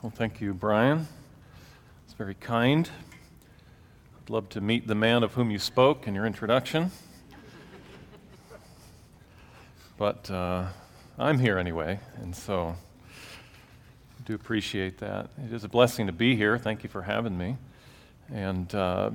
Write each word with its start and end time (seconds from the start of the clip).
Well, 0.00 0.12
thank 0.14 0.40
you, 0.40 0.54
Brian. 0.54 1.08
It's 2.04 2.12
very 2.12 2.36
kind. 2.36 2.88
I'd 4.22 4.30
love 4.30 4.48
to 4.50 4.60
meet 4.60 4.86
the 4.86 4.94
man 4.94 5.24
of 5.24 5.34
whom 5.34 5.50
you 5.50 5.58
spoke 5.58 6.06
in 6.06 6.14
your 6.14 6.24
introduction. 6.24 6.92
But 9.96 10.30
uh, 10.30 10.66
I'm 11.18 11.40
here 11.40 11.58
anyway, 11.58 11.98
and 12.22 12.36
so 12.36 12.76
I 12.76 14.22
do 14.24 14.36
appreciate 14.36 14.98
that. 14.98 15.30
It 15.44 15.52
is 15.52 15.64
a 15.64 15.68
blessing 15.68 16.06
to 16.06 16.12
be 16.12 16.36
here. 16.36 16.58
Thank 16.58 16.84
you 16.84 16.88
for 16.88 17.02
having 17.02 17.36
me. 17.36 17.56
And 18.32 18.72
uh, 18.76 19.10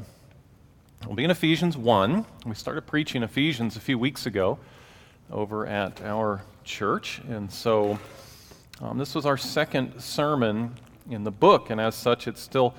we'll 1.06 1.16
be 1.16 1.24
in 1.24 1.32
Ephesians 1.32 1.78
1. 1.78 2.26
We 2.46 2.56
started 2.56 2.86
preaching 2.86 3.24
Ephesians 3.24 3.78
a 3.78 3.80
few 3.80 3.98
weeks 3.98 4.26
ago 4.26 4.60
over 5.32 5.66
at 5.66 6.02
our 6.02 6.42
church, 6.66 7.22
and 7.30 7.50
so 7.50 7.98
um, 8.84 8.98
this 8.98 9.16
was 9.16 9.26
our 9.26 9.38
second 9.38 10.02
sermon 10.02 10.76
in 11.10 11.24
the 11.24 11.32
book, 11.32 11.70
and 11.70 11.80
as 11.80 11.96
such, 11.96 12.28
it's 12.28 12.42
still 12.42 12.76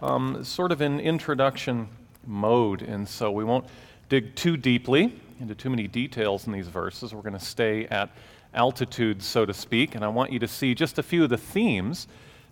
um, 0.00 0.44
sort 0.44 0.70
of 0.70 0.80
in 0.80 1.00
introduction 1.00 1.88
mode, 2.24 2.80
and 2.80 3.08
so 3.08 3.32
we 3.32 3.42
won't 3.42 3.64
dig 4.08 4.36
too 4.36 4.56
deeply 4.56 5.12
into 5.40 5.56
too 5.56 5.68
many 5.68 5.88
details 5.88 6.46
in 6.46 6.52
these 6.52 6.68
verses. 6.68 7.12
We're 7.12 7.22
going 7.22 7.32
to 7.32 7.40
stay 7.40 7.86
at 7.86 8.08
altitude, 8.54 9.20
so 9.20 9.44
to 9.44 9.52
speak, 9.52 9.96
and 9.96 10.04
I 10.04 10.08
want 10.08 10.32
you 10.32 10.38
to 10.38 10.46
see 10.46 10.76
just 10.76 10.96
a 10.96 11.02
few 11.02 11.24
of 11.24 11.30
the 11.30 11.36
themes 11.36 12.06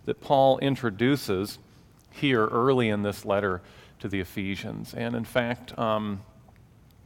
that 0.07 0.21
Paul 0.21 0.59
introduces 0.59 1.61
here 2.11 2.49
early 2.49 2.89
in 2.89 3.03
this 3.03 3.25
letter 3.25 3.63
to 4.01 4.09
the 4.09 4.19
Ephesians. 4.19 4.95
And 4.95 5.15
in 5.15 5.25
fact, 5.25 5.79
um, 5.79 6.23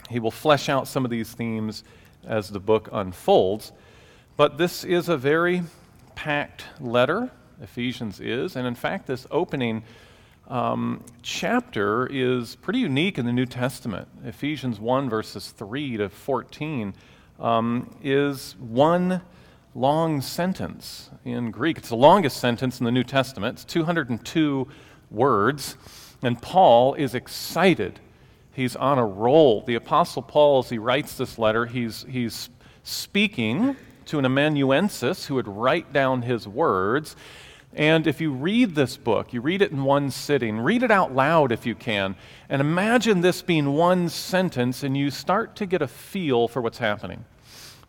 he 0.08 0.19
will 0.19 0.30
flesh 0.30 0.70
out 0.70 0.88
some 0.88 1.05
of 1.05 1.10
these 1.10 1.30
themes 1.30 1.84
as 2.27 2.48
the 2.48 2.60
book 2.60 2.88
unfolds. 2.91 3.72
But 4.38 4.56
this 4.56 4.82
is 4.82 5.10
a 5.10 5.19
very 5.19 5.62
packed 6.20 6.66
letter, 6.80 7.30
Ephesians 7.62 8.20
is. 8.20 8.54
And 8.54 8.66
in 8.66 8.74
fact, 8.74 9.06
this 9.06 9.26
opening 9.30 9.82
um, 10.48 11.02
chapter 11.22 12.06
is 12.08 12.56
pretty 12.56 12.80
unique 12.80 13.16
in 13.16 13.24
the 13.24 13.32
New 13.32 13.46
Testament. 13.46 14.06
Ephesians 14.26 14.78
1, 14.78 15.08
verses 15.08 15.48
3 15.48 15.96
to 15.96 16.10
14, 16.10 16.92
um, 17.38 17.96
is 18.02 18.54
one 18.58 19.22
long 19.74 20.20
sentence 20.20 21.08
in 21.24 21.50
Greek. 21.50 21.78
It's 21.78 21.88
the 21.88 21.96
longest 21.96 22.36
sentence 22.36 22.80
in 22.80 22.84
the 22.84 22.92
New 22.92 23.04
Testament, 23.04 23.54
it's 23.54 23.64
202 23.64 24.68
words. 25.10 25.76
And 26.20 26.42
Paul 26.42 26.92
is 26.92 27.14
excited. 27.14 27.98
He's 28.52 28.76
on 28.76 28.98
a 28.98 29.06
roll. 29.06 29.62
The 29.62 29.76
Apostle 29.76 30.20
Paul, 30.20 30.58
as 30.58 30.68
he 30.68 30.76
writes 30.76 31.16
this 31.16 31.38
letter, 31.38 31.64
he's, 31.64 32.04
he's 32.10 32.50
speaking 32.82 33.74
to 34.11 34.19
an 34.19 34.25
amanuensis 34.25 35.27
who 35.27 35.36
would 35.36 35.47
write 35.47 35.92
down 35.92 36.22
his 36.22 36.47
words. 36.47 37.14
And 37.72 38.08
if 38.08 38.20
you 38.20 38.33
read 38.33 38.75
this 38.75 38.97
book, 38.97 39.33
you 39.33 39.41
read 39.41 39.62
it 39.62 39.70
in 39.70 39.84
one 39.84 40.11
sitting, 40.11 40.58
read 40.58 40.83
it 40.83 40.91
out 40.91 41.14
loud 41.14 41.53
if 41.53 41.64
you 41.64 41.77
can, 41.77 42.16
and 42.48 42.61
imagine 42.61 43.20
this 43.20 43.41
being 43.41 43.75
one 43.75 44.08
sentence, 44.08 44.83
and 44.83 44.97
you 44.97 45.12
start 45.12 45.55
to 45.56 45.66
get 45.66 45.81
a 45.81 45.86
feel 45.86 46.48
for 46.48 46.61
what's 46.61 46.78
happening. 46.78 47.25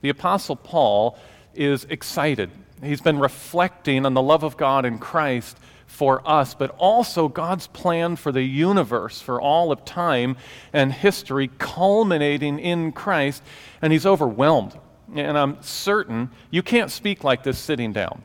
The 0.01 0.09
Apostle 0.09 0.55
Paul 0.55 1.17
is 1.55 1.85
excited. 1.85 2.51
He's 2.83 3.01
been 3.01 3.17
reflecting 3.17 4.05
on 4.05 4.13
the 4.13 4.21
love 4.21 4.43
of 4.43 4.57
God 4.57 4.85
in 4.85 4.99
Christ 4.99 5.57
for 5.87 6.21
us, 6.29 6.53
but 6.53 6.69
also 6.77 7.27
God's 7.27 7.65
plan 7.65 8.15
for 8.15 8.31
the 8.31 8.43
universe, 8.43 9.19
for 9.19 9.41
all 9.41 9.71
of 9.71 9.85
time 9.85 10.37
and 10.71 10.93
history, 10.93 11.49
culminating 11.57 12.59
in 12.59 12.91
Christ, 12.91 13.41
and 13.81 13.91
he's 13.91 14.05
overwhelmed 14.05 14.77
and 15.15 15.37
I'm 15.37 15.61
certain 15.61 16.29
you 16.49 16.61
can't 16.61 16.91
speak 16.91 17.23
like 17.23 17.43
this 17.43 17.57
sitting 17.57 17.93
down. 17.93 18.23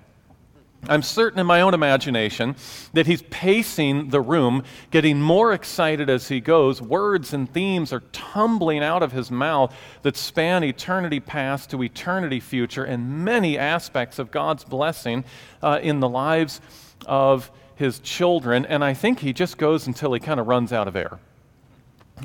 I'm 0.89 1.03
certain 1.03 1.39
in 1.41 1.47
my 1.47 1.63
own 1.63 1.75
imagination 1.75 2.55
that 2.93 3.07
he's 3.07 3.23
pacing 3.23 4.11
the 4.11 4.21
room, 4.21 4.63
getting 4.91 5.21
more 5.21 5.53
excited 5.53 6.09
as 6.09 6.29
he 6.29 6.41
goes. 6.41 6.81
Words 6.81 7.33
and 7.33 7.53
themes 7.53 7.93
are 7.93 8.01
tumbling 8.13 8.83
out 8.83 9.03
of 9.03 9.13
his 9.13 9.31
mouth 9.31 9.75
that 10.03 10.17
span 10.17 10.63
eternity 10.63 11.19
past 11.19 11.71
to 11.71 11.83
eternity 11.83 12.41
future 12.41 12.85
and 12.85 13.25
many 13.25 13.59
aspects 13.59 14.19
of 14.19 14.31
God's 14.31 14.65
blessing 14.65 15.25
uh, 15.63 15.81
in 15.83 16.01
the 16.01 16.09
lives 16.09 16.61
of 17.07 17.51
his 17.75 17.99
children. 18.01 18.65
And 18.67 18.85
I 18.85 18.95
think 18.95 19.21
he 19.21 19.33
just 19.33 19.59
goes 19.59 19.87
until 19.87 20.13
he 20.13 20.21
kind 20.21 20.39
of 20.39 20.47
runs 20.47 20.73
out 20.73 20.87
of 20.87 20.95
air, 20.95 21.19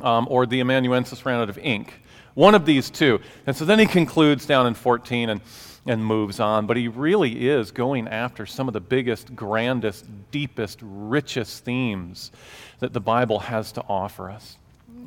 um, 0.02 0.28
or 0.30 0.46
the 0.46 0.60
amanuensis 0.60 1.26
ran 1.26 1.40
out 1.40 1.50
of 1.50 1.58
ink. 1.58 2.01
One 2.34 2.56
of 2.56 2.66
these 2.66 2.90
two. 2.90 3.20
And 3.46 3.56
so 3.56 3.66
then 3.66 3.80
he 3.80 3.86
concludes 3.86 4.46
down 4.46 4.68
in 4.68 4.74
14 4.74 5.30
and, 5.30 5.42
and 5.86 6.06
moves 6.06 6.40
on. 6.40 6.66
But 6.66 6.78
he 6.78 6.88
really 6.88 7.50
is 7.50 7.72
going 7.72 8.08
after 8.08 8.46
some 8.46 8.68
of 8.68 8.74
the 8.74 8.80
biggest, 8.80 9.36
grandest, 9.36 10.06
deepest, 10.32 10.80
richest 10.82 11.66
themes 11.66 12.32
that 12.80 12.94
the 12.94 13.02
Bible 13.02 13.40
has 13.40 13.72
to 13.74 13.84
offer 13.88 14.30
us. 14.30 14.58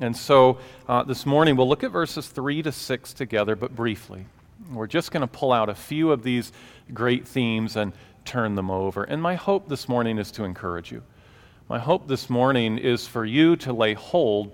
And 0.01 0.17
so 0.17 0.59
uh, 0.89 1.05
this 1.05 1.25
morning 1.25 1.57
we'll 1.57 1.69
look 1.69 1.85
at 1.85 1.91
verses 1.91 2.27
3 2.27 2.63
to 2.63 2.73
6 2.73 3.13
together, 3.13 3.57
but 3.57 3.75
briefly. 3.75 4.27
We're 4.73 4.87
just 4.87 5.11
going 5.11 5.21
to 5.21 5.27
pull 5.27 5.53
out 5.53 5.69
a 5.69 5.75
few 5.75 6.11
of 6.11 6.23
these 6.23 6.53
great 6.93 7.29
themes 7.29 7.77
and 7.77 7.93
turn 8.25 8.55
them 8.55 8.71
over. 8.71 9.05
And 9.05 9.23
my 9.23 9.35
hope 9.35 9.69
this 9.69 9.89
morning 9.89 10.19
is 10.19 10.31
to 10.33 10.45
encourage 10.45 10.91
you. 10.91 11.03
My 11.69 11.79
hope 11.79 12.09
this 12.09 12.29
morning 12.29 12.79
is 12.79 13.07
for 13.07 13.25
you 13.25 13.57
to 13.57 13.73
lay 13.73 13.95
hold 13.95 14.53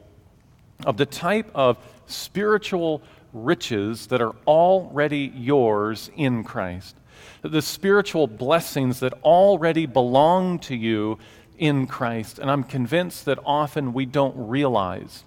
of 0.86 0.96
the 0.96 1.06
type 1.06 1.50
of 1.54 1.78
spiritual 2.06 3.02
riches 3.32 4.06
that 4.08 4.20
are 4.20 4.34
already 4.46 5.32
yours 5.34 6.10
in 6.16 6.44
Christ. 6.44 6.96
The 7.42 7.62
spiritual 7.62 8.26
blessings 8.26 9.00
that 9.00 9.12
already 9.22 9.86
belong 9.86 10.58
to 10.60 10.74
you 10.74 11.18
in 11.58 11.86
Christ. 11.86 12.38
And 12.38 12.50
I'm 12.50 12.64
convinced 12.64 13.26
that 13.26 13.38
often 13.44 13.92
we 13.92 14.06
don't 14.06 14.34
realize 14.36 15.24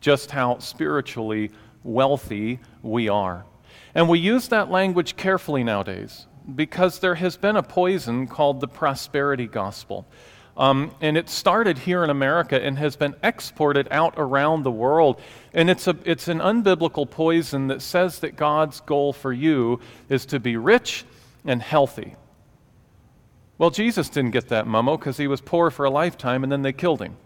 just 0.00 0.30
how 0.30 0.58
spiritually 0.58 1.50
wealthy 1.82 2.60
we 2.82 3.08
are. 3.08 3.44
And 3.94 4.08
we 4.08 4.18
use 4.18 4.48
that 4.48 4.70
language 4.70 5.16
carefully 5.16 5.64
nowadays 5.64 6.26
because 6.54 6.98
there 6.98 7.14
has 7.14 7.36
been 7.36 7.56
a 7.56 7.62
poison 7.62 8.26
called 8.26 8.60
the 8.60 8.68
prosperity 8.68 9.46
gospel. 9.46 10.06
Um, 10.56 10.94
and 11.00 11.16
it 11.16 11.28
started 11.28 11.78
here 11.78 12.04
in 12.04 12.10
America 12.10 12.62
and 12.62 12.78
has 12.78 12.94
been 12.94 13.16
exported 13.22 13.88
out 13.90 14.14
around 14.16 14.62
the 14.62 14.70
world. 14.70 15.20
And 15.52 15.68
it's, 15.68 15.88
a, 15.88 15.96
it's 16.04 16.28
an 16.28 16.38
unbiblical 16.38 17.10
poison 17.10 17.66
that 17.68 17.82
says 17.82 18.20
that 18.20 18.36
God's 18.36 18.80
goal 18.80 19.12
for 19.12 19.32
you 19.32 19.80
is 20.08 20.26
to 20.26 20.38
be 20.38 20.56
rich 20.56 21.04
and 21.44 21.60
healthy. 21.60 22.14
Well, 23.58 23.70
Jesus 23.70 24.08
didn't 24.08 24.30
get 24.30 24.48
that 24.48 24.66
memo 24.66 24.96
because 24.96 25.16
he 25.16 25.26
was 25.26 25.40
poor 25.40 25.70
for 25.70 25.84
a 25.84 25.90
lifetime 25.90 26.44
and 26.44 26.52
then 26.52 26.62
they 26.62 26.72
killed 26.72 27.02
him. 27.02 27.16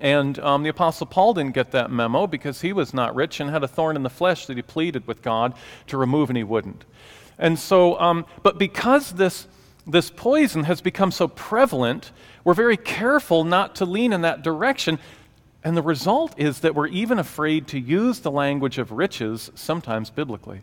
And 0.00 0.38
um, 0.38 0.62
the 0.62 0.68
Apostle 0.68 1.06
Paul 1.06 1.34
didn't 1.34 1.54
get 1.54 1.72
that 1.72 1.90
memo 1.90 2.26
because 2.26 2.60
he 2.60 2.72
was 2.72 2.94
not 2.94 3.14
rich 3.14 3.40
and 3.40 3.50
had 3.50 3.64
a 3.64 3.68
thorn 3.68 3.96
in 3.96 4.02
the 4.02 4.10
flesh 4.10 4.46
that 4.46 4.56
he 4.56 4.62
pleaded 4.62 5.06
with 5.06 5.22
God 5.22 5.54
to 5.88 5.96
remove 5.96 6.30
and 6.30 6.36
he 6.36 6.44
wouldn't. 6.44 6.84
And 7.38 7.58
so, 7.58 7.98
um, 7.98 8.26
but 8.42 8.58
because 8.58 9.12
this 9.12 9.48
this 9.86 10.10
poison 10.10 10.64
has 10.64 10.80
become 10.80 11.10
so 11.10 11.28
prevalent, 11.28 12.12
we're 12.44 12.54
very 12.54 12.76
careful 12.76 13.44
not 13.44 13.76
to 13.76 13.84
lean 13.84 14.12
in 14.12 14.22
that 14.22 14.42
direction. 14.42 14.98
And 15.62 15.76
the 15.76 15.82
result 15.82 16.34
is 16.38 16.60
that 16.60 16.74
we're 16.74 16.88
even 16.88 17.18
afraid 17.18 17.66
to 17.68 17.78
use 17.78 18.20
the 18.20 18.30
language 18.30 18.78
of 18.78 18.92
riches, 18.92 19.50
sometimes 19.54 20.10
biblically. 20.10 20.62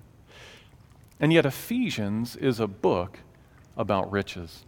And 1.19 1.33
yet, 1.33 1.45
Ephesians 1.45 2.35
is 2.35 2.59
a 2.59 2.67
book 2.67 3.19
about 3.75 4.11
riches. 4.11 4.65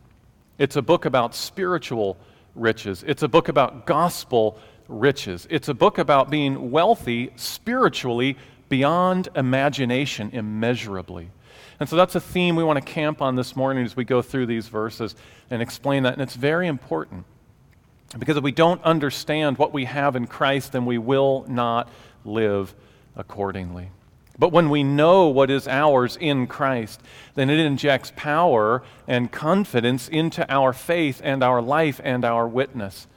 It's 0.58 0.76
a 0.76 0.82
book 0.82 1.06
about 1.06 1.36
spiritual 1.36 2.18
riches. 2.56 3.04
It's 3.08 3.24
a 3.24 3.28
book 3.28 3.48
about 3.48 3.86
gospel 3.86 4.58
riches. 4.88 5.48
It's 5.50 5.70
a 5.70 5.74
book 5.74 5.98
about 5.98 6.30
being 6.30 6.72
wealthy 6.72 7.32
spiritually 7.36 8.38
beyond 8.68 9.30
imagination, 9.36 10.30
immeasurably. 10.34 11.32
And 11.80 11.88
so 11.88 11.96
that's 11.96 12.16
a 12.16 12.20
theme 12.20 12.56
we 12.56 12.64
want 12.64 12.78
to 12.78 12.94
camp 12.94 13.22
on 13.22 13.36
this 13.36 13.56
morning 13.56 13.86
as 13.86 13.96
we 13.96 14.04
go 14.04 14.22
through 14.22 14.48
these 14.48 14.68
verses 14.68 15.16
and 15.50 15.62
explain 15.62 16.04
that. 16.04 16.14
And 16.14 16.22
it's 16.22 16.36
very 16.36 16.68
important 16.68 17.26
because 18.18 18.38
if 18.38 18.44
we 18.44 18.52
don't 18.52 18.84
understand 18.84 19.58
what 19.58 19.72
we 19.72 19.86
have 19.86 20.16
in 20.16 20.28
Christ, 20.28 20.74
then 20.74 20.86
we 20.86 20.98
will 20.98 21.46
not 21.48 21.90
live 22.26 22.74
accordingly. 23.16 23.92
But 24.38 24.52
when 24.52 24.70
we 24.70 24.84
know 24.84 25.28
what 25.28 25.50
is 25.50 25.68
ours 25.68 26.18
in 26.20 26.48
Christ, 26.48 27.02
then 27.36 27.50
it 27.50 27.60
injects 27.60 28.14
power 28.16 28.84
and 29.08 29.32
confidence 29.32 30.08
into 30.08 30.50
our 30.52 30.72
faith 30.74 31.22
and 31.24 31.44
our 31.44 31.62
life 31.62 32.00
and 32.04 32.24
our 32.24 32.48
witness. 32.48 33.08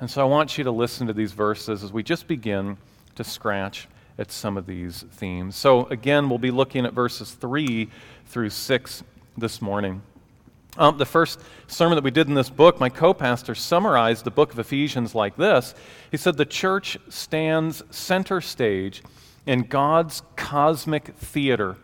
And 0.00 0.10
so 0.10 0.22
I 0.22 0.24
want 0.24 0.56
you 0.56 0.64
to 0.64 0.70
listen 0.70 1.06
to 1.06 1.12
these 1.12 1.32
verses 1.32 1.84
as 1.84 1.92
we 1.92 2.02
just 2.02 2.26
begin 2.26 2.78
to 3.16 3.24
scratch 3.24 3.88
at 4.20 4.30
some 4.30 4.58
of 4.58 4.66
these 4.66 5.02
themes. 5.12 5.56
So, 5.56 5.86
again, 5.86 6.28
we'll 6.28 6.38
be 6.38 6.50
looking 6.50 6.84
at 6.84 6.92
verses 6.92 7.32
3 7.32 7.88
through 8.26 8.50
6 8.50 9.02
this 9.38 9.62
morning. 9.62 10.02
Um, 10.76 10.98
the 10.98 11.06
first 11.06 11.40
sermon 11.66 11.96
that 11.96 12.04
we 12.04 12.10
did 12.10 12.28
in 12.28 12.34
this 12.34 12.50
book, 12.50 12.78
my 12.78 12.90
co 12.90 13.14
pastor 13.14 13.54
summarized 13.54 14.24
the 14.24 14.30
book 14.30 14.52
of 14.52 14.58
Ephesians 14.58 15.14
like 15.14 15.36
this. 15.36 15.74
He 16.10 16.18
said, 16.18 16.36
The 16.36 16.44
church 16.44 16.98
stands 17.08 17.82
center 17.90 18.42
stage 18.42 19.02
in 19.46 19.62
God's 19.62 20.22
cosmic 20.36 21.16
theater, 21.16 21.76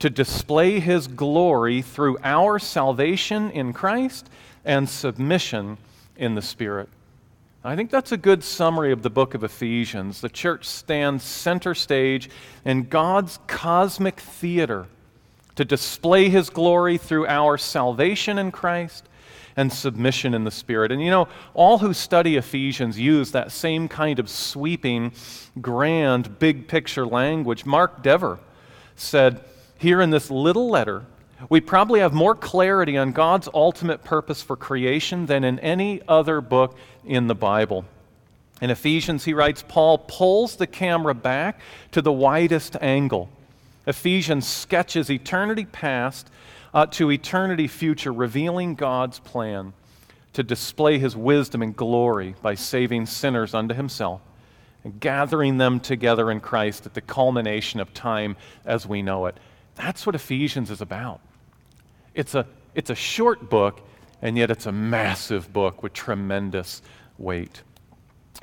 to 0.00 0.10
display 0.10 0.80
his 0.80 1.06
glory 1.06 1.80
through 1.80 2.18
our 2.24 2.58
salvation 2.58 3.50
in 3.52 3.72
Christ 3.72 4.28
and 4.64 4.88
submission 4.88 5.78
in 6.16 6.34
the 6.34 6.42
Spirit. 6.42 6.88
I 7.68 7.76
think 7.76 7.90
that's 7.90 8.12
a 8.12 8.16
good 8.16 8.42
summary 8.42 8.92
of 8.92 9.02
the 9.02 9.10
book 9.10 9.34
of 9.34 9.44
Ephesians. 9.44 10.22
The 10.22 10.30
church 10.30 10.64
stands 10.64 11.22
center 11.22 11.74
stage 11.74 12.30
in 12.64 12.84
God's 12.84 13.40
cosmic 13.46 14.20
theater 14.20 14.86
to 15.54 15.66
display 15.66 16.30
his 16.30 16.48
glory 16.48 16.96
through 16.96 17.26
our 17.26 17.58
salvation 17.58 18.38
in 18.38 18.52
Christ 18.52 19.06
and 19.54 19.70
submission 19.70 20.32
in 20.32 20.44
the 20.44 20.50
Spirit. 20.50 20.90
And 20.90 21.02
you 21.02 21.10
know, 21.10 21.28
all 21.52 21.76
who 21.76 21.92
study 21.92 22.36
Ephesians 22.36 22.98
use 22.98 23.32
that 23.32 23.52
same 23.52 23.86
kind 23.86 24.18
of 24.18 24.30
sweeping, 24.30 25.12
grand, 25.60 26.38
big 26.38 26.68
picture 26.68 27.04
language. 27.04 27.66
Mark 27.66 28.02
Dever 28.02 28.38
said, 28.96 29.44
here 29.76 30.00
in 30.00 30.08
this 30.08 30.30
little 30.30 30.70
letter, 30.70 31.04
we 31.48 31.60
probably 31.60 32.00
have 32.00 32.12
more 32.12 32.34
clarity 32.34 32.96
on 32.98 33.12
God's 33.12 33.48
ultimate 33.54 34.02
purpose 34.02 34.42
for 34.42 34.56
creation 34.56 35.26
than 35.26 35.44
in 35.44 35.58
any 35.60 36.02
other 36.08 36.40
book 36.40 36.76
in 37.04 37.28
the 37.28 37.34
Bible. 37.34 37.84
In 38.60 38.70
Ephesians, 38.70 39.24
he 39.24 39.34
writes, 39.34 39.64
Paul 39.66 39.98
pulls 39.98 40.56
the 40.56 40.66
camera 40.66 41.14
back 41.14 41.60
to 41.92 42.02
the 42.02 42.12
widest 42.12 42.76
angle. 42.80 43.28
Ephesians 43.86 44.46
sketches 44.46 45.10
eternity 45.10 45.64
past 45.64 46.28
uh, 46.74 46.86
to 46.86 47.10
eternity 47.10 47.68
future, 47.68 48.12
revealing 48.12 48.74
God's 48.74 49.20
plan 49.20 49.72
to 50.32 50.42
display 50.42 50.98
his 50.98 51.16
wisdom 51.16 51.62
and 51.62 51.74
glory 51.74 52.34
by 52.42 52.54
saving 52.54 53.06
sinners 53.06 53.54
unto 53.54 53.74
himself 53.74 54.20
and 54.84 55.00
gathering 55.00 55.58
them 55.58 55.80
together 55.80 56.30
in 56.30 56.40
Christ 56.40 56.84
at 56.84 56.94
the 56.94 57.00
culmination 57.00 57.80
of 57.80 57.94
time 57.94 58.36
as 58.64 58.86
we 58.86 59.02
know 59.02 59.26
it. 59.26 59.36
That's 59.76 60.04
what 60.04 60.14
Ephesians 60.14 60.70
is 60.70 60.80
about. 60.80 61.20
It's 62.14 62.34
a, 62.34 62.46
it's 62.74 62.90
a 62.90 62.94
short 62.94 63.48
book, 63.48 63.80
and 64.22 64.36
yet 64.36 64.50
it's 64.50 64.66
a 64.66 64.72
massive 64.72 65.52
book 65.52 65.82
with 65.82 65.92
tremendous 65.92 66.82
weight. 67.18 67.62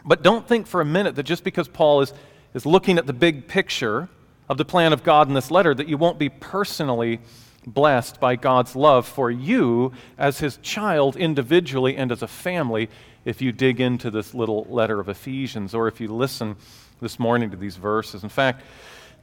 But 0.03 0.23
don't 0.23 0.47
think 0.47 0.67
for 0.67 0.81
a 0.81 0.85
minute 0.85 1.15
that 1.15 1.23
just 1.23 1.43
because 1.43 1.67
Paul 1.67 2.01
is, 2.01 2.13
is 2.53 2.65
looking 2.65 2.97
at 2.97 3.07
the 3.07 3.13
big 3.13 3.47
picture 3.47 4.09
of 4.47 4.57
the 4.57 4.65
plan 4.65 4.93
of 4.93 5.03
God 5.03 5.27
in 5.27 5.33
this 5.33 5.49
letter, 5.49 5.73
that 5.73 5.87
you 5.87 5.97
won't 5.97 6.19
be 6.19 6.29
personally 6.29 7.19
blessed 7.65 8.19
by 8.19 8.35
God's 8.35 8.75
love 8.75 9.07
for 9.07 9.31
you 9.31 9.91
as 10.17 10.39
his 10.39 10.57
child 10.57 11.15
individually 11.15 11.97
and 11.97 12.11
as 12.11 12.21
a 12.21 12.27
family 12.27 12.89
if 13.25 13.41
you 13.41 13.51
dig 13.51 13.81
into 13.81 14.11
this 14.11 14.33
little 14.35 14.67
letter 14.69 14.99
of 14.99 15.09
Ephesians 15.09 15.73
or 15.73 15.87
if 15.87 15.99
you 15.99 16.07
listen 16.07 16.55
this 17.01 17.19
morning 17.19 17.49
to 17.49 17.57
these 17.57 17.75
verses. 17.75 18.23
In 18.23 18.29
fact, 18.29 18.61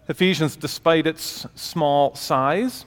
Ephesians, 0.09 0.57
despite 0.57 1.07
its 1.07 1.47
small 1.55 2.15
size, 2.17 2.85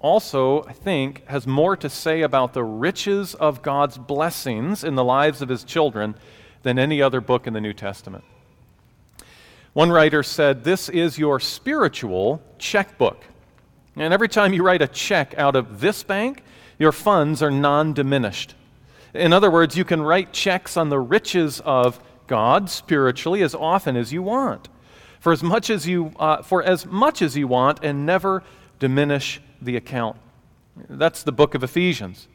also, 0.00 0.64
I 0.64 0.72
think, 0.72 1.26
has 1.26 1.46
more 1.46 1.76
to 1.76 1.90
say 1.90 2.22
about 2.22 2.54
the 2.54 2.64
riches 2.64 3.34
of 3.34 3.60
God's 3.60 3.98
blessings 3.98 4.82
in 4.82 4.94
the 4.94 5.04
lives 5.04 5.42
of 5.42 5.50
his 5.50 5.62
children 5.62 6.14
than 6.62 6.78
any 6.78 7.02
other 7.02 7.20
book 7.20 7.46
in 7.46 7.52
the 7.52 7.60
New 7.60 7.74
Testament. 7.74 8.24
One 9.74 9.90
writer 9.90 10.22
said, 10.22 10.64
This 10.64 10.88
is 10.88 11.18
your 11.18 11.38
spiritual 11.38 12.42
checkbook. 12.58 13.24
And 13.94 14.14
every 14.14 14.28
time 14.28 14.54
you 14.54 14.62
write 14.62 14.82
a 14.82 14.88
check 14.88 15.34
out 15.36 15.54
of 15.54 15.80
this 15.80 16.02
bank, 16.02 16.42
your 16.78 16.92
funds 16.92 17.42
are 17.42 17.50
non 17.50 17.92
diminished. 17.92 18.54
In 19.12 19.32
other 19.32 19.50
words, 19.50 19.76
you 19.76 19.84
can 19.84 20.00
write 20.00 20.32
checks 20.32 20.76
on 20.76 20.88
the 20.88 20.98
riches 20.98 21.60
of 21.60 22.00
God 22.26 22.70
spiritually 22.70 23.42
as 23.42 23.54
often 23.54 23.96
as 23.96 24.12
you 24.12 24.22
want, 24.22 24.68
for 25.18 25.32
as 25.32 25.42
much 25.42 25.68
as 25.68 25.86
you, 25.86 26.12
uh, 26.18 26.42
for 26.42 26.62
as 26.62 26.86
much 26.86 27.20
as 27.20 27.36
you 27.36 27.46
want, 27.46 27.80
and 27.82 28.06
never 28.06 28.42
diminish 28.78 29.42
the 29.60 29.76
account. 29.76 30.16
That's 30.88 31.22
the 31.22 31.32
book 31.32 31.54
of 31.54 31.62
Ephesians. 31.62 32.28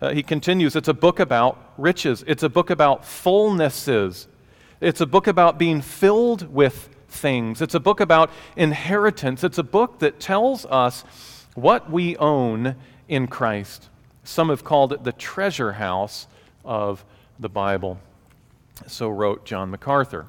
Uh, 0.00 0.12
he 0.12 0.22
continues, 0.22 0.74
it's 0.74 0.88
a 0.88 0.94
book 0.94 1.20
about 1.20 1.72
riches. 1.78 2.24
It's 2.26 2.42
a 2.42 2.48
book 2.48 2.70
about 2.70 3.02
fullnesses. 3.02 4.26
It's 4.80 5.00
a 5.00 5.06
book 5.06 5.26
about 5.26 5.58
being 5.58 5.80
filled 5.80 6.52
with 6.52 6.88
things. 7.08 7.62
It's 7.62 7.74
a 7.74 7.80
book 7.80 8.00
about 8.00 8.30
inheritance. 8.56 9.44
It's 9.44 9.58
a 9.58 9.62
book 9.62 10.00
that 10.00 10.18
tells 10.18 10.66
us 10.66 11.04
what 11.54 11.90
we 11.90 12.16
own 12.16 12.74
in 13.08 13.28
Christ. 13.28 13.88
Some 14.24 14.48
have 14.48 14.64
called 14.64 14.92
it 14.92 15.04
the 15.04 15.12
treasure 15.12 15.72
house 15.72 16.26
of 16.64 17.04
the 17.38 17.48
Bible. 17.48 17.98
So 18.86 19.08
wrote 19.08 19.44
John 19.44 19.70
MacArthur. 19.70 20.26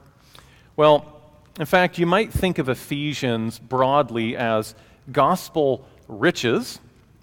Well, 0.76 1.22
in 1.60 1.66
fact, 1.66 1.98
you 1.98 2.06
might 2.06 2.34
think 2.34 2.58
of 2.58 2.70
Ephesians 2.70 3.60
broadly 3.60 4.36
as 4.36 4.76
gospel 5.12 5.86
riches 6.08 6.80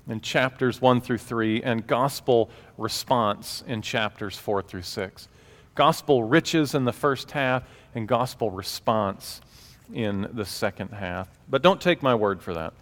in 0.09 0.21
chapters 0.21 0.81
1 0.81 1.01
through 1.01 1.19
3 1.19 1.63
and 1.63 1.87
gospel 1.87 2.51
response 2.77 3.63
in 3.67 3.83
chapters 3.83 4.37
4 4.37 4.63
through 4.63 4.83
6. 4.83 5.29
Gospel 5.75 6.25
riches 6.25 6.75
in 6.75 6.85
the 6.85 6.93
first 6.93 7.31
half 7.31 7.63
and 7.95 8.09
gospel 8.09 8.51
response 8.51 9.41
in 9.93 10.29
the 10.33 10.45
second 10.45 10.89
half. 10.89 11.29
But 11.49 11.63
don't 11.63 11.81
take 11.81 12.03
my 12.03 12.15
word 12.15 12.43
for 12.43 12.55
that. 12.55 12.73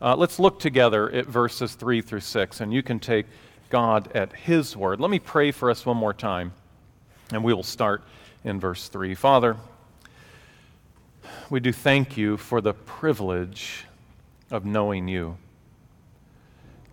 Uh, 0.00 0.16
let's 0.16 0.38
look 0.38 0.60
together 0.60 1.10
at 1.10 1.26
verses 1.26 1.74
3 1.74 2.00
through 2.02 2.20
6, 2.20 2.60
and 2.60 2.72
you 2.72 2.82
can 2.82 3.00
take 3.00 3.26
God 3.68 4.10
at 4.14 4.32
His 4.32 4.76
word. 4.76 5.00
Let 5.00 5.10
me 5.10 5.18
pray 5.18 5.50
for 5.50 5.70
us 5.70 5.84
one 5.84 5.96
more 5.96 6.14
time, 6.14 6.52
and 7.32 7.42
we 7.42 7.52
will 7.52 7.62
start 7.62 8.02
in 8.44 8.60
verse 8.60 8.88
3. 8.88 9.14
Father, 9.14 9.56
we 11.50 11.60
do 11.60 11.72
thank 11.72 12.16
you 12.16 12.36
for 12.36 12.60
the 12.60 12.74
privilege 12.74 13.84
of 14.50 14.64
knowing 14.64 15.08
you. 15.08 15.36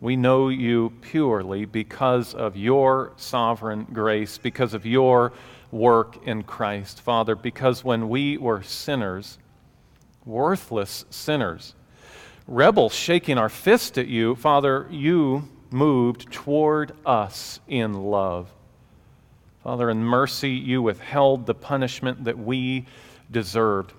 We 0.05 0.17
know 0.17 0.49
you 0.49 0.93
purely 1.01 1.65
because 1.65 2.35
of 2.35 2.55
your 2.55 3.13
sovereign 3.17 3.87
grace, 3.91 4.37
because 4.37 4.75
of 4.75 4.85
your 4.85 5.33
work 5.71 6.27
in 6.27 6.43
Christ, 6.43 7.01
Father, 7.01 7.35
because 7.35 7.83
when 7.83 8.07
we 8.07 8.37
were 8.37 8.61
sinners, 8.61 9.39
worthless 10.23 11.05
sinners. 11.09 11.73
Rebels 12.45 12.93
shaking 12.93 13.39
our 13.39 13.49
fist 13.49 13.97
at 13.97 14.07
you, 14.07 14.35
Father, 14.35 14.85
you 14.91 15.49
moved 15.71 16.31
toward 16.31 16.91
us 17.03 17.59
in 17.67 17.95
love. 17.95 18.53
Father, 19.63 19.89
in 19.89 20.03
mercy, 20.03 20.51
you 20.51 20.83
withheld 20.83 21.47
the 21.47 21.55
punishment 21.55 22.25
that 22.25 22.37
we 22.37 22.85
deserved. 23.31 23.91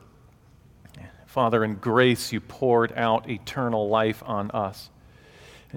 Father, 1.27 1.65
in 1.65 1.75
grace, 1.75 2.33
you 2.33 2.41
poured 2.41 2.93
out 2.93 3.29
eternal 3.29 3.89
life 3.89 4.23
on 4.25 4.53
us. 4.53 4.89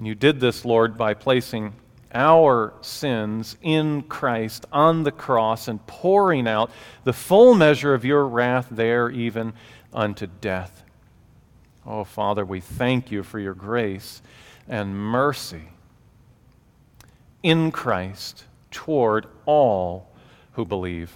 And 0.00 0.06
you 0.06 0.14
did 0.14 0.40
this, 0.40 0.64
Lord, 0.64 0.96
by 0.96 1.12
placing 1.12 1.74
our 2.14 2.72
sins 2.80 3.58
in 3.60 4.00
Christ 4.04 4.64
on 4.72 5.02
the 5.02 5.12
cross 5.12 5.68
and 5.68 5.86
pouring 5.86 6.48
out 6.48 6.70
the 7.04 7.12
full 7.12 7.54
measure 7.54 7.92
of 7.92 8.02
your 8.02 8.26
wrath 8.26 8.68
there, 8.70 9.10
even 9.10 9.52
unto 9.92 10.26
death. 10.26 10.84
Oh, 11.84 12.04
Father, 12.04 12.46
we 12.46 12.60
thank 12.60 13.10
you 13.10 13.22
for 13.22 13.38
your 13.38 13.52
grace 13.52 14.22
and 14.66 14.96
mercy 14.96 15.68
in 17.42 17.70
Christ 17.70 18.44
toward 18.70 19.26
all 19.44 20.08
who 20.52 20.64
believe. 20.64 21.12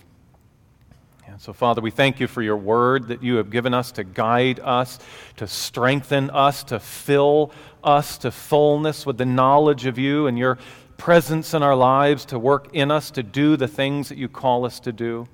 And 1.27 1.41
so, 1.41 1.53
Father, 1.53 1.81
we 1.81 1.91
thank 1.91 2.21
you 2.21 2.27
for 2.27 2.43
your 2.43 2.57
word 2.57 3.09
that 3.09 3.23
you 3.23 3.37
have 3.37 3.51
given 3.51 3.73
us 3.73 3.93
to 3.93 4.05
guide 4.05 4.61
us, 4.61 4.99
to 5.39 5.47
strengthen 5.47 6.31
us, 6.31 6.63
to 6.65 6.79
fill 6.79 7.51
us 7.85 8.19
to 8.19 8.31
fullness 8.31 9.07
with 9.07 9.19
the 9.19 9.27
knowledge 9.27 9.87
of 9.87 9.99
you 9.99 10.27
and 10.27 10.39
your 10.39 10.59
presence 10.97 11.55
in 11.55 11.63
our 11.63 11.77
lives, 11.77 12.25
to 12.27 12.39
work 12.39 12.69
in 12.73 12.91
us 12.91 13.11
to 13.13 13.23
do 13.23 13.57
the 13.57 13.69
things 13.69 14.09
that 14.09 14.19
you 14.19 14.29
call 14.29 14.65
us 14.65 14.81
to 14.81 14.93
do. 14.93 15.27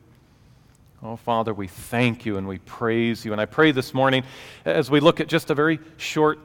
Oh, 1.03 1.17
Father, 1.17 1.55
we 1.55 1.67
thank 1.67 2.27
you 2.27 2.37
and 2.37 2.47
we 2.47 2.59
praise 2.59 3.25
you. 3.25 3.33
And 3.33 3.41
I 3.41 3.47
pray 3.47 3.73
this 3.73 3.95
morning, 3.95 4.25
as 4.65 4.91
we 4.91 5.01
look 5.01 5.21
at 5.21 5.29
just 5.29 5.51
a 5.51 5.55
very 5.55 5.81
short 5.97 6.39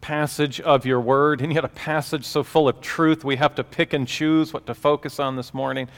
passage 0.00 0.60
of 0.60 0.86
your 0.86 1.00
word, 1.00 1.42
and 1.42 1.52
yet 1.52 1.64
a 1.64 1.68
passage 1.68 2.24
so 2.24 2.42
full 2.42 2.68
of 2.68 2.80
truth, 2.80 3.24
we 3.24 3.36
have 3.36 3.54
to 3.56 3.64
pick 3.64 3.92
and 3.92 4.08
choose 4.08 4.52
what 4.52 4.66
to 4.66 4.74
focus 4.74 5.20
on 5.20 5.36
this 5.36 5.52
morning. 5.52 5.88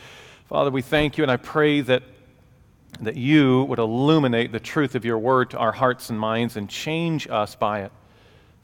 Father, 0.47 0.71
we 0.71 0.83
thank 0.83 1.17
you, 1.17 1.23
and 1.23 1.31
I 1.31 1.37
pray 1.37 1.81
that, 1.83 2.03
that 3.01 3.17
you 3.17 3.63
would 3.65 3.79
illuminate 3.79 4.51
the 4.51 4.61
truth 4.61 4.97
of 4.97 5.05
your 5.05 5.19
word 5.19 5.51
to 5.51 5.59
our 5.59 5.73
hearts 5.73 6.11
and 6.11 6.19
minds 6.19 6.57
and 6.57 6.69
change 6.69 7.29
us 7.29 7.55
by 7.55 7.83
it. 7.83 7.93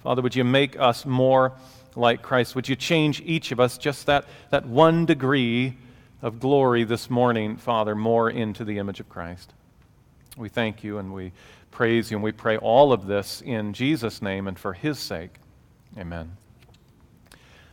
Father, 0.02 0.23
would 0.23 0.37
you 0.37 0.45
make 0.45 0.78
us 0.78 1.05
more 1.05 1.52
like 1.97 2.23
Christ? 2.23 2.55
Would 2.55 2.69
you 2.69 2.76
change 2.76 3.21
each 3.23 3.52
of 3.52 3.61
us 3.61 3.78
just 3.78 4.07
that, 4.07 4.25
that 4.50 4.67
one 4.67 5.07
degree? 5.07 5.76
of 6.23 6.40
glory 6.40 6.85
this 6.85 7.09
morning, 7.09 7.57
Father, 7.57 7.95
more 7.95 8.31
into 8.31 8.64
the 8.64 8.78
image 8.78 9.00
of 9.00 9.09
Christ. 9.09 9.52
We 10.37 10.49
thank 10.49 10.83
you 10.83 10.99
and 10.99 11.12
we 11.12 11.33
praise 11.71 12.11
you 12.11 12.17
and 12.17 12.25
we 12.25 12.33
pray 12.33 12.57
all 12.57 12.93
of 12.93 13.07
this 13.07 13.40
in 13.43 13.73
Jesus' 13.73 14.21
name 14.21 14.49
and 14.49 14.59
for 14.59 14.73
his 14.73 14.99
sake. 14.99 15.35
Amen. 15.97 16.37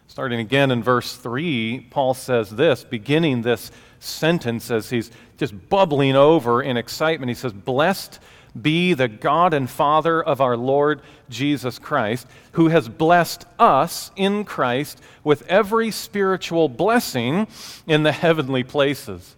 Starting 0.08 0.40
again 0.40 0.70
in 0.72 0.84
verse 0.84 1.16
3, 1.16 1.88
Paul 1.90 2.14
says 2.14 2.52
this, 2.52 2.84
beginning 2.84 3.42
this 3.42 3.72
sentence 4.00 4.70
as 4.70 4.90
he's 4.90 5.10
just 5.38 5.70
bubbling 5.70 6.16
over 6.16 6.62
in 6.62 6.78
excitement. 6.78 7.30
He 7.30 7.36
says, 7.36 7.52
Blessed 7.52 8.20
be 8.60 8.94
the 8.94 9.08
God 9.08 9.54
and 9.54 9.70
Father 9.70 10.22
of 10.22 10.42
our 10.42 10.56
Lord 10.56 11.02
Jesus 11.30 11.80
Christ, 11.80 12.28
who 12.54 12.70
has 12.70 12.88
blessed 12.88 13.46
us 13.60 14.12
in 14.16 14.46
Christ 14.46 15.02
with 15.24 15.46
every 15.48 15.92
spiritual 15.92 16.70
blessing 16.70 17.48
in 17.86 18.04
the 18.04 18.12
heavenly 18.12 18.64
places. 18.64 19.36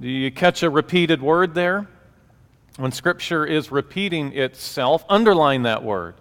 Do 0.00 0.08
you 0.08 0.30
catch 0.30 0.62
a 0.62 0.70
repeated 0.70 1.22
word 1.22 1.54
there? 1.54 1.86
When 2.76 2.92
Scripture 2.92 3.44
is 3.44 3.72
repeating 3.72 4.36
itself, 4.36 5.04
underline 5.08 5.62
that 5.62 5.82
word. 5.82 6.14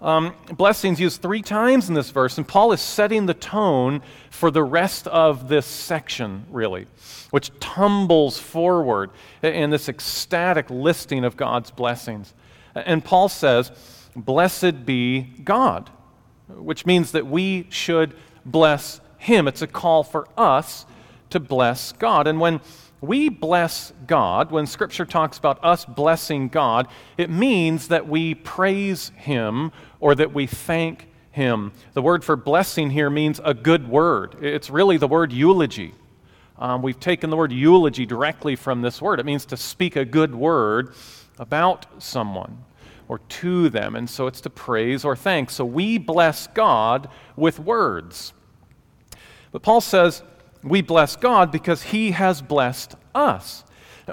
Um, 0.00 0.34
blessings 0.52 1.00
used 1.00 1.22
three 1.22 1.40
times 1.40 1.88
in 1.88 1.94
this 1.94 2.10
verse, 2.10 2.36
and 2.36 2.46
Paul 2.46 2.72
is 2.72 2.82
setting 2.82 3.24
the 3.24 3.34
tone 3.34 4.02
for 4.30 4.50
the 4.50 4.62
rest 4.62 5.06
of 5.08 5.48
this 5.48 5.64
section, 5.64 6.44
really, 6.50 6.86
which 7.30 7.50
tumbles 7.60 8.38
forward 8.38 9.10
in 9.42 9.70
this 9.70 9.88
ecstatic 9.88 10.68
listing 10.68 11.24
of 11.24 11.36
God's 11.36 11.70
blessings. 11.70 12.34
And 12.74 13.02
Paul 13.02 13.30
says, 13.30 13.72
Blessed 14.14 14.84
be 14.84 15.22
God, 15.44 15.90
which 16.48 16.84
means 16.84 17.12
that 17.12 17.26
we 17.26 17.66
should 17.70 18.14
bless 18.44 19.00
Him. 19.16 19.48
It's 19.48 19.62
a 19.62 19.66
call 19.66 20.04
for 20.04 20.28
us 20.36 20.84
to 21.30 21.40
bless 21.40 21.92
God. 21.92 22.26
And 22.26 22.38
when 22.38 22.60
we 23.00 23.28
bless 23.28 23.92
God, 24.06 24.50
when 24.50 24.66
Scripture 24.66 25.04
talks 25.04 25.38
about 25.38 25.62
us 25.62 25.84
blessing 25.84 26.48
God, 26.48 26.88
it 27.18 27.30
means 27.30 27.88
that 27.88 28.08
we 28.08 28.34
praise 28.34 29.10
Him 29.16 29.72
or 30.00 30.14
that 30.14 30.32
we 30.32 30.46
thank 30.46 31.08
Him. 31.30 31.72
The 31.92 32.02
word 32.02 32.24
for 32.24 32.36
blessing 32.36 32.90
here 32.90 33.10
means 33.10 33.40
a 33.44 33.54
good 33.54 33.88
word. 33.88 34.36
It's 34.42 34.70
really 34.70 34.96
the 34.96 35.08
word 35.08 35.32
eulogy. 35.32 35.94
Um, 36.58 36.80
we've 36.80 36.98
taken 36.98 37.28
the 37.28 37.36
word 37.36 37.52
eulogy 37.52 38.06
directly 38.06 38.56
from 38.56 38.80
this 38.80 39.02
word. 39.02 39.20
It 39.20 39.26
means 39.26 39.44
to 39.46 39.56
speak 39.56 39.96
a 39.96 40.04
good 40.04 40.34
word 40.34 40.94
about 41.38 42.02
someone 42.02 42.64
or 43.08 43.18
to 43.18 43.68
them. 43.68 43.94
And 43.94 44.08
so 44.08 44.26
it's 44.26 44.40
to 44.42 44.50
praise 44.50 45.04
or 45.04 45.14
thank. 45.14 45.50
So 45.50 45.64
we 45.64 45.98
bless 45.98 46.46
God 46.48 47.08
with 47.36 47.58
words. 47.58 48.32
But 49.52 49.62
Paul 49.62 49.80
says, 49.80 50.22
we 50.62 50.82
bless 50.82 51.16
God 51.16 51.50
because 51.50 51.82
He 51.82 52.12
has 52.12 52.42
blessed 52.42 52.94
us. 53.14 53.64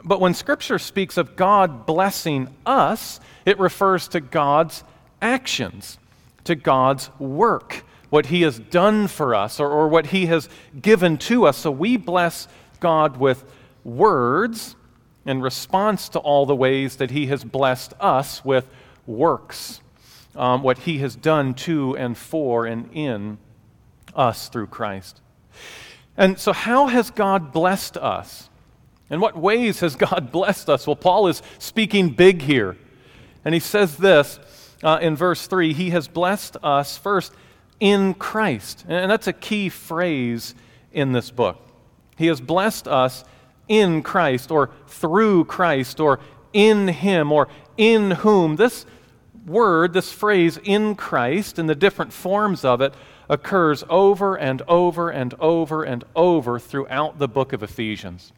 But 0.03 0.19
when 0.19 0.33
Scripture 0.33 0.79
speaks 0.79 1.17
of 1.17 1.35
God 1.35 1.85
blessing 1.85 2.53
us, 2.65 3.19
it 3.45 3.59
refers 3.59 4.07
to 4.09 4.19
God's 4.19 4.83
actions, 5.21 5.99
to 6.45 6.55
God's 6.55 7.09
work, 7.19 7.83
what 8.09 8.27
He 8.27 8.41
has 8.41 8.59
done 8.59 9.07
for 9.07 9.35
us 9.35 9.59
or, 9.59 9.69
or 9.69 9.87
what 9.87 10.07
He 10.07 10.25
has 10.27 10.49
given 10.79 11.17
to 11.19 11.45
us. 11.45 11.57
So 11.57 11.71
we 11.71 11.97
bless 11.97 12.47
God 12.79 13.17
with 13.17 13.43
words 13.83 14.75
in 15.25 15.41
response 15.41 16.09
to 16.09 16.19
all 16.19 16.45
the 16.45 16.55
ways 16.55 16.97
that 16.97 17.11
He 17.11 17.27
has 17.27 17.43
blessed 17.43 17.93
us 17.99 18.43
with 18.43 18.67
works, 19.05 19.81
um, 20.35 20.63
what 20.63 20.79
He 20.79 20.99
has 20.99 21.15
done 21.15 21.53
to 21.53 21.95
and 21.97 22.17
for 22.17 22.65
and 22.65 22.89
in 22.93 23.37
us 24.15 24.49
through 24.49 24.67
Christ. 24.67 25.21
And 26.17 26.39
so, 26.39 26.53
how 26.53 26.87
has 26.87 27.09
God 27.09 27.51
blessed 27.51 27.97
us? 27.97 28.49
In 29.09 29.19
what 29.19 29.37
ways 29.37 29.79
has 29.81 29.95
God 29.95 30.31
blessed 30.31 30.69
us? 30.69 30.87
Well, 30.87 30.95
Paul 30.95 31.27
is 31.27 31.41
speaking 31.59 32.09
big 32.09 32.41
here. 32.41 32.77
And 33.45 33.53
he 33.53 33.59
says 33.59 33.97
this 33.97 34.39
uh, 34.83 34.99
in 35.01 35.15
verse 35.15 35.47
3 35.47 35.73
He 35.73 35.89
has 35.91 36.07
blessed 36.07 36.57
us 36.63 36.97
first 36.97 37.33
in 37.79 38.13
Christ. 38.13 38.85
And 38.87 39.11
that's 39.11 39.27
a 39.27 39.33
key 39.33 39.69
phrase 39.69 40.55
in 40.91 41.11
this 41.11 41.31
book. 41.31 41.59
He 42.17 42.27
has 42.27 42.39
blessed 42.39 42.87
us 42.87 43.23
in 43.67 44.03
Christ, 44.03 44.51
or 44.51 44.69
through 44.87 45.45
Christ, 45.45 45.99
or 45.99 46.19
in 46.51 46.87
Him, 46.89 47.31
or 47.31 47.47
in 47.77 48.11
whom. 48.11 48.55
This 48.55 48.85
word, 49.45 49.93
this 49.93 50.11
phrase, 50.11 50.59
in 50.63 50.95
Christ, 50.95 51.57
and 51.57 51.67
the 51.67 51.75
different 51.75 52.13
forms 52.13 52.63
of 52.63 52.81
it, 52.81 52.93
occurs 53.33 53.83
over 53.89 54.35
and 54.35 54.61
over 54.67 55.09
and 55.09 55.33
over 55.39 55.83
and 55.83 56.03
over 56.15 56.59
throughout 56.59 57.17
the 57.17 57.27
book 57.27 57.51
of 57.51 57.63
Ephesians. 57.63 58.31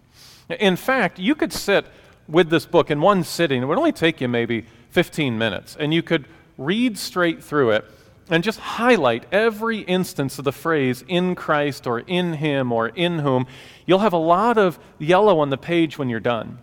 In 0.49 0.77
fact, 0.77 1.19
you 1.19 1.35
could 1.35 1.51
sit 1.51 1.85
with 2.29 2.49
this 2.49 2.65
book 2.65 2.89
in 2.89 3.01
one 3.01 3.23
sitting, 3.23 3.61
it 3.61 3.65
would 3.65 3.77
only 3.77 3.91
take 3.91 4.21
you 4.21 4.27
maybe 4.29 4.65
15 4.91 5.37
minutes, 5.37 5.75
and 5.77 5.93
you 5.93 6.01
could 6.01 6.25
read 6.57 6.97
straight 6.97 7.43
through 7.43 7.71
it 7.71 7.85
and 8.29 8.41
just 8.41 8.59
highlight 8.59 9.25
every 9.31 9.79
instance 9.79 10.39
of 10.39 10.45
the 10.45 10.51
phrase 10.51 11.03
in 11.07 11.35
Christ 11.35 11.85
or 11.85 11.99
in 11.99 12.33
Him 12.33 12.71
or 12.71 12.87
in 12.87 13.19
whom. 13.19 13.45
You'll 13.85 13.99
have 13.99 14.13
a 14.13 14.17
lot 14.17 14.57
of 14.57 14.79
yellow 14.97 15.39
on 15.39 15.49
the 15.49 15.57
page 15.57 15.97
when 15.97 16.09
you're 16.09 16.19
done. 16.21 16.59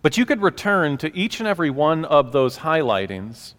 But 0.00 0.16
you 0.16 0.24
could 0.24 0.42
return 0.42 0.96
to 0.98 1.14
each 1.16 1.38
and 1.38 1.46
every 1.46 1.70
one 1.70 2.04
of 2.06 2.32
those 2.32 2.58
highlightings, 2.58 3.52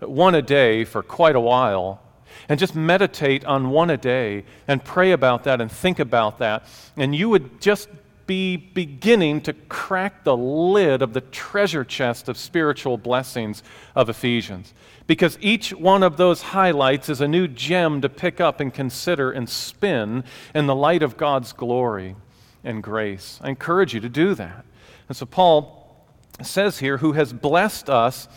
one 0.00 0.34
a 0.34 0.42
day 0.42 0.84
for 0.84 1.02
quite 1.02 1.36
a 1.36 1.40
while, 1.40 2.00
and 2.48 2.58
just 2.58 2.74
meditate 2.74 3.44
on 3.44 3.70
one 3.70 3.90
a 3.90 3.96
day 3.96 4.44
and 4.68 4.84
pray 4.84 5.12
about 5.12 5.44
that 5.44 5.60
and 5.60 5.70
think 5.70 5.98
about 5.98 6.38
that. 6.38 6.66
And 6.96 7.14
you 7.14 7.28
would 7.28 7.60
just 7.60 7.88
be 8.26 8.56
beginning 8.56 9.40
to 9.40 9.52
crack 9.52 10.24
the 10.24 10.36
lid 10.36 11.00
of 11.00 11.12
the 11.12 11.20
treasure 11.20 11.84
chest 11.84 12.28
of 12.28 12.36
spiritual 12.36 12.98
blessings 12.98 13.62
of 13.94 14.08
Ephesians. 14.08 14.74
Because 15.06 15.38
each 15.40 15.72
one 15.72 16.02
of 16.02 16.16
those 16.16 16.42
highlights 16.42 17.08
is 17.08 17.20
a 17.20 17.28
new 17.28 17.46
gem 17.46 18.00
to 18.00 18.08
pick 18.08 18.40
up 18.40 18.58
and 18.58 18.74
consider 18.74 19.30
and 19.30 19.48
spin 19.48 20.24
in 20.54 20.66
the 20.66 20.74
light 20.74 21.02
of 21.02 21.16
God's 21.16 21.52
glory 21.52 22.16
and 22.64 22.82
grace. 22.82 23.38
I 23.42 23.50
encourage 23.50 23.94
you 23.94 24.00
to 24.00 24.08
do 24.08 24.34
that. 24.34 24.64
And 25.08 25.16
so 25.16 25.24
Paul 25.26 26.04
says 26.42 26.80
here, 26.80 26.98
who 26.98 27.12
has 27.12 27.32
blessed 27.32 27.88
us 27.88 28.28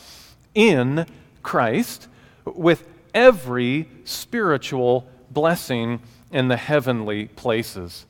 in 0.54 1.08
Christ 1.42 2.08
with 2.46 2.88
every 3.14 3.88
spiritual 4.04 5.08
blessing 5.32 6.02
in 6.32 6.48
the 6.48 6.58
heavenly 6.58 7.28
places. 7.28 8.06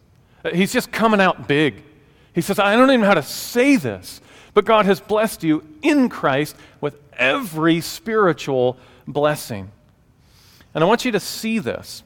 He's 0.54 0.74
just 0.74 0.92
coming 0.92 1.20
out 1.20 1.48
big. 1.48 1.84
He 2.34 2.42
says, 2.42 2.60
I 2.60 2.76
don't 2.76 2.90
even 2.90 3.02
know 3.02 3.08
how 3.08 3.14
to 3.16 3.24
say 3.24 3.76
this, 3.76 4.22
but 4.54 4.66
God 4.66 4.86
has 4.86 5.00
blessed 5.00 5.44
you 5.44 5.64
in 5.82 6.10
Christ 6.10 6.56
with 6.80 7.00
every 7.14 7.82
spiritual 7.82 8.78
blessing. 9.08 9.72
And 10.74 10.84
I 10.84 10.88
want 10.88 11.06
you 11.06 11.12
to 11.12 11.20
see 11.20 11.60
this 11.60 12.04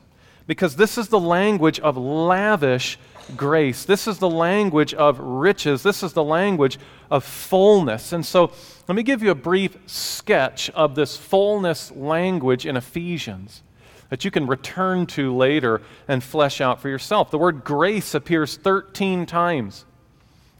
because 0.47 0.75
this 0.75 0.97
is 0.97 1.09
the 1.09 1.19
language 1.19 1.79
of 1.79 1.97
lavish 1.97 2.97
grace. 3.35 3.85
This 3.85 4.07
is 4.07 4.19
the 4.19 4.29
language 4.29 4.93
of 4.93 5.19
riches. 5.19 5.83
This 5.83 6.03
is 6.03 6.13
the 6.13 6.23
language 6.23 6.77
of 7.09 7.23
fullness. 7.23 8.13
And 8.13 8.25
so 8.25 8.51
let 8.87 8.95
me 8.95 9.03
give 9.03 9.23
you 9.23 9.31
a 9.31 9.35
brief 9.35 9.77
sketch 9.85 10.69
of 10.71 10.95
this 10.95 11.17
fullness 11.17 11.91
language 11.91 12.65
in 12.65 12.77
Ephesians 12.77 13.63
that 14.09 14.23
you 14.23 14.31
can 14.31 14.45
return 14.45 15.05
to 15.07 15.35
later 15.35 15.81
and 16.07 16.23
flesh 16.23 16.61
out 16.61 16.81
for 16.81 16.89
yourself. 16.89 17.31
The 17.31 17.37
word 17.37 17.63
grace 17.63 18.13
appears 18.13 18.57
13 18.57 19.25
times, 19.25 19.85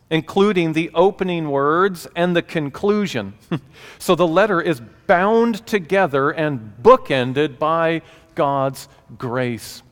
including 0.09 0.73
the 0.73 0.89
opening 0.93 1.49
words 1.49 2.07
and 2.15 2.35
the 2.35 2.41
conclusion. 2.41 3.33
so 3.99 4.15
the 4.15 4.27
letter 4.27 4.59
is 4.59 4.81
bound 5.05 5.65
together 5.67 6.31
and 6.31 6.73
bookended 6.81 7.59
by 7.59 8.01
God's 8.35 8.87
grace 9.17 9.83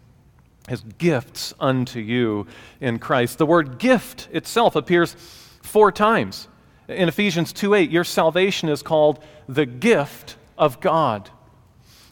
his 0.72 0.82
gifts 0.98 1.54
unto 1.60 2.00
you 2.00 2.48
in 2.80 2.98
Christ. 2.98 3.38
The 3.38 3.46
word 3.46 3.78
gift 3.78 4.30
itself 4.32 4.78
appears 4.78 5.16
four 5.62 5.92
times. 5.92 6.48
In 6.88 7.10
Ephesians 7.10 7.52
2 7.52 7.74
8, 7.76 7.92
your 7.92 8.06
salvation 8.06 8.70
is 8.70 8.82
called 8.82 9.22
the 9.50 9.66
gift 9.66 10.38
of 10.58 10.80
God. 10.80 11.30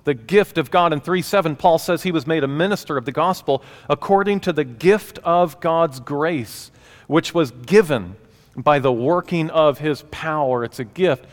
The 0.04 0.14
gift 0.14 0.58
of 0.58 0.72
God. 0.72 0.92
In 0.92 1.00
3 1.00 1.22
7, 1.22 1.56
Paul 1.56 1.80
says 1.80 2.04
he 2.04 2.12
was 2.12 2.28
made 2.28 2.44
a 2.44 2.50
minister 2.50 2.98
of 2.98 3.06
the 3.06 3.14
gospel 3.14 3.64
according 3.90 4.42
to 4.42 4.52
the 4.52 4.66
gift 4.66 5.20
of 5.20 5.62
God's 5.62 6.02
grace, 6.02 6.70
which 7.08 7.34
was 7.34 7.52
given 7.52 8.18
by 8.58 8.80
the 8.80 8.92
working 8.92 9.50
of 9.50 9.80
his 9.80 10.04
power. 10.12 10.66
It's 10.66 10.80
a 10.80 10.86
gift 10.86 11.26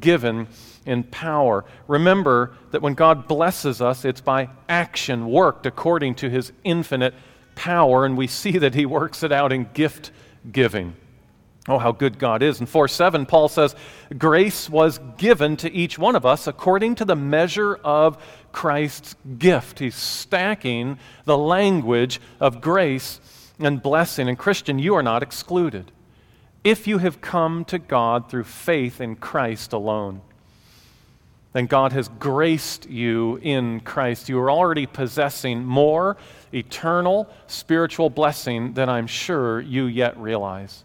given 0.00 0.48
in 0.86 1.04
power. 1.04 1.64
Remember 1.86 2.52
that 2.70 2.82
when 2.82 2.94
God 2.94 3.28
blesses 3.28 3.80
us, 3.80 4.04
it's 4.04 4.20
by 4.20 4.48
action 4.68 5.26
worked 5.28 5.66
according 5.66 6.16
to 6.16 6.30
his 6.30 6.52
infinite 6.64 7.14
power, 7.54 8.04
and 8.04 8.16
we 8.16 8.26
see 8.26 8.58
that 8.58 8.74
he 8.74 8.86
works 8.86 9.22
it 9.22 9.32
out 9.32 9.52
in 9.52 9.68
gift 9.74 10.10
giving. 10.50 10.94
Oh, 11.68 11.78
how 11.78 11.92
good 11.92 12.18
God 12.18 12.42
is. 12.42 12.58
In 12.58 12.66
4 12.66 12.88
7, 12.88 13.24
Paul 13.24 13.48
says, 13.48 13.76
Grace 14.18 14.68
was 14.68 14.98
given 15.16 15.56
to 15.58 15.72
each 15.72 15.96
one 15.96 16.16
of 16.16 16.26
us 16.26 16.48
according 16.48 16.96
to 16.96 17.04
the 17.04 17.14
measure 17.14 17.76
of 17.76 18.20
Christ's 18.50 19.14
gift. 19.38 19.78
He's 19.78 19.94
stacking 19.94 20.98
the 21.24 21.38
language 21.38 22.20
of 22.40 22.60
grace 22.60 23.20
and 23.60 23.80
blessing. 23.80 24.28
And, 24.28 24.36
Christian, 24.36 24.80
you 24.80 24.96
are 24.96 25.04
not 25.04 25.22
excluded 25.22 25.92
if 26.64 26.88
you 26.88 26.98
have 26.98 27.20
come 27.20 27.64
to 27.66 27.78
God 27.78 28.28
through 28.28 28.44
faith 28.44 29.00
in 29.00 29.16
Christ 29.16 29.72
alone 29.72 30.20
then 31.52 31.66
God 31.66 31.92
has 31.92 32.08
graced 32.08 32.88
you 32.88 33.38
in 33.42 33.80
Christ. 33.80 34.28
You 34.28 34.38
are 34.38 34.50
already 34.50 34.86
possessing 34.86 35.64
more 35.64 36.16
eternal 36.52 37.28
spiritual 37.46 38.10
blessing 38.10 38.72
than 38.72 38.88
I'm 38.88 39.06
sure 39.06 39.60
you 39.60 39.84
yet 39.84 40.16
realize. 40.16 40.84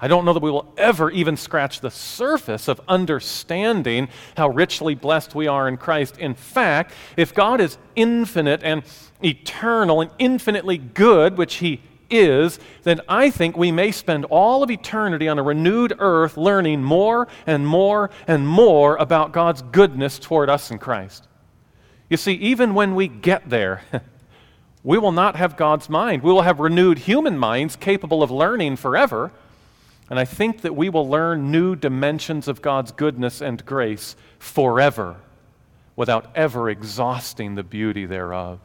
I 0.00 0.08
don't 0.08 0.24
know 0.24 0.32
that 0.32 0.42
we 0.42 0.50
will 0.50 0.72
ever 0.76 1.10
even 1.12 1.36
scratch 1.36 1.80
the 1.80 1.90
surface 1.90 2.66
of 2.66 2.80
understanding 2.88 4.08
how 4.36 4.48
richly 4.48 4.96
blessed 4.96 5.34
we 5.34 5.46
are 5.46 5.68
in 5.68 5.76
Christ. 5.76 6.18
In 6.18 6.34
fact, 6.34 6.92
if 7.16 7.32
God 7.32 7.60
is 7.60 7.78
infinite 7.94 8.62
and 8.64 8.82
eternal 9.22 10.00
and 10.00 10.10
infinitely 10.18 10.78
good, 10.78 11.38
which 11.38 11.56
He 11.56 11.80
is, 12.12 12.58
then 12.82 13.00
I 13.08 13.30
think 13.30 13.56
we 13.56 13.72
may 13.72 13.90
spend 13.90 14.24
all 14.26 14.62
of 14.62 14.70
eternity 14.70 15.28
on 15.28 15.38
a 15.38 15.42
renewed 15.42 15.94
earth 15.98 16.36
learning 16.36 16.82
more 16.82 17.28
and 17.46 17.66
more 17.66 18.10
and 18.26 18.46
more 18.46 18.96
about 18.96 19.32
God's 19.32 19.62
goodness 19.62 20.18
toward 20.18 20.48
us 20.48 20.70
in 20.70 20.78
Christ. 20.78 21.26
You 22.08 22.16
see, 22.16 22.34
even 22.34 22.74
when 22.74 22.94
we 22.94 23.08
get 23.08 23.48
there, 23.48 23.82
we 24.84 24.98
will 24.98 25.12
not 25.12 25.36
have 25.36 25.56
God's 25.56 25.88
mind. 25.88 26.22
We 26.22 26.32
will 26.32 26.42
have 26.42 26.60
renewed 26.60 26.98
human 26.98 27.38
minds 27.38 27.76
capable 27.76 28.22
of 28.22 28.30
learning 28.30 28.76
forever. 28.76 29.30
And 30.10 30.18
I 30.18 30.24
think 30.24 30.60
that 30.62 30.76
we 30.76 30.88
will 30.90 31.08
learn 31.08 31.50
new 31.50 31.74
dimensions 31.74 32.48
of 32.48 32.60
God's 32.60 32.92
goodness 32.92 33.40
and 33.40 33.64
grace 33.64 34.14
forever 34.38 35.16
without 35.96 36.30
ever 36.34 36.68
exhausting 36.68 37.54
the 37.54 37.62
beauty 37.62 38.06
thereof. 38.06 38.60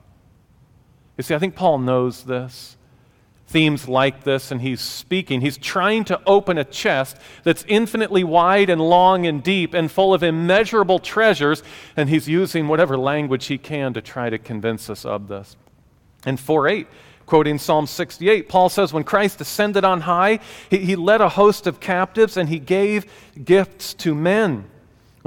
You 1.18 1.24
see, 1.24 1.36
I 1.36 1.40
think 1.40 1.56
Paul 1.56 1.80
knows 1.80 2.24
this 2.24 2.77
themes 3.48 3.88
like 3.88 4.24
this, 4.24 4.52
and 4.52 4.62
he's 4.62 4.82
speaking. 4.82 5.42
He's 5.42 5.58
trying 5.58 6.04
to 6.06 6.22
open 6.26 6.58
a 6.58 6.64
chest 6.64 7.18
that's 7.44 7.64
infinitely 7.68 8.24
wide 8.24 8.70
and 8.70 8.82
long 8.82 9.26
and 9.26 9.42
deep 9.42 9.74
and 9.74 9.90
full 9.90 10.14
of 10.14 10.22
immeasurable 10.22 11.00
treasures, 11.00 11.64
and 11.96 12.10
he's 12.10 12.28
using 12.28 12.68
whatever 12.68 12.98
language 12.98 13.46
he 13.46 13.58
can 13.58 13.94
to 13.94 14.02
try 14.02 14.30
to 14.30 14.38
convince 14.38 14.90
us 14.90 15.06
of 15.06 15.30
this. 15.30 15.56
In 16.26 16.36
4 16.36 16.68
8, 16.68 16.88
quoting 17.26 17.58
Psalm 17.58 17.88
68, 17.88 18.50
Paul 18.50 18.70
says, 18.70 18.92
When 18.92 19.06
Christ 19.06 19.40
ascended 19.40 19.86
on 19.86 20.02
high, 20.02 20.40
he, 20.70 20.80
he 20.80 20.96
led 20.96 21.22
a 21.22 21.30
host 21.30 21.68
of 21.68 21.80
captives 21.80 22.36
and 22.36 22.50
he 22.50 22.60
gave 22.60 23.06
gifts 23.44 23.94
to 23.96 24.14
men. 24.14 24.70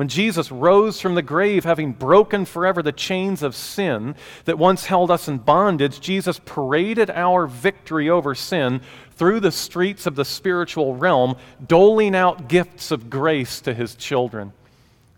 When 0.01 0.09
Jesus 0.09 0.51
rose 0.51 0.99
from 0.99 1.15
the 1.15 1.21
grave, 1.21 1.65
having 1.65 1.93
broken 1.93 2.47
forever 2.47 2.83
the 2.83 2.91
chains 2.91 3.43
of 3.43 3.55
sin 3.55 4.15
that 4.47 4.57
once 4.57 4.87
held 4.87 5.11
us 5.11 5.29
in 5.29 5.37
bondage, 5.37 6.01
Jesus 6.01 6.41
paraded 6.47 7.11
our 7.11 7.47
victory 7.47 8.09
over 8.09 8.35
sin 8.35 8.81
through 9.11 9.41
the 9.41 9.53
streets 9.53 10.07
of 10.07 10.15
the 10.15 10.25
spiritual 10.25 10.97
realm, 10.97 11.37
doling 11.67 12.17
out 12.17 12.49
gifts 12.49 12.91
of 12.91 13.11
grace 13.11 13.61
to 13.61 13.75
his 13.75 13.95
children. 13.95 14.55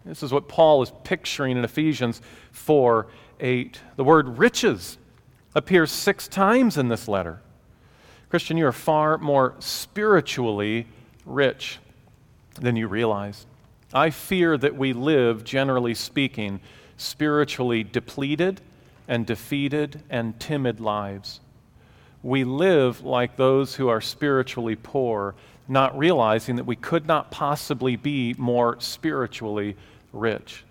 This 0.05 0.25
is 0.25 0.33
what 0.33 0.49
Paul 0.49 0.83
is 0.83 0.91
picturing 1.05 1.57
in 1.57 1.65
Ephesians 1.65 2.21
4 2.51 3.07
8. 3.39 3.81
The 3.95 4.03
word 4.03 4.37
riches 4.37 4.99
appears 5.55 5.93
six 5.93 6.27
times 6.27 6.77
in 6.77 6.89
this 6.89 7.07
letter. 7.07 7.41
Christian, 8.31 8.57
you 8.57 8.67
are 8.67 8.73
far 8.73 9.17
more 9.17 9.55
spiritually 9.61 10.89
rich 11.25 11.79
than 12.61 12.75
you 12.75 12.89
realize. 12.89 13.47
I 13.95 14.11
fear 14.11 14.57
that 14.57 14.77
we 14.77 14.93
live, 14.93 15.45
generally 15.45 15.95
speaking, 15.95 16.61
spiritually 16.97 17.85
depleted 17.85 18.61
and 19.09 19.27
defeated 19.27 20.03
and 20.09 20.39
timid 20.41 20.81
lives. 20.81 21.41
We 22.23 22.45
live 22.45 23.03
like 23.03 23.37
those 23.37 23.75
who 23.75 23.89
are 23.89 24.01
spiritually 24.01 24.77
poor, 24.77 25.35
not 25.69 25.97
realizing 25.99 26.57
that 26.57 26.65
we 26.65 26.77
could 26.77 27.07
not 27.07 27.31
possibly 27.31 27.97
be 27.97 28.35
more 28.39 28.81
spiritually 28.81 29.77
rich. 30.13 30.65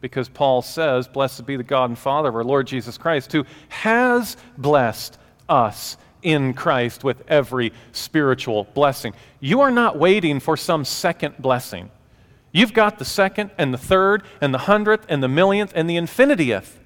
Because 0.00 0.28
Paul 0.28 0.62
says, 0.62 1.08
Blessed 1.08 1.46
be 1.46 1.56
the 1.56 1.62
God 1.62 1.90
and 1.90 1.98
Father 1.98 2.28
of 2.28 2.36
our 2.36 2.44
Lord 2.44 2.66
Jesus 2.66 2.98
Christ, 2.98 3.32
who 3.32 3.44
has 3.68 4.36
blessed 4.58 5.18
us 5.48 5.96
in 6.22 6.52
Christ 6.54 7.02
with 7.02 7.24
every 7.28 7.72
spiritual 7.92 8.64
blessing. 8.74 9.14
You 9.40 9.62
are 9.62 9.70
not 9.70 9.98
waiting 9.98 10.40
for 10.40 10.56
some 10.56 10.84
second 10.84 11.36
blessing. 11.38 11.90
You've 12.56 12.72
got 12.72 12.98
the 12.98 13.04
second 13.04 13.50
and 13.58 13.74
the 13.74 13.78
third 13.78 14.22
and 14.40 14.54
the 14.54 14.60
hundredth 14.60 15.04
and 15.10 15.22
the 15.22 15.28
millionth 15.28 15.72
and 15.74 15.90
the 15.90 15.98
infinitieth 15.98 16.78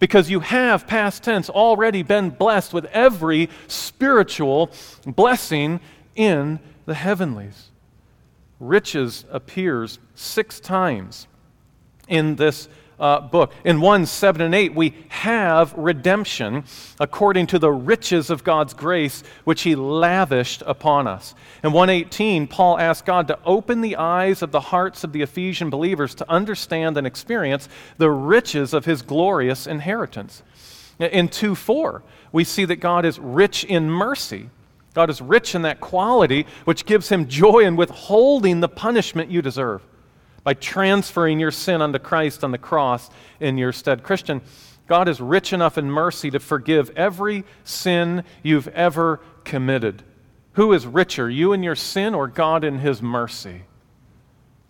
because 0.00 0.28
you 0.28 0.40
have, 0.40 0.88
past 0.88 1.22
tense, 1.22 1.48
already 1.48 2.02
been 2.02 2.30
blessed 2.30 2.74
with 2.74 2.86
every 2.86 3.48
spiritual 3.68 4.72
blessing 5.06 5.78
in 6.16 6.58
the 6.86 6.94
heavenlies. 6.94 7.70
Riches 8.58 9.24
appears 9.30 10.00
six 10.16 10.58
times 10.58 11.28
in 12.08 12.34
this 12.34 12.68
uh, 12.98 13.20
book. 13.20 13.52
In 13.64 13.80
1 13.80 14.06
7 14.06 14.40
and 14.40 14.54
8, 14.54 14.74
we 14.74 14.94
have 15.08 15.72
redemption 15.76 16.64
according 17.00 17.46
to 17.48 17.58
the 17.58 17.70
riches 17.70 18.30
of 18.30 18.44
God's 18.44 18.74
grace, 18.74 19.22
which 19.44 19.62
He 19.62 19.74
lavished 19.74 20.62
upon 20.66 21.06
us. 21.06 21.34
In 21.64 21.72
118, 21.72 22.46
Paul 22.46 22.78
asked 22.78 23.04
God 23.04 23.28
to 23.28 23.38
open 23.44 23.80
the 23.80 23.96
eyes 23.96 24.42
of 24.42 24.52
the 24.52 24.60
hearts 24.60 25.04
of 25.04 25.12
the 25.12 25.22
Ephesian 25.22 25.70
believers 25.70 26.14
to 26.16 26.30
understand 26.30 26.96
and 26.96 27.06
experience 27.06 27.68
the 27.98 28.10
riches 28.10 28.72
of 28.74 28.84
His 28.84 29.02
glorious 29.02 29.66
inheritance. 29.66 30.42
In 30.98 31.28
2 31.28 31.54
4, 31.54 32.02
we 32.30 32.44
see 32.44 32.64
that 32.64 32.76
God 32.76 33.04
is 33.04 33.18
rich 33.18 33.64
in 33.64 33.90
mercy. 33.90 34.50
God 34.94 35.10
is 35.10 35.22
rich 35.22 35.54
in 35.54 35.62
that 35.62 35.80
quality 35.80 36.46
which 36.64 36.84
gives 36.84 37.08
him 37.08 37.26
joy 37.26 37.60
in 37.60 37.76
withholding 37.76 38.60
the 38.60 38.68
punishment 38.68 39.30
you 39.30 39.40
deserve 39.40 39.82
by 40.44 40.54
transferring 40.54 41.38
your 41.38 41.50
sin 41.50 41.82
unto 41.82 41.98
Christ 41.98 42.42
on 42.42 42.50
the 42.50 42.58
cross 42.58 43.10
in 43.40 43.58
your 43.58 43.72
stead. 43.72 44.02
Christian, 44.02 44.42
God 44.86 45.08
is 45.08 45.20
rich 45.20 45.52
enough 45.52 45.78
in 45.78 45.90
mercy 45.90 46.30
to 46.30 46.40
forgive 46.40 46.90
every 46.96 47.44
sin 47.64 48.24
you've 48.42 48.68
ever 48.68 49.20
committed. 49.44 50.02
Who 50.54 50.72
is 50.72 50.86
richer, 50.86 51.30
you 51.30 51.52
in 51.52 51.62
your 51.62 51.76
sin 51.76 52.14
or 52.14 52.26
God 52.26 52.64
in 52.64 52.78
his 52.78 53.00
mercy? 53.00 53.62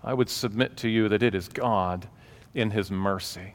I 0.04 0.14
would 0.14 0.28
submit 0.28 0.76
to 0.78 0.88
you 0.88 1.08
that 1.08 1.22
it 1.22 1.34
is 1.34 1.48
God 1.48 2.08
in 2.54 2.70
his 2.70 2.90
mercy. 2.90 3.54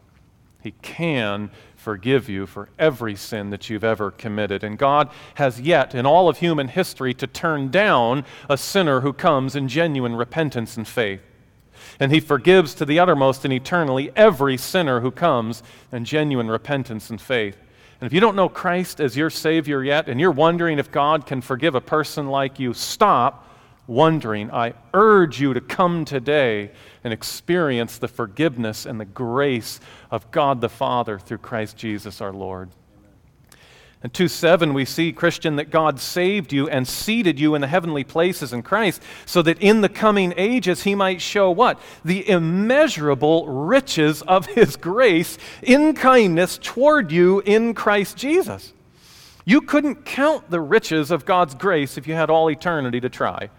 He 0.61 0.71
can 0.81 1.51
forgive 1.75 2.27
you 2.27 2.47
for 2.47 2.69
every 2.79 3.15
sin 3.15 3.51
that 3.51 3.69
you've 3.69 3.83
ever 3.83 4.11
committed. 4.11 4.63
And 4.63 4.77
God 4.77 5.09
has 5.35 5.61
yet, 5.61 5.93
in 5.93 6.05
all 6.05 6.27
of 6.27 6.39
human 6.39 6.67
history, 6.67 7.13
to 7.13 7.27
turn 7.27 7.69
down 7.69 8.25
a 8.49 8.57
sinner 8.57 9.01
who 9.01 9.13
comes 9.13 9.55
in 9.55 9.67
genuine 9.67 10.15
repentance 10.15 10.75
and 10.75 10.87
faith 10.87 11.21
and 11.99 12.11
he 12.11 12.19
forgives 12.19 12.73
to 12.75 12.85
the 12.85 12.99
uttermost 12.99 13.45
and 13.45 13.53
eternally 13.53 14.11
every 14.15 14.57
sinner 14.57 14.99
who 14.99 15.11
comes 15.11 15.63
in 15.91 16.05
genuine 16.05 16.49
repentance 16.49 17.09
and 17.09 17.19
faith. 17.19 17.57
And 17.99 18.07
if 18.07 18.13
you 18.13 18.19
don't 18.19 18.35
know 18.35 18.49
Christ 18.49 18.99
as 18.99 19.17
your 19.17 19.29
Savior 19.29 19.83
yet, 19.83 20.07
and 20.07 20.19
you're 20.19 20.31
wondering 20.31 20.77
if 20.77 20.91
God 20.91 21.25
can 21.25 21.41
forgive 21.41 21.73
a 21.75 21.81
person 21.81 22.27
like 22.27 22.59
you, 22.59 22.73
stop 22.73 23.47
wondering. 23.87 24.51
I 24.51 24.73
urge 24.93 25.39
you 25.39 25.53
to 25.53 25.61
come 25.61 26.05
today 26.05 26.71
and 27.03 27.11
experience 27.11 27.97
the 27.97 28.07
forgiveness 28.07 28.85
and 28.85 28.99
the 28.99 29.05
grace 29.05 29.79
of 30.11 30.29
God 30.29 30.61
the 30.61 30.69
Father 30.69 31.17
through 31.17 31.39
Christ 31.39 31.77
Jesus 31.77 32.21
our 32.21 32.33
Lord. 32.33 32.69
In 34.03 34.11
2 34.11 34.27
7, 34.27 34.73
we 34.73 34.85
see, 34.85 35.11
Christian, 35.11 35.55
that 35.55 35.71
God 35.71 35.99
saved 35.99 36.53
you 36.53 36.69
and 36.69 36.87
seated 36.87 37.39
you 37.39 37.55
in 37.55 37.61
the 37.61 37.67
heavenly 37.67 38.03
places 38.03 38.53
in 38.53 38.61
Christ 38.61 39.01
so 39.25 39.41
that 39.41 39.59
in 39.59 39.81
the 39.81 39.89
coming 39.89 40.33
ages 40.37 40.83
he 40.83 40.93
might 40.93 41.19
show 41.19 41.49
what? 41.49 41.79
The 42.05 42.29
immeasurable 42.29 43.47
riches 43.47 44.21
of 44.21 44.45
his 44.45 44.75
grace 44.75 45.39
in 45.63 45.95
kindness 45.95 46.59
toward 46.61 47.11
you 47.11 47.39
in 47.39 47.73
Christ 47.73 48.17
Jesus. 48.17 48.73
You 49.45 49.61
couldn't 49.61 50.05
count 50.05 50.51
the 50.51 50.61
riches 50.61 51.09
of 51.09 51.25
God's 51.25 51.55
grace 51.55 51.97
if 51.97 52.05
you 52.05 52.13
had 52.13 52.29
all 52.29 52.51
eternity 52.51 52.99
to 52.99 53.09
try. 53.09 53.49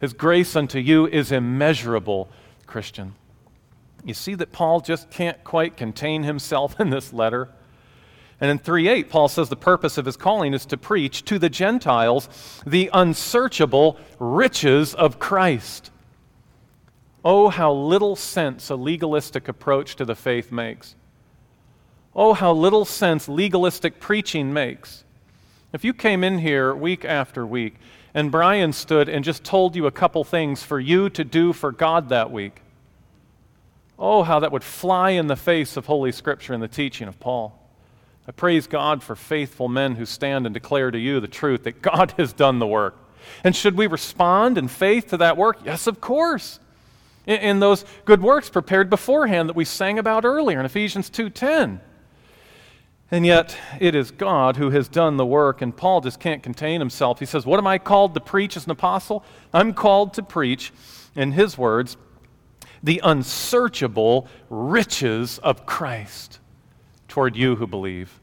His 0.00 0.12
grace 0.12 0.56
unto 0.56 0.78
you 0.78 1.06
is 1.06 1.30
immeasurable, 1.30 2.28
Christian. 2.66 3.14
You 4.04 4.14
see 4.14 4.34
that 4.34 4.52
Paul 4.52 4.80
just 4.80 5.10
can't 5.10 5.42
quite 5.44 5.76
contain 5.76 6.24
himself 6.24 6.80
in 6.80 6.90
this 6.90 7.12
letter. 7.12 7.50
And 8.44 8.50
in 8.50 8.58
3:8 8.58 9.08
Paul 9.08 9.28
says 9.28 9.48
the 9.48 9.56
purpose 9.56 9.96
of 9.96 10.04
his 10.04 10.18
calling 10.18 10.52
is 10.52 10.66
to 10.66 10.76
preach 10.76 11.24
to 11.24 11.38
the 11.38 11.48
Gentiles 11.48 12.28
the 12.66 12.90
unsearchable 12.92 13.96
riches 14.18 14.94
of 14.94 15.18
Christ. 15.18 15.90
Oh 17.24 17.48
how 17.48 17.72
little 17.72 18.16
sense 18.16 18.68
a 18.68 18.76
legalistic 18.76 19.48
approach 19.48 19.96
to 19.96 20.04
the 20.04 20.14
faith 20.14 20.52
makes. 20.52 20.94
Oh 22.14 22.34
how 22.34 22.52
little 22.52 22.84
sense 22.84 23.30
legalistic 23.30 23.98
preaching 23.98 24.52
makes. 24.52 25.04
If 25.72 25.82
you 25.82 25.94
came 25.94 26.22
in 26.22 26.40
here 26.40 26.74
week 26.74 27.06
after 27.06 27.46
week 27.46 27.76
and 28.12 28.30
Brian 28.30 28.74
stood 28.74 29.08
and 29.08 29.24
just 29.24 29.42
told 29.42 29.74
you 29.74 29.86
a 29.86 29.90
couple 29.90 30.22
things 30.22 30.62
for 30.62 30.78
you 30.78 31.08
to 31.08 31.24
do 31.24 31.54
for 31.54 31.72
God 31.72 32.10
that 32.10 32.30
week, 32.30 32.60
oh, 33.98 34.22
how 34.22 34.38
that 34.40 34.52
would 34.52 34.62
fly 34.62 35.12
in 35.12 35.28
the 35.28 35.34
face 35.34 35.78
of 35.78 35.86
Holy 35.86 36.12
Scripture 36.12 36.52
and 36.52 36.62
the 36.62 36.68
teaching 36.68 37.08
of 37.08 37.18
Paul. 37.18 37.58
I 38.26 38.32
praise 38.32 38.66
God 38.66 39.02
for 39.02 39.14
faithful 39.14 39.68
men 39.68 39.96
who 39.96 40.06
stand 40.06 40.46
and 40.46 40.54
declare 40.54 40.90
to 40.90 40.98
you 40.98 41.20
the 41.20 41.28
truth 41.28 41.64
that 41.64 41.82
God 41.82 42.14
has 42.18 42.32
done 42.32 42.58
the 42.58 42.66
work. 42.66 42.96
And 43.42 43.54
should 43.54 43.76
we 43.76 43.86
respond 43.86 44.58
in 44.58 44.68
faith 44.68 45.08
to 45.08 45.16
that 45.18 45.36
work? 45.36 45.58
Yes, 45.64 45.86
of 45.86 46.00
course. 46.00 46.58
In, 47.26 47.40
in 47.40 47.60
those 47.60 47.84
good 48.04 48.22
works 48.22 48.50
prepared 48.50 48.90
beforehand 48.90 49.48
that 49.48 49.56
we 49.56 49.64
sang 49.64 49.98
about 49.98 50.24
earlier 50.24 50.58
in 50.58 50.66
Ephesians 50.66 51.10
2:10. 51.10 51.80
And 53.10 53.26
yet, 53.26 53.56
it 53.80 53.94
is 53.94 54.10
God 54.10 54.56
who 54.56 54.70
has 54.70 54.88
done 54.88 55.18
the 55.18 55.26
work, 55.26 55.60
and 55.62 55.76
Paul 55.76 56.00
just 56.00 56.18
can't 56.18 56.42
contain 56.42 56.80
himself. 56.80 57.20
He 57.20 57.26
says, 57.26 57.46
What 57.46 57.58
am 57.58 57.66
I 57.66 57.78
called 57.78 58.14
to 58.14 58.20
preach 58.20 58.56
as 58.56 58.64
an 58.64 58.72
apostle? 58.72 59.22
I'm 59.52 59.74
called 59.74 60.14
to 60.14 60.22
preach, 60.22 60.72
in 61.14 61.32
his 61.32 61.56
words, 61.56 61.96
the 62.82 63.00
unsearchable 63.04 64.26
riches 64.48 65.38
of 65.38 65.64
Christ 65.64 66.40
toward 67.14 67.36
you 67.36 67.54
who 67.54 67.64
believe. 67.64 68.18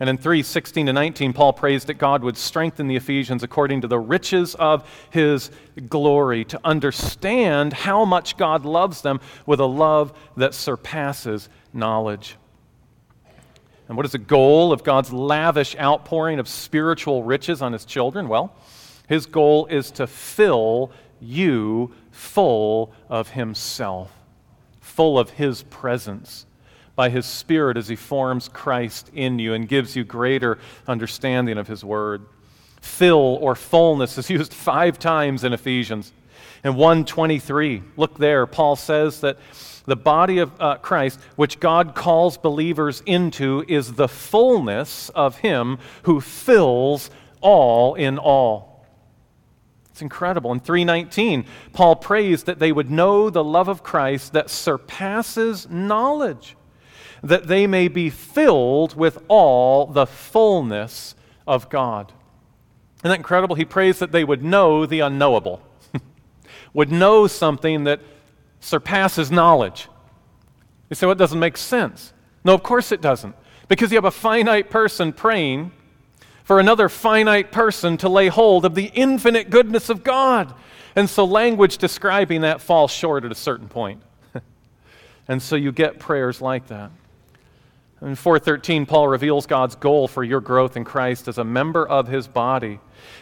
And 0.00 0.10
in 0.10 0.18
3 0.18 0.42
16 0.42 0.86
to 0.86 0.92
19, 0.92 1.32
Paul 1.32 1.52
prays 1.52 1.84
that 1.84 1.94
God 1.94 2.24
would 2.24 2.36
strengthen 2.36 2.88
the 2.88 2.96
Ephesians 2.96 3.44
according 3.44 3.82
to 3.82 3.86
the 3.86 4.00
riches 4.00 4.56
of 4.56 4.90
his 5.10 5.52
glory, 5.88 6.44
to 6.46 6.58
understand 6.64 7.72
how 7.72 8.04
much 8.04 8.36
God 8.36 8.64
loves 8.64 9.02
them 9.02 9.20
with 9.46 9.60
a 9.60 9.66
love 9.66 10.12
that 10.36 10.52
surpasses 10.52 11.48
knowledge. 11.72 12.34
And 13.86 13.96
what 13.96 14.04
is 14.04 14.12
the 14.12 14.18
goal 14.18 14.72
of 14.72 14.82
God's 14.82 15.12
lavish 15.12 15.76
outpouring 15.78 16.40
of 16.40 16.48
spiritual 16.48 17.22
riches 17.22 17.62
on 17.62 17.72
his 17.72 17.84
children? 17.84 18.28
Well, 18.28 18.52
his 19.08 19.26
goal 19.26 19.66
is 19.66 19.92
to 19.92 20.08
fill 20.08 20.90
you 21.20 21.94
full 22.10 22.92
of 23.08 23.30
himself, 23.30 24.10
full 24.80 25.20
of 25.20 25.30
his 25.30 25.62
presence 25.62 26.46
by 26.94 27.10
His 27.10 27.26
Spirit 27.26 27.76
as 27.76 27.88
He 27.88 27.96
forms 27.96 28.48
Christ 28.48 29.10
in 29.14 29.38
you 29.38 29.54
and 29.54 29.68
gives 29.68 29.96
you 29.96 30.04
greater 30.04 30.58
understanding 30.86 31.58
of 31.58 31.68
His 31.68 31.84
Word. 31.84 32.26
Fill 32.80 33.38
or 33.40 33.54
fullness 33.54 34.18
is 34.18 34.30
used 34.30 34.52
five 34.52 34.98
times 34.98 35.44
in 35.44 35.52
Ephesians. 35.52 36.12
In 36.64 36.76
123, 36.76 37.82
look 37.96 38.18
there, 38.18 38.46
Paul 38.46 38.76
says 38.76 39.20
that 39.20 39.38
the 39.84 39.96
body 39.96 40.38
of 40.38 40.52
uh, 40.60 40.76
Christ, 40.76 41.18
which 41.34 41.58
God 41.58 41.94
calls 41.94 42.36
believers 42.36 43.02
into, 43.04 43.64
is 43.66 43.94
the 43.94 44.08
fullness 44.08 45.08
of 45.10 45.38
Him 45.38 45.78
who 46.02 46.20
fills 46.20 47.10
all 47.40 47.94
in 47.94 48.18
all. 48.18 48.86
It's 49.90 50.02
incredible. 50.02 50.52
In 50.52 50.60
319, 50.60 51.44
Paul 51.72 51.96
prays 51.96 52.44
that 52.44 52.58
they 52.58 52.72
would 52.72 52.90
know 52.90 53.28
the 53.28 53.44
love 53.44 53.68
of 53.68 53.82
Christ 53.82 54.32
that 54.32 54.48
surpasses 54.48 55.68
knowledge 55.68 56.56
that 57.22 57.46
they 57.46 57.66
may 57.66 57.88
be 57.88 58.10
filled 58.10 58.96
with 58.96 59.18
all 59.28 59.86
the 59.86 60.06
fullness 60.06 61.14
of 61.46 61.68
God. 61.68 62.12
Isn't 63.00 63.10
that 63.10 63.18
incredible? 63.18 63.54
He 63.56 63.64
prays 63.64 63.98
that 64.00 64.12
they 64.12 64.24
would 64.24 64.42
know 64.42 64.86
the 64.86 65.00
unknowable, 65.00 65.62
would 66.72 66.90
know 66.90 67.26
something 67.26 67.84
that 67.84 68.00
surpasses 68.60 69.30
knowledge. 69.30 69.88
You 70.90 70.96
say, 70.96 71.06
well, 71.06 71.12
it 71.12 71.18
doesn't 71.18 71.38
make 71.38 71.56
sense. 71.56 72.12
No, 72.44 72.54
of 72.54 72.62
course 72.62 72.92
it 72.92 73.00
doesn't. 73.00 73.34
Because 73.68 73.90
you 73.90 73.96
have 73.96 74.04
a 74.04 74.10
finite 74.10 74.70
person 74.70 75.12
praying 75.12 75.72
for 76.44 76.60
another 76.60 76.88
finite 76.88 77.52
person 77.52 77.96
to 77.98 78.08
lay 78.08 78.28
hold 78.28 78.64
of 78.64 78.74
the 78.74 78.90
infinite 78.94 79.48
goodness 79.48 79.88
of 79.88 80.04
God. 80.04 80.52
And 80.94 81.08
so 81.08 81.24
language 81.24 81.78
describing 81.78 82.42
that 82.42 82.60
falls 82.60 82.90
short 82.90 83.24
at 83.24 83.32
a 83.32 83.36
certain 83.36 83.68
point. 83.68 84.02
and 85.28 85.40
so 85.40 85.56
you 85.56 85.72
get 85.72 85.98
prayers 85.98 86.40
like 86.42 86.66
that. 86.66 86.90
In 88.02 88.16
413, 88.16 88.84
Paul 88.84 89.06
reveals 89.06 89.46
God's 89.46 89.76
goal 89.76 90.08
for 90.08 90.24
your 90.24 90.40
growth 90.40 90.76
in 90.76 90.82
Christ 90.82 91.28
as 91.28 91.38
a 91.38 91.44
member 91.44 91.86
of 91.86 92.08
his 92.08 92.26
body, 92.26 92.80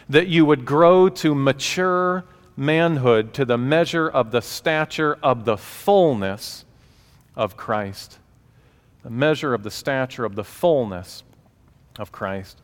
that 0.09 0.27
you 0.27 0.43
would 0.43 0.65
grow 0.65 1.07
to 1.07 1.35
mature 1.35 2.23
manhood 2.57 3.31
to 3.35 3.45
the 3.45 3.59
measure 3.59 4.09
of 4.09 4.31
the 4.31 4.41
stature 4.41 5.19
of 5.21 5.45
the 5.45 5.55
fullness 5.55 6.65
of 7.35 7.55
Christ. 7.55 8.17
The 9.03 9.11
measure 9.11 9.53
of 9.53 9.61
the 9.61 9.69
stature 9.69 10.25
of 10.25 10.33
the 10.33 10.43
fullness 10.43 11.21
of 11.99 12.11
Christ. 12.11 12.59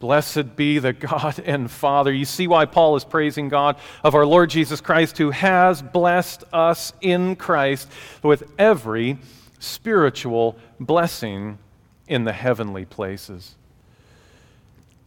Blessed 0.00 0.56
be 0.56 0.80
the 0.80 0.92
God 0.92 1.38
and 1.46 1.70
Father. 1.70 2.12
You 2.12 2.24
see 2.24 2.48
why 2.48 2.64
Paul 2.64 2.96
is 2.96 3.04
praising 3.04 3.48
God 3.48 3.76
of 4.02 4.16
our 4.16 4.26
Lord 4.26 4.50
Jesus 4.50 4.80
Christ, 4.80 5.18
who 5.18 5.30
has 5.30 5.82
blessed 5.82 6.42
us 6.52 6.92
in 7.00 7.36
Christ 7.36 7.88
with 8.24 8.42
every 8.58 9.18
spiritual 9.64 10.56
blessing 10.78 11.58
in 12.06 12.24
the 12.24 12.32
heavenly 12.32 12.84
places. 12.84 13.54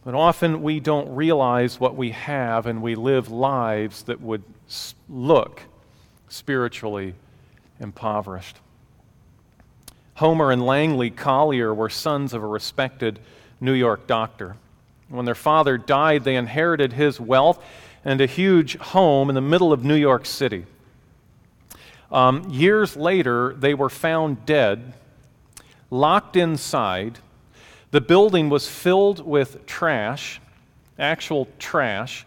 But 0.04 0.14
often 0.14 0.62
we 0.62 0.80
don't 0.80 1.14
realize 1.14 1.78
what 1.78 1.96
we 1.96 2.10
have 2.10 2.66
and 2.66 2.82
we 2.82 2.94
live 2.94 3.30
lives 3.30 4.04
that 4.04 4.20
would 4.20 4.42
look 5.08 5.62
spiritually 6.28 7.14
impoverished. 7.80 8.56
Homer 10.14 10.50
and 10.50 10.64
Langley 10.64 11.10
Collyer 11.10 11.74
were 11.74 11.90
sons 11.90 12.32
of 12.34 12.42
a 12.42 12.46
respected 12.46 13.20
New 13.60 13.72
York 13.72 14.06
doctor. 14.06 14.56
When 15.08 15.24
their 15.24 15.34
father 15.34 15.78
died, 15.78 16.24
they 16.24 16.36
inherited 16.36 16.92
his 16.92 17.20
wealth 17.20 17.62
and 18.04 18.20
a 18.20 18.26
huge 18.26 18.76
home 18.78 19.28
in 19.28 19.34
the 19.34 19.40
middle 19.40 19.72
of 19.72 19.84
New 19.84 19.94
York 19.94 20.26
City. 20.26 20.64
Um, 22.10 22.48
years 22.48 22.96
later, 22.96 23.54
they 23.54 23.74
were 23.74 23.90
found 23.90 24.46
dead, 24.46 24.94
locked 25.90 26.36
inside. 26.36 27.18
The 27.90 28.00
building 28.00 28.48
was 28.48 28.68
filled 28.68 29.24
with 29.24 29.66
trash, 29.66 30.40
actual 30.98 31.48
trash. 31.58 32.26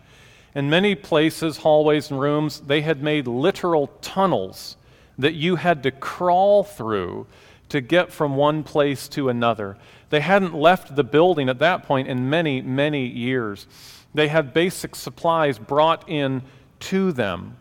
In 0.53 0.69
many 0.69 0.95
places, 0.95 1.57
hallways 1.57 2.11
and 2.11 2.19
rooms, 2.19 2.59
they 2.59 2.81
had 2.81 3.01
made 3.01 3.27
literal 3.27 3.87
tunnels 4.01 4.75
that 5.17 5.33
you 5.33 5.55
had 5.55 5.83
to 5.83 5.91
crawl 5.91 6.63
through 6.63 7.25
to 7.69 7.79
get 7.79 8.11
from 8.11 8.35
one 8.35 8.63
place 8.63 9.07
to 9.07 9.29
another. 9.29 9.77
They 10.09 10.19
hadn't 10.19 10.53
left 10.53 10.95
the 10.95 11.05
building 11.05 11.47
at 11.47 11.59
that 11.59 11.83
point 11.83 12.07
in 12.07 12.29
many, 12.29 12.61
many 12.61 13.07
years. 13.07 13.65
They 14.13 14.27
had 14.27 14.53
basic 14.53 14.95
supplies 14.95 15.57
brought 15.57 16.09
in 16.09 16.41
to 16.81 17.13
them. 17.13 17.55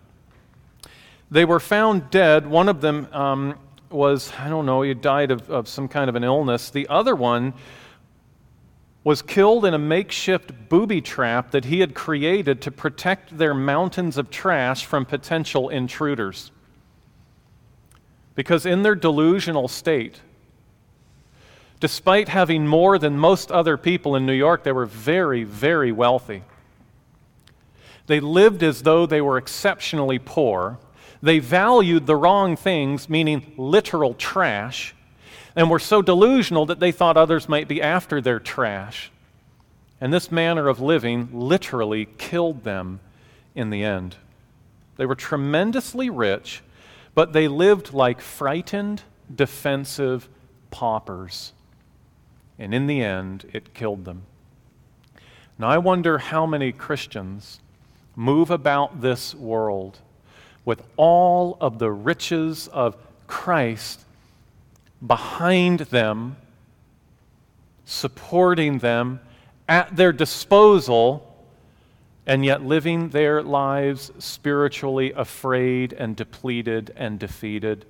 They 1.30 1.44
were 1.44 1.60
found 1.60 2.10
dead. 2.10 2.46
One 2.46 2.68
of 2.68 2.80
them 2.80 3.06
um, 3.12 3.58
was, 3.90 4.32
I 4.38 4.48
don't 4.48 4.66
know, 4.66 4.82
he 4.82 4.94
died 4.94 5.30
of, 5.30 5.48
of 5.50 5.68
some 5.68 5.86
kind 5.88 6.08
of 6.08 6.16
an 6.16 6.24
illness. 6.24 6.70
The 6.70 6.88
other 6.88 7.14
one 7.14 7.54
was 9.04 9.22
killed 9.22 9.64
in 9.64 9.72
a 9.72 9.78
makeshift 9.78 10.68
booby 10.68 11.00
trap 11.00 11.52
that 11.52 11.64
he 11.64 11.80
had 11.80 11.94
created 11.94 12.60
to 12.62 12.70
protect 12.70 13.38
their 13.38 13.54
mountains 13.54 14.18
of 14.18 14.30
trash 14.30 14.84
from 14.84 15.06
potential 15.06 15.68
intruders. 15.68 16.50
Because 18.34 18.66
in 18.66 18.82
their 18.82 18.94
delusional 18.94 19.68
state, 19.68 20.20
despite 21.78 22.28
having 22.28 22.66
more 22.66 22.98
than 22.98 23.18
most 23.18 23.50
other 23.50 23.76
people 23.76 24.16
in 24.16 24.26
New 24.26 24.34
York, 24.34 24.64
they 24.64 24.72
were 24.72 24.86
very, 24.86 25.44
very 25.44 25.92
wealthy. 25.92 26.42
They 28.06 28.20
lived 28.20 28.62
as 28.62 28.82
though 28.82 29.06
they 29.06 29.20
were 29.20 29.38
exceptionally 29.38 30.18
poor 30.18 30.78
they 31.22 31.38
valued 31.38 32.06
the 32.06 32.16
wrong 32.16 32.56
things, 32.56 33.08
meaning 33.08 33.52
literal 33.56 34.14
trash, 34.14 34.94
and 35.54 35.68
were 35.68 35.78
so 35.78 36.00
delusional 36.00 36.66
that 36.66 36.80
they 36.80 36.92
thought 36.92 37.16
others 37.16 37.48
might 37.48 37.68
be 37.68 37.82
after 37.82 38.20
their 38.20 38.38
trash. 38.38 39.10
And 40.00 40.12
this 40.12 40.32
manner 40.32 40.68
of 40.68 40.80
living 40.80 41.28
literally 41.32 42.08
killed 42.16 42.64
them 42.64 43.00
in 43.54 43.70
the 43.70 43.84
end. 43.84 44.16
They 44.96 45.04
were 45.06 45.14
tremendously 45.14 46.08
rich, 46.08 46.62
but 47.14 47.32
they 47.32 47.48
lived 47.48 47.92
like 47.92 48.20
frightened, 48.20 49.02
defensive 49.34 50.28
paupers. 50.70 51.52
And 52.58 52.74
in 52.74 52.86
the 52.86 53.02
end, 53.02 53.46
it 53.52 53.74
killed 53.74 54.04
them. 54.04 54.22
Now, 55.58 55.68
I 55.68 55.78
wonder 55.78 56.18
how 56.18 56.46
many 56.46 56.72
Christians 56.72 57.60
move 58.16 58.50
about 58.50 59.02
this 59.02 59.34
world 59.34 59.98
with 60.70 60.84
all 60.96 61.58
of 61.60 61.80
the 61.80 61.90
riches 61.90 62.68
of 62.68 62.96
Christ 63.26 64.04
behind 65.04 65.80
them, 65.80 66.36
supporting 67.84 68.78
them 68.78 69.18
at 69.68 69.96
their 69.96 70.12
disposal, 70.12 71.26
and 72.24 72.44
yet 72.44 72.62
living 72.62 73.08
their 73.08 73.42
lives 73.42 74.12
spiritually 74.20 75.12
afraid 75.16 75.92
and 75.92 76.14
depleted 76.14 76.92
and 76.94 77.18
defeated. 77.18 77.84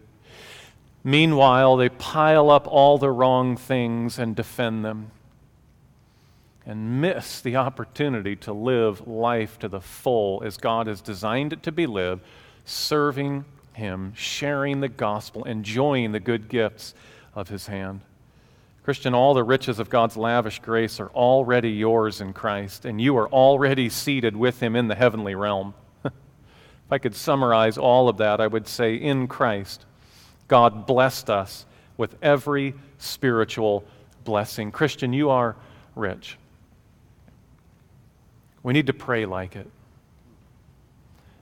Meanwhile, 1.04 1.76
they 1.76 1.90
pile 1.90 2.48
up 2.48 2.66
all 2.66 2.96
the 2.96 3.10
wrong 3.10 3.58
things 3.58 4.18
and 4.18 4.34
defend 4.34 4.86
them 4.86 5.10
and 6.64 7.02
miss 7.02 7.42
the 7.42 7.56
opportunity 7.56 8.36
to 8.36 8.54
live 8.54 9.06
life 9.06 9.58
to 9.58 9.68
the 9.68 9.82
full 9.82 10.42
as 10.42 10.56
God 10.56 10.86
has 10.86 11.02
designed 11.02 11.52
it 11.52 11.62
to 11.64 11.72
be 11.72 11.86
lived 11.86 12.22
serving 12.64 13.44
Him, 13.72 14.12
sharing 14.14 14.80
the 14.80 14.88
gospel, 14.88 15.44
enjoying 15.44 16.12
the 16.12 16.20
good 16.20 16.48
gifts 16.48 16.94
of 17.34 17.48
His 17.48 17.66
hand. 17.66 18.00
Christian, 18.82 19.14
all 19.14 19.34
the 19.34 19.44
riches 19.44 19.78
of 19.78 19.90
God's 19.90 20.16
lavish 20.16 20.58
grace 20.60 21.00
are 21.00 21.10
already 21.10 21.70
yours 21.70 22.20
in 22.20 22.32
Christ, 22.32 22.84
and 22.84 23.00
you 23.00 23.16
are 23.18 23.28
already 23.28 23.88
seated 23.88 24.36
with 24.36 24.60
Him 24.60 24.74
in 24.74 24.88
the 24.88 24.94
heavenly 24.94 25.34
realm. 25.34 25.74
if 26.04 26.12
I 26.90 26.98
could 26.98 27.14
summarize 27.14 27.78
all 27.78 28.08
of 28.08 28.16
that, 28.18 28.40
I 28.40 28.46
would 28.46 28.66
say 28.66 28.94
in 28.94 29.28
Christ, 29.28 29.84
God 30.48 30.86
blessed 30.86 31.30
us 31.30 31.66
with 31.96 32.16
every 32.22 32.74
spiritual 32.98 33.84
blessing. 34.24 34.72
Christian, 34.72 35.12
you 35.12 35.30
are 35.30 35.56
rich. 35.94 36.38
We 38.62 38.72
need 38.72 38.86
to 38.86 38.92
pray 38.92 39.26
like 39.26 39.56
it. 39.56 39.70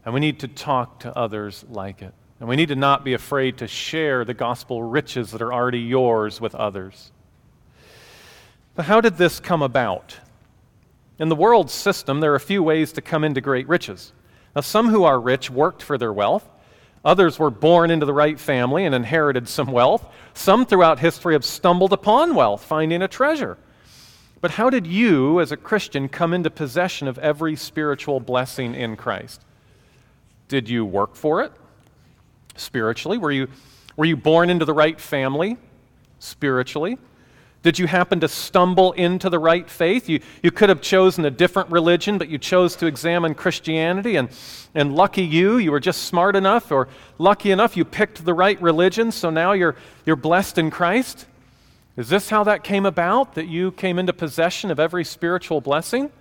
And 0.04 0.14
we 0.14 0.20
need 0.20 0.40
to 0.40 0.48
talk 0.48 1.00
to 1.00 1.16
others 1.16 1.64
like 1.68 2.02
it. 2.02 2.14
And 2.40 2.48
we 2.48 2.56
need 2.56 2.68
to 2.68 2.76
not 2.76 3.04
be 3.04 3.14
afraid 3.14 3.58
to 3.58 3.66
share 3.66 4.24
the 4.24 4.34
gospel 4.34 4.82
riches 4.82 5.32
that 5.32 5.42
are 5.42 5.52
already 5.52 5.80
yours 5.80 6.40
with 6.40 6.54
others. 6.54 7.10
But 8.74 8.84
how 8.84 9.00
did 9.00 9.16
this 9.16 9.40
come 9.40 9.60
about? 9.60 10.16
In 11.18 11.28
the 11.28 11.34
world 11.34 11.68
system, 11.68 12.20
there 12.20 12.32
are 12.32 12.36
a 12.36 12.40
few 12.40 12.62
ways 12.62 12.92
to 12.92 13.02
come 13.02 13.24
into 13.24 13.40
great 13.40 13.68
riches. 13.68 14.12
Now, 14.54 14.60
some 14.60 14.88
who 14.88 15.02
are 15.02 15.18
rich 15.18 15.50
worked 15.50 15.82
for 15.82 15.98
their 15.98 16.12
wealth. 16.12 16.48
Others 17.04 17.38
were 17.38 17.50
born 17.50 17.90
into 17.90 18.06
the 18.06 18.14
right 18.14 18.38
family 18.38 18.84
and 18.84 18.94
inherited 18.94 19.48
some 19.48 19.72
wealth. 19.72 20.06
Some 20.34 20.64
throughout 20.64 21.00
history 21.00 21.34
have 21.34 21.44
stumbled 21.44 21.92
upon 21.92 22.36
wealth, 22.36 22.62
finding 22.62 23.02
a 23.02 23.08
treasure. 23.08 23.58
But 24.40 24.52
how 24.52 24.70
did 24.70 24.86
you, 24.86 25.40
as 25.40 25.50
a 25.50 25.56
Christian, 25.56 26.08
come 26.08 26.32
into 26.32 26.50
possession 26.50 27.08
of 27.08 27.18
every 27.18 27.56
spiritual 27.56 28.20
blessing 28.20 28.74
in 28.74 28.96
Christ? 28.96 29.44
Did 30.48 30.68
you 30.68 30.84
work 30.84 31.14
for 31.14 31.42
it? 31.42 31.52
Spiritually? 32.56 33.18
Were 33.18 33.30
you, 33.30 33.48
were 33.96 34.06
you 34.06 34.16
born 34.16 34.50
into 34.50 34.64
the 34.64 34.74
right 34.74 35.00
family? 35.00 35.56
Spiritually? 36.18 36.98
Did 37.62 37.78
you 37.78 37.86
happen 37.86 38.20
to 38.20 38.28
stumble 38.28 38.92
into 38.92 39.28
the 39.28 39.38
right 39.38 39.68
faith? 39.68 40.08
You, 40.08 40.20
you 40.42 40.50
could 40.50 40.68
have 40.68 40.80
chosen 40.80 41.24
a 41.24 41.30
different 41.30 41.70
religion, 41.70 42.16
but 42.16 42.28
you 42.28 42.38
chose 42.38 42.76
to 42.76 42.86
examine 42.86 43.34
Christianity, 43.34 44.16
and, 44.16 44.28
and 44.74 44.94
lucky 44.94 45.24
you, 45.24 45.58
you 45.58 45.72
were 45.72 45.80
just 45.80 46.04
smart 46.04 46.36
enough, 46.36 46.70
or 46.70 46.88
lucky 47.18 47.50
enough, 47.50 47.76
you 47.76 47.84
picked 47.84 48.24
the 48.24 48.32
right 48.32 48.60
religion, 48.62 49.10
so 49.10 49.28
now 49.28 49.52
you're, 49.52 49.74
you're 50.06 50.16
blessed 50.16 50.56
in 50.56 50.70
Christ. 50.70 51.26
Is 51.96 52.08
this 52.08 52.30
how 52.30 52.44
that 52.44 52.62
came 52.62 52.86
about, 52.86 53.34
that 53.34 53.48
you 53.48 53.72
came 53.72 53.98
into 53.98 54.12
possession 54.12 54.70
of 54.70 54.78
every 54.78 55.04
spiritual 55.04 55.60
blessing? 55.60 56.12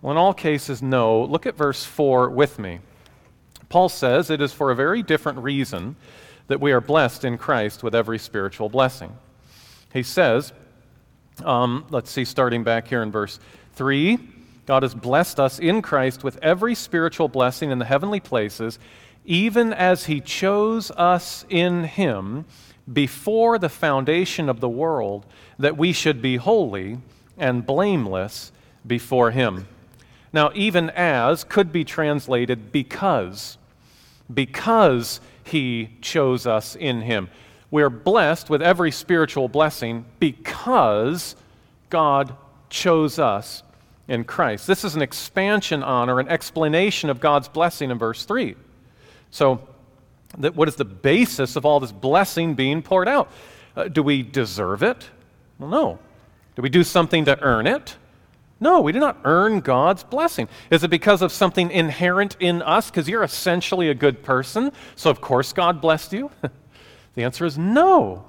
Well, 0.00 0.12
in 0.12 0.16
all 0.16 0.32
cases, 0.32 0.80
no. 0.82 1.22
Look 1.22 1.44
at 1.44 1.56
verse 1.56 1.84
4 1.84 2.30
with 2.30 2.58
me. 2.58 2.80
Paul 3.72 3.88
says 3.88 4.28
it 4.28 4.42
is 4.42 4.52
for 4.52 4.70
a 4.70 4.76
very 4.76 5.02
different 5.02 5.38
reason 5.38 5.96
that 6.48 6.60
we 6.60 6.72
are 6.72 6.80
blessed 6.82 7.24
in 7.24 7.38
Christ 7.38 7.82
with 7.82 7.94
every 7.94 8.18
spiritual 8.18 8.68
blessing. 8.68 9.16
He 9.94 10.02
says, 10.02 10.52
um, 11.42 11.86
let's 11.88 12.10
see, 12.10 12.26
starting 12.26 12.64
back 12.64 12.86
here 12.86 13.02
in 13.02 13.10
verse 13.10 13.40
3 13.76 14.18
God 14.66 14.82
has 14.82 14.94
blessed 14.94 15.40
us 15.40 15.58
in 15.58 15.80
Christ 15.80 16.22
with 16.22 16.36
every 16.42 16.74
spiritual 16.74 17.28
blessing 17.28 17.70
in 17.70 17.78
the 17.78 17.86
heavenly 17.86 18.20
places, 18.20 18.78
even 19.24 19.72
as 19.72 20.04
He 20.04 20.20
chose 20.20 20.90
us 20.90 21.46
in 21.48 21.84
Him 21.84 22.44
before 22.92 23.58
the 23.58 23.70
foundation 23.70 24.50
of 24.50 24.60
the 24.60 24.68
world, 24.68 25.24
that 25.58 25.78
we 25.78 25.94
should 25.94 26.20
be 26.20 26.36
holy 26.36 26.98
and 27.38 27.64
blameless 27.64 28.52
before 28.86 29.30
Him. 29.30 29.66
Now, 30.30 30.50
even 30.54 30.90
as 30.90 31.42
could 31.42 31.72
be 31.72 31.84
translated 31.84 32.70
because, 32.70 33.56
because 34.34 35.20
He 35.44 35.90
chose 36.00 36.46
us 36.46 36.76
in 36.76 37.02
Him 37.02 37.28
we 37.72 37.82
are 37.82 37.90
blessed 37.90 38.50
with 38.50 38.62
every 38.62 38.92
spiritual 38.92 39.48
blessing 39.48 40.04
because 40.20 41.34
God 41.88 42.36
chose 42.68 43.18
us 43.18 43.62
in 44.06 44.24
Christ. 44.24 44.66
This 44.66 44.84
is 44.84 44.94
an 44.94 45.00
expansion 45.00 45.82
on 45.82 46.10
or 46.10 46.20
an 46.20 46.28
explanation 46.28 47.08
of 47.08 47.18
God's 47.18 47.48
blessing 47.48 47.90
in 47.90 47.98
verse 47.98 48.26
3. 48.26 48.54
So, 49.30 49.66
that, 50.38 50.54
what 50.54 50.68
is 50.68 50.76
the 50.76 50.84
basis 50.84 51.56
of 51.56 51.64
all 51.64 51.80
this 51.80 51.92
blessing 51.92 52.54
being 52.54 52.82
poured 52.82 53.08
out? 53.08 53.30
Uh, 53.74 53.88
do 53.88 54.02
we 54.02 54.22
deserve 54.22 54.82
it? 54.82 55.08
Well, 55.58 55.70
no. 55.70 55.98
Do 56.56 56.62
we 56.62 56.68
do 56.68 56.84
something 56.84 57.24
to 57.24 57.40
earn 57.40 57.66
it? 57.66 57.96
No, 58.62 58.80
we 58.80 58.92
do 58.92 59.00
not 59.00 59.18
earn 59.24 59.58
God's 59.58 60.04
blessing. 60.04 60.48
Is 60.70 60.84
it 60.84 60.88
because 60.88 61.20
of 61.20 61.32
something 61.32 61.70
inherent 61.72 62.36
in 62.38 62.62
us? 62.62 62.90
Because 62.90 63.08
you're 63.08 63.24
essentially 63.24 63.90
a 63.90 63.94
good 63.94 64.22
person, 64.22 64.70
so 64.94 65.10
of 65.10 65.20
course 65.20 65.52
God 65.52 65.80
blessed 65.80 66.12
you? 66.12 66.30
The 67.14 67.24
answer 67.24 67.44
is 67.44 67.58
no. 67.58 68.24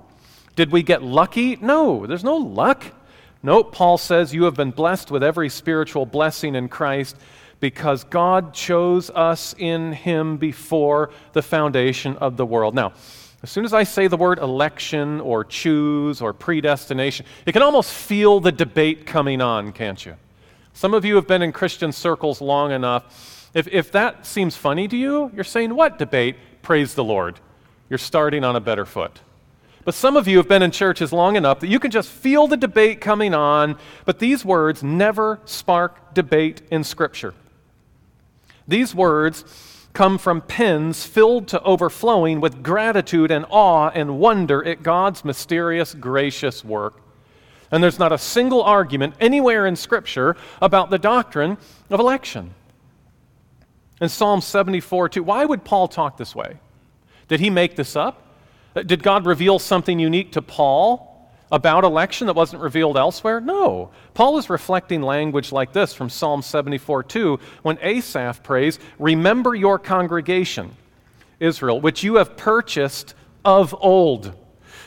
Did 0.58 0.74
we 0.74 0.84
get 0.84 1.02
lucky? 1.02 1.56
No, 1.56 2.06
there's 2.06 2.26
no 2.26 2.36
luck. 2.36 2.84
Nope, 3.42 3.74
Paul 3.74 3.98
says 3.98 4.34
you 4.34 4.44
have 4.44 4.56
been 4.56 4.72
blessed 4.72 5.10
with 5.10 5.24
every 5.24 5.48
spiritual 5.48 6.06
blessing 6.06 6.56
in 6.56 6.68
Christ 6.68 7.16
because 7.62 8.04
God 8.04 8.54
chose 8.54 9.10
us 9.10 9.56
in 9.58 9.94
Him 9.94 10.36
before 10.36 11.12
the 11.32 11.42
foundation 11.42 12.18
of 12.18 12.36
the 12.36 12.46
world. 12.46 12.76
Now, 12.76 12.92
as 13.42 13.50
soon 13.52 13.64
as 13.64 13.74
I 13.74 13.84
say 13.84 14.08
the 14.08 14.18
word 14.18 14.40
election 14.40 15.22
or 15.22 15.46
choose 15.46 16.22
or 16.22 16.34
predestination, 16.34 17.26
you 17.46 17.54
can 17.54 17.62
almost 17.62 17.94
feel 17.94 18.42
the 18.42 18.52
debate 18.52 19.06
coming 19.06 19.40
on, 19.40 19.72
can't 19.72 20.06
you? 20.06 20.18
Some 20.74 20.94
of 20.94 21.06
you 21.06 21.16
have 21.16 21.28
been 21.28 21.42
in 21.42 21.52
Christian 21.52 21.92
circles 21.92 22.42
long 22.42 22.72
enough. 22.72 23.50
If, 23.54 23.68
if 23.68 23.92
that 23.92 24.26
seems 24.26 24.56
funny 24.56 24.88
to 24.88 24.98
you, 24.98 25.32
you're 25.34 25.44
saying, 25.44 25.76
What 25.76 25.98
debate? 25.98 26.36
Praise 26.62 26.94
the 26.94 27.04
Lord 27.04 27.40
you're 27.94 28.00
starting 28.00 28.44
on 28.44 28.56
a 28.56 28.60
better 28.60 28.88
foot. 28.88 29.20
But 29.86 29.94
some 29.94 30.18
of 30.18 30.28
you 30.28 30.38
have 30.38 30.48
been 30.48 30.64
in 30.64 30.72
churches 30.72 31.14
long 31.14 31.36
enough 31.36 31.60
that 31.60 31.68
you 31.68 31.80
can 31.80 31.92
just 31.92 32.10
feel 32.10 32.48
the 32.48 32.58
debate 32.58 33.02
coming 33.02 33.36
on, 33.36 33.78
but 34.04 34.18
these 34.18 34.44
words 34.44 34.82
never 34.82 35.40
spark 35.46 36.16
debate 36.16 36.64
in 36.72 36.84
Scripture. 36.84 37.36
These 38.68 38.96
words 38.96 39.46
come 39.94 40.18
from 40.18 40.42
pens 40.42 41.06
filled 41.06 41.48
to 41.50 41.62
overflowing 41.62 42.42
with 42.42 42.64
gratitude 42.64 43.30
and 43.30 43.46
awe 43.52 43.90
and 43.90 44.18
wonder 44.18 44.66
at 44.66 44.82
God's 44.82 45.24
mysterious, 45.24 45.94
gracious 45.94 46.66
work. 46.66 47.03
And 47.74 47.84
there's 47.84 47.98
not 47.98 48.12
a 48.12 48.20
single 48.20 48.62
argument 48.62 49.16
anywhere 49.20 49.66
in 49.66 49.76
Scripture 49.76 50.38
about 50.62 50.92
the 50.92 51.00
doctrine 51.00 51.58
of 51.90 52.00
election. 52.00 52.54
In 54.00 54.10
Psalm 54.10 54.42
74 54.42 55.10
2, 55.10 55.24
why 55.24 55.44
would 55.44 55.64
Paul 55.64 55.88
talk 55.88 56.16
this 56.16 56.36
way? 56.36 56.60
Did 57.28 57.40
he 57.40 57.50
make 57.50 57.76
this 57.76 57.96
up? 57.96 58.22
Did 58.76 59.02
God 59.02 59.26
reveal 59.26 59.58
something 59.58 59.98
unique 59.98 60.34
to 60.34 60.42
Paul 60.44 61.28
about 61.52 61.84
election 61.84 62.28
that 62.28 62.36
wasn't 62.36 62.62
revealed 62.62 62.96
elsewhere? 62.96 63.42
No. 63.42 63.90
Paul 64.14 64.38
is 64.38 64.52
reflecting 64.52 65.02
language 65.02 65.52
like 65.52 65.74
this 65.74 65.96
from 65.96 66.12
Psalm 66.12 66.44
74 66.44 67.02
2 67.02 67.40
when 67.64 67.80
Asaph 67.82 68.44
prays, 68.44 68.78
Remember 69.00 69.56
your 69.56 69.80
congregation, 69.80 70.76
Israel, 71.40 71.82
which 71.82 72.04
you 72.04 72.18
have 72.18 72.38
purchased 72.38 73.16
of 73.44 73.76
old 73.80 74.36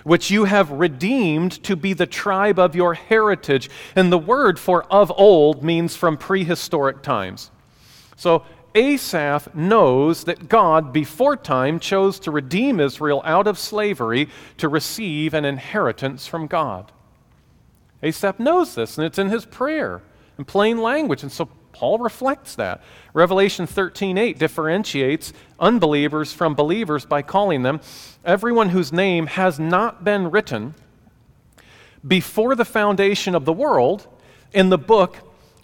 which 0.07 0.31
you 0.31 0.45
have 0.45 0.71
redeemed 0.71 1.51
to 1.65 1.75
be 1.75 1.93
the 1.93 2.07
tribe 2.07 2.61
of 2.61 2.77
your 2.77 2.95
heritage. 2.95 3.69
And 3.97 4.13
the 4.13 4.19
word 4.19 4.57
for 4.57 4.85
of 4.85 5.13
old 5.17 5.65
means 5.65 5.97
from 5.97 6.17
prehistoric 6.17 7.03
times. 7.03 7.51
So 8.15 8.45
Asaph 8.77 9.53
knows 9.53 10.23
that 10.23 10.49
God, 10.49 10.93
before 10.93 11.37
time, 11.37 11.81
chose 11.81 12.21
to 12.21 12.31
redeem 12.31 12.79
Israel 12.79 13.21
out 13.25 13.49
of 13.49 13.59
slavery 13.59 14.29
to 14.59 14.69
receive 14.69 15.35
an 15.35 15.45
inheritance 15.45 16.25
from 16.25 16.47
God. 16.47 16.93
Asaph 18.01 18.39
knows 18.39 18.77
this, 18.77 18.99
and 18.99 19.05
it's 19.05 19.19
in 19.19 19.29
his 19.29 19.45
prayer 19.45 20.03
in 20.39 20.45
plain 20.45 20.79
language. 20.79 21.25
And 21.25 21.33
so 21.33 21.49
Paul 21.79 21.99
reflects 21.99 22.55
that. 22.55 22.81
Revelation 23.13 23.67
13:8 23.67 24.39
differentiates 24.39 25.35
unbelievers 25.61 26.33
from 26.33 26.55
believers 26.55 27.05
by 27.05 27.21
calling 27.21 27.65
them 27.65 27.81
everyone 28.25 28.71
whose 28.71 28.95
name 28.95 29.27
has 29.27 29.59
not 29.59 30.03
been 30.03 30.31
written 30.31 30.75
before 32.07 32.55
the 32.55 32.65
foundation 32.65 33.35
of 33.35 33.45
the 33.45 33.53
world 33.53 34.07
in 34.55 34.71
the 34.71 34.79
book 34.79 35.19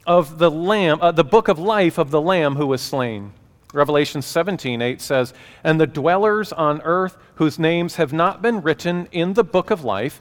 of 0.06 0.36
the 0.38 0.50
lamb, 0.50 0.98
uh, 1.00 1.12
the 1.12 1.24
book 1.24 1.48
of 1.48 1.58
life 1.58 1.96
of 1.96 2.10
the 2.10 2.20
lamb 2.20 2.56
who 2.56 2.66
was 2.66 2.82
slain. 2.82 3.32
Revelation 3.72 4.20
17:8 4.20 5.00
says, 5.00 5.32
And 5.64 5.80
the 5.80 5.86
dwellers 5.86 6.52
on 6.52 6.82
earth 6.82 7.16
whose 7.36 7.58
names 7.58 7.96
have 7.96 8.12
not 8.12 8.42
been 8.42 8.60
written 8.60 9.08
in 9.12 9.32
the 9.32 9.44
book 9.44 9.70
of 9.70 9.82
life 9.82 10.20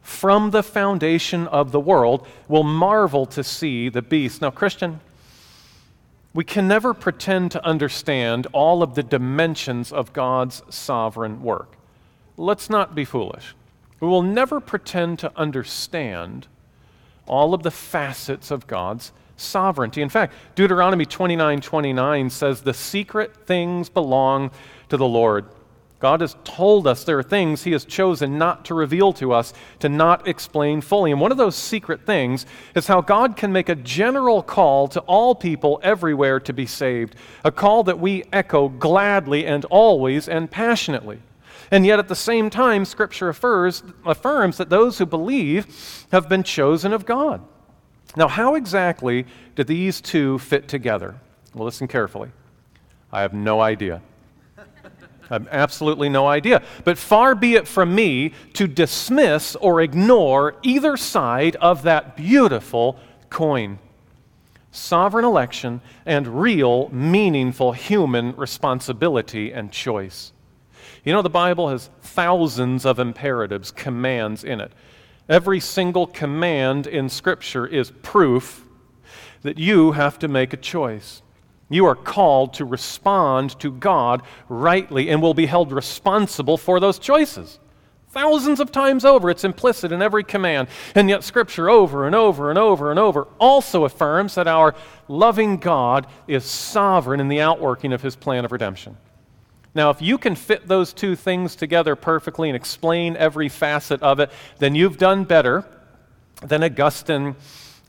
from 0.00 0.50
the 0.50 0.62
foundation 0.62 1.46
of 1.48 1.72
the 1.72 1.80
world 1.80 2.26
will 2.48 2.62
marvel 2.62 3.26
to 3.26 3.44
see 3.44 3.90
the 3.90 4.00
beast. 4.00 4.40
Now, 4.40 4.50
Christian, 4.50 5.00
we 6.36 6.44
can 6.44 6.68
never 6.68 6.92
pretend 6.92 7.50
to 7.50 7.64
understand 7.64 8.46
all 8.52 8.82
of 8.82 8.94
the 8.94 9.02
dimensions 9.02 9.90
of 9.90 10.12
God's 10.12 10.62
sovereign 10.68 11.42
work. 11.42 11.76
Let's 12.36 12.68
not 12.68 12.94
be 12.94 13.06
foolish. 13.06 13.54
We 14.00 14.08
will 14.08 14.22
never 14.22 14.60
pretend 14.60 15.18
to 15.20 15.32
understand 15.34 16.46
all 17.26 17.54
of 17.54 17.62
the 17.62 17.70
facets 17.70 18.50
of 18.50 18.66
God's 18.66 19.12
sovereignty. 19.38 20.02
In 20.02 20.10
fact, 20.10 20.34
Deuteronomy 20.54 21.06
29 21.06 21.62
29 21.62 22.28
says, 22.28 22.60
The 22.60 22.74
secret 22.74 23.46
things 23.46 23.88
belong 23.88 24.50
to 24.90 24.98
the 24.98 25.08
Lord. 25.08 25.46
God 25.98 26.20
has 26.20 26.36
told 26.44 26.86
us 26.86 27.04
there 27.04 27.18
are 27.18 27.22
things 27.22 27.62
He 27.62 27.72
has 27.72 27.84
chosen 27.84 28.36
not 28.36 28.66
to 28.66 28.74
reveal 28.74 29.14
to 29.14 29.32
us, 29.32 29.54
to 29.78 29.88
not 29.88 30.28
explain 30.28 30.82
fully. 30.82 31.10
And 31.10 31.20
one 31.20 31.32
of 31.32 31.38
those 31.38 31.56
secret 31.56 32.04
things 32.04 32.44
is 32.74 32.86
how 32.86 33.00
God 33.00 33.36
can 33.36 33.50
make 33.50 33.70
a 33.70 33.74
general 33.74 34.42
call 34.42 34.88
to 34.88 35.00
all 35.00 35.34
people 35.34 35.80
everywhere 35.82 36.38
to 36.40 36.52
be 36.52 36.66
saved, 36.66 37.16
a 37.44 37.50
call 37.50 37.82
that 37.84 37.98
we 37.98 38.24
echo 38.30 38.68
gladly 38.68 39.46
and 39.46 39.64
always 39.66 40.28
and 40.28 40.50
passionately. 40.50 41.20
And 41.70 41.86
yet, 41.86 41.98
at 41.98 42.08
the 42.08 42.14
same 42.14 42.50
time, 42.50 42.84
Scripture 42.84 43.30
affirms, 43.30 43.82
affirms 44.04 44.58
that 44.58 44.68
those 44.68 44.98
who 44.98 45.06
believe 45.06 46.06
have 46.12 46.28
been 46.28 46.42
chosen 46.42 46.92
of 46.92 47.06
God. 47.06 47.40
Now, 48.16 48.28
how 48.28 48.54
exactly 48.54 49.26
do 49.54 49.64
these 49.64 50.00
two 50.00 50.38
fit 50.38 50.68
together? 50.68 51.16
Well, 51.54 51.64
listen 51.64 51.88
carefully. 51.88 52.30
I 53.10 53.22
have 53.22 53.32
no 53.32 53.60
idea. 53.60 54.02
I 55.30 55.34
have 55.34 55.48
absolutely 55.50 56.08
no 56.08 56.26
idea. 56.26 56.62
But 56.84 56.98
far 56.98 57.34
be 57.34 57.54
it 57.54 57.66
from 57.66 57.94
me 57.94 58.32
to 58.54 58.66
dismiss 58.66 59.56
or 59.56 59.80
ignore 59.80 60.56
either 60.62 60.96
side 60.96 61.56
of 61.56 61.82
that 61.82 62.16
beautiful 62.16 62.98
coin 63.30 63.78
sovereign 64.76 65.24
election 65.24 65.80
and 66.04 66.42
real, 66.42 66.88
meaningful 66.90 67.72
human 67.72 68.36
responsibility 68.36 69.50
and 69.50 69.72
choice. 69.72 70.32
You 71.04 71.12
know, 71.12 71.22
the 71.22 71.30
Bible 71.30 71.70
has 71.70 71.88
thousands 72.02 72.84
of 72.84 72.98
imperatives, 72.98 73.70
commands 73.70 74.44
in 74.44 74.60
it. 74.60 74.72
Every 75.28 75.60
single 75.60 76.06
command 76.06 76.86
in 76.86 77.08
Scripture 77.08 77.66
is 77.66 77.90
proof 78.02 78.64
that 79.42 79.58
you 79.58 79.92
have 79.92 80.18
to 80.20 80.28
make 80.28 80.52
a 80.52 80.56
choice. 80.56 81.22
You 81.68 81.86
are 81.86 81.96
called 81.96 82.54
to 82.54 82.64
respond 82.64 83.58
to 83.60 83.72
God 83.72 84.22
rightly 84.48 85.08
and 85.10 85.20
will 85.20 85.34
be 85.34 85.46
held 85.46 85.72
responsible 85.72 86.56
for 86.56 86.78
those 86.78 86.98
choices. 86.98 87.58
Thousands 88.08 88.60
of 88.60 88.72
times 88.72 89.04
over, 89.04 89.28
it's 89.28 89.44
implicit 89.44 89.92
in 89.92 90.00
every 90.00 90.24
command. 90.24 90.68
And 90.94 91.10
yet, 91.10 91.22
Scripture 91.22 91.68
over 91.68 92.06
and 92.06 92.14
over 92.14 92.48
and 92.48 92.58
over 92.58 92.90
and 92.90 92.98
over 92.98 93.24
also 93.38 93.84
affirms 93.84 94.36
that 94.36 94.46
our 94.46 94.74
loving 95.08 95.58
God 95.58 96.06
is 96.26 96.44
sovereign 96.44 97.20
in 97.20 97.28
the 97.28 97.40
outworking 97.40 97.92
of 97.92 98.00
His 98.00 98.16
plan 98.16 98.44
of 98.44 98.52
redemption. 98.52 98.96
Now, 99.74 99.90
if 99.90 100.00
you 100.00 100.16
can 100.16 100.34
fit 100.34 100.66
those 100.66 100.94
two 100.94 101.16
things 101.16 101.56
together 101.56 101.94
perfectly 101.96 102.48
and 102.48 102.56
explain 102.56 103.16
every 103.16 103.50
facet 103.50 104.02
of 104.02 104.20
it, 104.20 104.30
then 104.58 104.74
you've 104.74 104.96
done 104.96 105.24
better 105.24 105.66
than 106.40 106.64
Augustine 106.64 107.36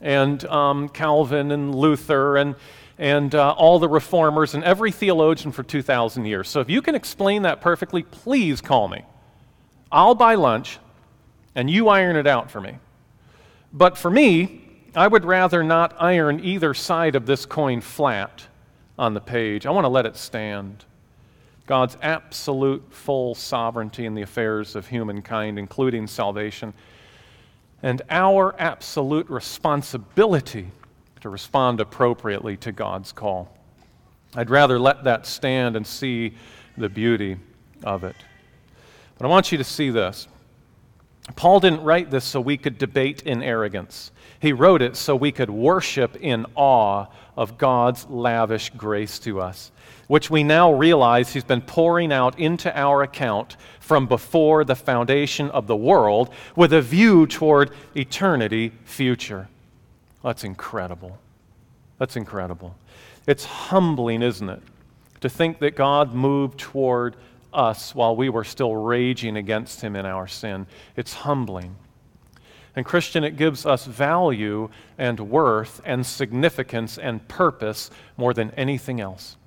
and 0.02 0.44
um, 0.46 0.90
Calvin 0.90 1.52
and 1.52 1.74
Luther 1.74 2.36
and, 2.36 2.56
and 3.00 3.36
uh, 3.36 3.52
all 3.52 3.80
the 3.80 3.88
reformers 3.90 4.54
and 4.56 4.64
every 4.64 4.92
theologian 4.92 5.52
for 5.52 5.64
2,000 5.64 6.26
years. 6.26 6.50
So 6.50 6.60
if 6.60 6.70
you 6.70 6.82
can 6.82 6.96
explain 6.96 7.44
that 7.44 7.62
perfectly, 7.62 8.04
please 8.04 8.62
call 8.62 8.88
me. 8.88 9.04
I'll 9.92 10.16
buy 10.16 10.36
lunch 10.36 10.80
and 11.56 11.70
you 11.70 11.90
iron 11.90 12.16
it 12.16 12.28
out 12.28 12.50
for 12.50 12.60
me. 12.60 12.78
But 13.72 13.98
for 13.98 14.10
me, 14.10 14.62
I 14.96 15.08
would 15.08 15.26
rather 15.26 15.64
not 15.64 15.96
iron 16.00 16.44
either 16.44 16.74
side 16.74 17.16
of 17.16 17.26
this 17.26 17.46
coin 17.46 17.82
flat 17.82 18.48
on 18.98 19.14
the 19.14 19.22
page. 19.22 19.66
I 19.66 19.72
want 19.72 19.86
to 19.86 19.90
let 19.90 20.06
it 20.06 20.18
stand. 20.18 20.86
God's 21.68 21.98
absolute 22.02 22.84
full 22.90 23.36
sovereignty 23.36 24.06
in 24.06 24.16
the 24.16 24.22
affairs 24.22 24.76
of 24.76 24.88
humankind, 24.88 25.60
including 25.60 26.08
salvation, 26.08 26.74
and 27.84 28.02
our 28.10 28.56
absolute 28.58 29.30
responsibility 29.30 30.72
to 31.21 31.30
respond 31.30 31.80
appropriately 31.80 32.58
to 32.58 32.71
God's 32.71 33.12
call. 33.12 33.56
I'd 34.36 34.49
rather 34.49 34.80
let 34.80 35.03
that 35.06 35.25
stand 35.25 35.75
and 35.75 35.86
see 35.86 36.34
the 36.77 36.89
beauty 36.89 37.38
of 37.84 38.03
it. 38.03 38.15
But 39.17 39.25
I 39.25 39.30
want 39.30 39.51
you 39.51 39.58
to 39.58 39.63
see 39.63 39.89
this. 39.89 40.27
Paul 41.36 41.60
didn't 41.60 41.84
write 41.84 42.10
this 42.10 42.23
so 42.23 42.39
we 42.39 42.58
could 42.58 42.77
debate 42.77 43.23
in 43.23 43.43
arrogance. 43.43 44.12
He 44.39 44.53
wrote 44.53 44.82
it 44.82 44.95
so 44.95 45.15
we 45.15 45.32
could 45.32 45.49
worship 45.49 46.15
in 46.17 46.45
awe 46.56 47.08
of 47.36 47.58
God's 47.58 48.06
lavish 48.08 48.69
grace 48.71 49.19
to 49.19 49.41
us 49.41 49.71
which 50.08 50.30
we 50.30 50.43
now 50.43 50.71
realize 50.73 51.32
He's 51.32 51.43
been 51.43 51.62
pouring 51.62 52.12
out 52.12 52.39
into 52.39 52.75
our 52.77 53.03
account 53.03 53.58
from 53.80 54.08
before 54.08 54.63
the 54.63 54.75
foundation 54.75 55.51
of 55.51 55.67
the 55.67 55.75
world 55.75 56.30
with 56.56 56.73
a 56.73 56.82
view 56.82 57.27
toward 57.27 57.71
eternity 57.95 58.71
future. 58.86 59.47
That's 60.28 60.44
incredible. 60.44 61.18
That's 62.00 62.18
incredible. 62.18 62.76
It's 63.28 63.46
humbling, 63.46 64.22
isn't 64.22 64.50
it, 64.50 64.62
to 65.22 65.30
think 65.30 65.60
that 65.60 65.78
God 65.78 66.13
moved 66.13 66.60
toward 66.60 67.16
us 67.54 67.96
while 67.96 68.13
we 68.13 68.28
were 68.28 68.44
still 68.44 68.76
raging 68.76 69.38
against 69.38 69.80
Him 69.80 69.96
in 69.96 70.06
our 70.06 70.28
sin. 70.28 70.68
It's 70.98 71.13
humbling. 71.13 71.78
And, 72.76 72.86
Christian, 72.86 73.24
it 73.24 73.38
gives 73.38 73.66
us 73.66 73.86
value 73.86 74.70
and 74.98 75.18
worth 75.18 75.80
and 75.86 76.06
significance 76.06 76.98
and 76.98 77.26
purpose 77.30 77.90
more 78.18 78.34
than 78.34 78.52
anything 78.52 79.00
else. 79.00 79.38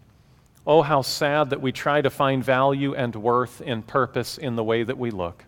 Oh, 0.67 0.81
how 0.81 1.03
sad 1.03 1.51
that 1.51 1.61
we 1.61 1.73
try 1.73 2.01
to 2.01 2.09
find 2.09 2.43
value 2.43 2.95
and 2.95 3.15
worth 3.15 3.61
and 3.67 3.87
purpose 3.87 4.39
in 4.39 4.57
the 4.57 4.65
way 4.65 4.83
that 4.83 4.97
we 4.97 5.11
look. 5.11 5.45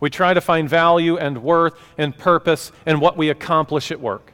We 0.00 0.10
try 0.10 0.34
to 0.34 0.40
find 0.40 0.68
value 0.68 1.16
and 1.16 1.42
worth 1.42 1.74
and 1.96 2.16
purpose 2.16 2.72
in 2.86 3.00
what 3.00 3.16
we 3.16 3.30
accomplish 3.30 3.90
at 3.90 4.00
work. 4.00 4.32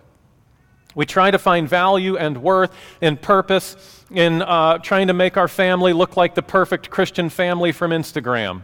We 0.95 1.07
try 1.07 1.31
to 1.31 1.39
find 1.39 1.69
value 1.69 2.17
and 2.17 2.43
worth 2.43 2.73
and 3.01 3.21
purpose 3.21 4.05
in 4.11 4.43
uh, 4.43 4.79
trying 4.79 5.09
to 5.09 5.15
make 5.15 5.37
our 5.37 5.49
family 5.49 5.93
look 5.93 6.17
like 6.17 6.35
the 6.35 6.43
perfect 6.43 6.91
Christian 6.91 7.29
family 7.29 7.73
from 7.73 7.91
Instagram. 7.91 8.63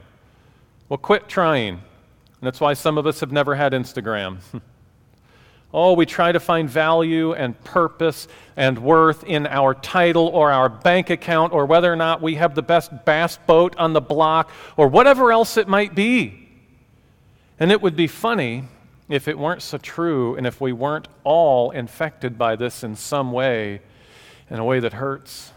Well, 0.89 0.99
quit 0.99 1.29
trying. 1.29 1.75
And 1.75 2.47
that's 2.47 2.61
why 2.61 2.75
some 2.75 2.99
of 2.99 3.07
us 3.07 3.21
have 3.21 3.33
never 3.33 3.55
had 3.55 3.73
Instagram. 3.73 4.39
Oh, 5.73 5.93
we 5.93 6.05
try 6.05 6.33
to 6.33 6.41
find 6.41 6.69
value 6.69 7.33
and 7.33 7.59
purpose 7.63 8.27
and 8.57 8.77
worth 8.79 9.23
in 9.23 9.47
our 9.47 9.73
title 9.73 10.27
or 10.27 10.51
our 10.51 10.69
bank 10.69 11.11
account 11.11 11.53
or 11.53 11.65
whether 11.65 11.93
or 11.93 11.97
not 11.97 12.21
we 12.21 12.35
have 12.35 12.57
the 12.57 12.63
best 12.63 12.91
bass 13.05 13.39
boat 13.47 13.77
on 13.77 13.93
the 13.93 14.01
block 14.01 14.51
or 14.77 14.89
whatever 14.89 15.31
else 15.31 15.57
it 15.57 15.69
might 15.69 15.95
be. 15.95 16.39
And 17.61 17.70
it 17.70 17.83
would 17.83 17.94
be 17.94 18.07
funny 18.07 18.64
if 19.11 19.29
it 19.29 19.38
weren't 19.38 19.61
so 19.61 19.77
true 19.77 20.35
and 20.35 20.46
if 20.46 20.61
we 20.61 20.73
weren't 20.73 21.09
all 21.25 21.70
infected 21.70 22.38
by 22.38 22.57
this 22.57 22.83
in 22.83 22.96
some 22.96 23.33
way, 23.33 23.83
in 24.49 24.59
a 24.59 24.64
way 24.64 24.81
that 24.81 24.94
hurts. 24.94 25.53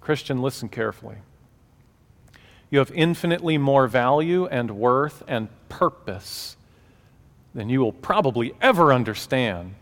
Christian, 0.00 0.42
listen 0.42 0.68
carefully. 0.68 1.18
You 2.68 2.80
have 2.80 2.90
infinitely 2.92 3.58
more 3.58 3.86
value 3.86 4.46
and 4.46 4.72
worth 4.72 5.22
and 5.28 5.48
purpose 5.68 6.56
than 7.54 7.68
you 7.68 7.80
will 7.80 7.92
probably 7.92 8.54
ever 8.60 8.92
understand. 8.92 9.74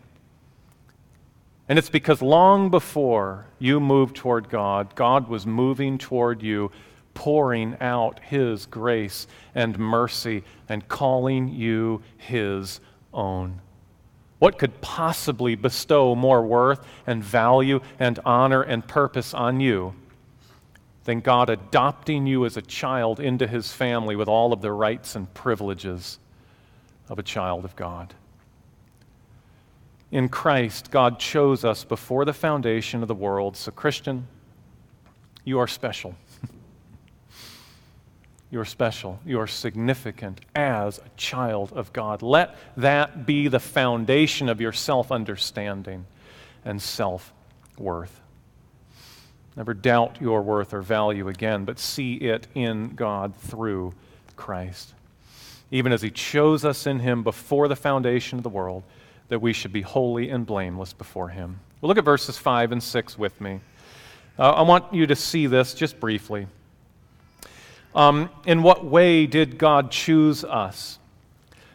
And 1.68 1.78
it's 1.78 1.90
because 1.90 2.22
long 2.22 2.70
before 2.70 3.46
you 3.58 3.78
moved 3.78 4.16
toward 4.16 4.48
God, 4.48 4.94
God 4.94 5.28
was 5.28 5.46
moving 5.46 5.98
toward 5.98 6.42
you, 6.42 6.70
pouring 7.18 7.76
out 7.80 8.20
His 8.20 8.64
grace 8.66 9.26
and 9.54 9.78
mercy 9.78 10.44
and 10.68 10.86
calling 10.86 11.48
you 11.48 12.02
His 12.16 12.80
own. 13.12 13.60
What 14.38 14.58
could 14.58 14.80
possibly 14.80 15.56
bestow 15.56 16.14
more 16.14 16.46
worth 16.46 16.86
and 17.06 17.22
value 17.24 17.80
and 17.98 18.20
honor 18.24 18.62
and 18.62 18.86
purpose 18.86 19.34
on 19.34 19.58
you 19.58 19.94
than 21.04 21.20
God 21.20 21.50
adopting 21.50 22.26
you 22.26 22.46
as 22.46 22.56
a 22.56 22.62
child 22.62 23.18
into 23.18 23.46
His 23.46 23.72
family 23.72 24.14
with 24.14 24.28
all 24.28 24.52
of 24.52 24.60
the 24.60 24.72
rights 24.72 25.16
and 25.16 25.32
privileges? 25.34 26.18
of 27.08 27.18
a 27.18 27.22
child 27.22 27.64
of 27.64 27.74
God. 27.76 28.14
In 30.10 30.28
Christ, 30.28 30.90
God 30.90 31.18
chose 31.18 31.64
us 31.64 31.84
before 31.84 32.24
the 32.24 32.32
foundation 32.32 33.02
of 33.02 33.08
the 33.08 33.14
world. 33.14 33.56
So, 33.56 33.70
Christian, 33.70 34.26
you 35.44 35.58
are 35.58 35.66
special. 35.66 36.14
You 38.50 38.60
are 38.60 38.64
special. 38.64 39.20
You 39.26 39.40
are 39.40 39.46
significant 39.46 40.40
as 40.54 40.98
a 40.98 41.08
child 41.16 41.72
of 41.72 41.92
God. 41.92 42.22
Let 42.22 42.56
that 42.76 43.26
be 43.26 43.48
the 43.48 43.60
foundation 43.60 44.48
of 44.48 44.60
your 44.60 44.72
self 44.72 45.12
understanding 45.12 46.06
and 46.64 46.80
self 46.80 47.32
worth. 47.76 48.20
Never 49.56 49.74
doubt 49.74 50.20
your 50.20 50.42
worth 50.42 50.72
or 50.72 50.82
value 50.82 51.28
again, 51.28 51.64
but 51.64 51.78
see 51.78 52.14
it 52.14 52.46
in 52.54 52.94
God 52.94 53.34
through 53.36 53.92
Christ 54.36 54.94
even 55.70 55.92
as 55.92 56.02
He 56.02 56.10
chose 56.10 56.64
us 56.64 56.86
in 56.86 57.00
Him 57.00 57.22
before 57.22 57.68
the 57.68 57.76
foundation 57.76 58.38
of 58.38 58.42
the 58.42 58.48
world, 58.48 58.82
that 59.28 59.40
we 59.40 59.52
should 59.52 59.72
be 59.72 59.82
holy 59.82 60.30
and 60.30 60.46
blameless 60.46 60.92
before 60.92 61.28
Him. 61.28 61.60
Well, 61.80 61.88
look 61.88 61.98
at 61.98 62.04
verses 62.04 62.38
5 62.38 62.72
and 62.72 62.82
6 62.82 63.18
with 63.18 63.40
me. 63.40 63.60
Uh, 64.38 64.52
I 64.52 64.62
want 64.62 64.92
you 64.94 65.06
to 65.06 65.16
see 65.16 65.46
this 65.46 65.74
just 65.74 66.00
briefly. 66.00 66.46
Um, 67.98 68.30
in 68.46 68.62
what 68.62 68.84
way 68.84 69.26
did 69.26 69.58
God 69.58 69.90
choose 69.90 70.44
us? 70.44 71.00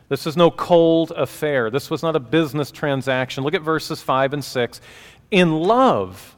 This 0.08 0.26
is 0.26 0.38
no 0.38 0.50
cold 0.50 1.12
affair. 1.12 1.70
This 1.70 1.90
was 1.90 2.02
not 2.02 2.16
a 2.16 2.20
business 2.22 2.72
transaction. 2.72 3.44
Look 3.44 3.54
at 3.54 3.62
verses 3.62 4.02
5 4.02 4.32
and 4.32 4.44
6. 4.44 4.80
In 5.32 5.52
love, 5.52 6.38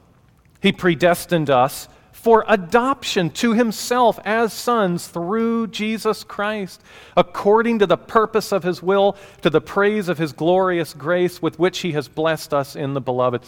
He 0.59 0.71
predestined 0.71 1.51
us 1.51 1.87
for 2.11 2.43
adoption 2.47 3.29
to 3.29 3.53
himself 3.53 4.17
as 4.25 4.51
sons 4.51 5.07
through 5.07 5.67
Jesus 5.67 6.23
Christ, 6.23 6.81
according 7.15 7.77
to 7.77 7.85
the 7.85 7.97
purpose 7.97 8.51
of 8.51 8.63
his 8.63 8.81
will, 8.81 9.15
to 9.43 9.51
the 9.51 9.61
praise 9.61 10.09
of 10.09 10.17
his 10.17 10.33
glorious 10.33 10.95
grace 10.95 11.39
with 11.39 11.59
which 11.59 11.79
he 11.79 11.91
has 11.91 12.07
blessed 12.07 12.51
us 12.51 12.75
in 12.75 12.95
the 12.95 13.01
beloved. 13.01 13.43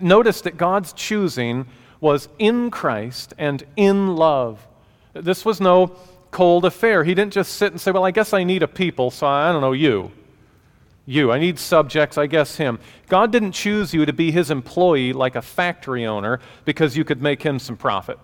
Notice 0.00 0.42
that 0.42 0.56
God's 0.56 0.92
choosing 0.92 1.66
was 1.98 2.28
in 2.38 2.70
Christ 2.70 3.34
and 3.38 3.64
in 3.74 4.14
love. 4.14 4.64
This 5.12 5.44
was 5.44 5.60
no 5.60 5.96
cold 6.30 6.64
affair. 6.64 7.04
He 7.04 7.14
didn't 7.14 7.32
just 7.32 7.54
sit 7.54 7.72
and 7.72 7.80
say, 7.80 7.90
Well, 7.90 8.04
I 8.04 8.10
guess 8.10 8.32
I 8.32 8.44
need 8.44 8.62
a 8.62 8.68
people, 8.68 9.10
so 9.10 9.26
I 9.26 9.52
don't 9.52 9.60
know 9.60 9.72
you. 9.72 10.10
You. 11.04 11.32
I 11.32 11.38
need 11.38 11.58
subjects, 11.58 12.16
I 12.16 12.26
guess 12.26 12.56
him. 12.56 12.78
God 13.08 13.32
didn't 13.32 13.52
choose 13.52 13.92
you 13.92 14.06
to 14.06 14.12
be 14.12 14.30
his 14.30 14.50
employee 14.50 15.12
like 15.12 15.34
a 15.34 15.42
factory 15.42 16.06
owner 16.06 16.40
because 16.64 16.96
you 16.96 17.04
could 17.04 17.20
make 17.20 17.42
him 17.42 17.58
some 17.58 17.76
profit. 17.76 18.18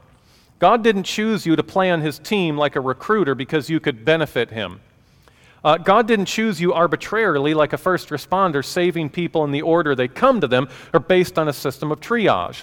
God 0.59 0.82
didn't 0.82 1.05
choose 1.05 1.45
you 1.45 1.57
to 1.57 1.62
play 1.62 1.91
on 1.91 2.01
his 2.01 2.18
team 2.18 2.57
like 2.57 2.76
a 2.76 2.80
recruiter 2.80 3.34
because 3.34 3.68
you 3.68 3.80
could 3.80 4.05
benefit 4.05 4.51
him. 4.51 4.80
Uh, 5.64 5.76
God 5.76 6.07
didn't 6.07 6.26
choose 6.26 6.61
you 6.61 6.72
arbitrarily 6.72 7.53
like 7.53 7.72
a 7.72 7.78
first 7.78 8.11
responder, 8.11 8.64
saving 8.64 9.11
people 9.11 9.45
in 9.45 9.51
the 9.51 9.62
order 9.62 9.95
they 9.95 10.09
come 10.09 10.41
to 10.41 10.47
them 10.47 10.68
or 10.95 11.01
based 11.01 11.39
on 11.39 11.49
a 11.49 11.53
system 11.53 11.91
of 11.91 12.01
triage. 12.01 12.62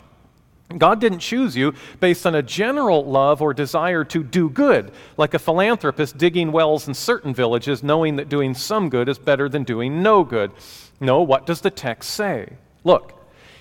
God 0.78 1.00
didn't 1.00 1.20
choose 1.20 1.56
you 1.56 1.74
based 2.00 2.26
on 2.26 2.34
a 2.34 2.42
general 2.42 3.06
love 3.06 3.42
or 3.42 3.54
desire 3.54 4.04
to 4.06 4.24
do 4.24 4.50
good, 4.50 4.92
like 5.16 5.34
a 5.34 5.40
philanthropist 5.40 6.18
digging 6.18 6.52
wells 6.52 6.88
in 6.88 6.94
certain 6.94 7.34
villages, 7.34 7.84
knowing 7.84 8.16
that 8.16 8.30
doing 8.30 8.56
some 8.56 8.90
good 8.90 9.08
is 9.08 9.20
better 9.20 9.48
than 9.48 9.64
doing 9.64 10.02
no 10.02 10.24
good. 10.24 10.52
No, 11.00 11.22
what 11.22 11.46
does 11.46 11.62
the 11.62 11.70
text 11.70 12.10
say? 12.12 12.54
Look, 12.84 13.14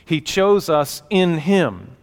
He 0.05 0.20
chose 0.20 0.70
us 0.70 1.02
in 1.11 1.38
Him, 1.38 1.96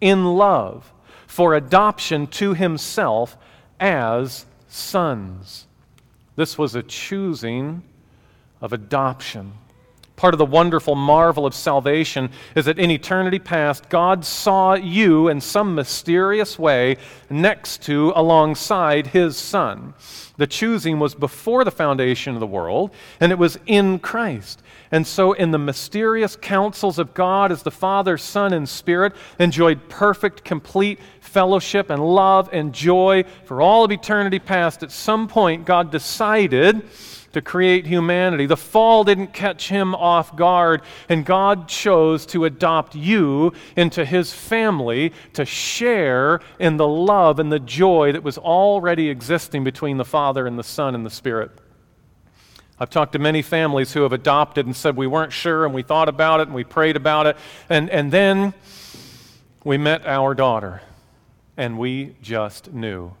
in 0.00 0.24
love, 0.36 0.92
for 1.26 1.54
adoption 1.54 2.26
to 2.28 2.52
Himself 2.52 3.38
as 3.80 4.44
sons. 4.68 5.66
This 6.36 6.58
was 6.58 6.74
a 6.74 6.82
choosing 6.82 7.82
of 8.60 8.74
adoption. 8.74 9.52
Part 10.16 10.32
of 10.32 10.38
the 10.38 10.46
wonderful 10.46 10.94
marvel 10.94 11.44
of 11.44 11.54
salvation 11.54 12.30
is 12.54 12.64
that 12.64 12.78
in 12.78 12.90
eternity 12.90 13.38
past, 13.38 13.90
God 13.90 14.24
saw 14.24 14.72
you 14.72 15.28
in 15.28 15.42
some 15.42 15.74
mysterious 15.74 16.58
way 16.58 16.96
next 17.28 17.82
to, 17.82 18.14
alongside 18.16 19.08
His 19.08 19.36
Son. 19.36 19.92
The 20.38 20.46
choosing 20.46 20.98
was 20.98 21.14
before 21.14 21.64
the 21.64 21.70
foundation 21.70 22.32
of 22.32 22.40
the 22.40 22.46
world, 22.46 22.92
and 23.20 23.30
it 23.30 23.38
was 23.38 23.58
in 23.66 23.98
Christ. 23.98 24.62
And 24.90 25.06
so, 25.06 25.34
in 25.34 25.50
the 25.50 25.58
mysterious 25.58 26.34
counsels 26.34 26.98
of 26.98 27.12
God, 27.12 27.52
as 27.52 27.62
the 27.62 27.70
Father, 27.70 28.16
Son, 28.16 28.54
and 28.54 28.66
Spirit 28.66 29.14
enjoyed 29.38 29.88
perfect, 29.90 30.44
complete 30.44 30.98
fellowship 31.20 31.90
and 31.90 32.02
love 32.02 32.48
and 32.52 32.72
joy 32.72 33.24
for 33.44 33.60
all 33.60 33.84
of 33.84 33.92
eternity 33.92 34.38
past, 34.38 34.82
at 34.82 34.92
some 34.92 35.28
point, 35.28 35.66
God 35.66 35.90
decided 35.90 36.88
to 37.36 37.42
create 37.42 37.84
humanity. 37.84 38.46
The 38.46 38.56
fall 38.56 39.04
didn't 39.04 39.34
catch 39.34 39.68
him 39.68 39.94
off 39.94 40.34
guard, 40.34 40.80
and 41.06 41.22
God 41.22 41.68
chose 41.68 42.24
to 42.26 42.46
adopt 42.46 42.94
you 42.94 43.52
into 43.76 44.06
his 44.06 44.32
family 44.32 45.12
to 45.34 45.44
share 45.44 46.40
in 46.58 46.78
the 46.78 46.88
love 46.88 47.38
and 47.38 47.52
the 47.52 47.60
joy 47.60 48.12
that 48.12 48.22
was 48.22 48.38
already 48.38 49.10
existing 49.10 49.64
between 49.64 49.98
the 49.98 50.04
Father 50.04 50.46
and 50.46 50.58
the 50.58 50.64
Son 50.64 50.94
and 50.94 51.04
the 51.04 51.10
Spirit. 51.10 51.50
I've 52.78 52.88
talked 52.88 53.12
to 53.12 53.18
many 53.18 53.42
families 53.42 53.92
who 53.92 54.00
have 54.00 54.14
adopted 54.14 54.64
and 54.64 54.74
said 54.74 54.96
we 54.96 55.06
weren't 55.06 55.34
sure 55.34 55.66
and 55.66 55.74
we 55.74 55.82
thought 55.82 56.08
about 56.08 56.40
it 56.40 56.44
and 56.44 56.54
we 56.54 56.64
prayed 56.64 56.96
about 56.96 57.26
it. 57.26 57.36
And, 57.68 57.90
and 57.90 58.10
then 58.10 58.54
we 59.62 59.76
met 59.76 60.06
our 60.06 60.34
daughter 60.34 60.80
and 61.58 61.78
we 61.78 62.16
just 62.22 62.72
knew. 62.72 63.12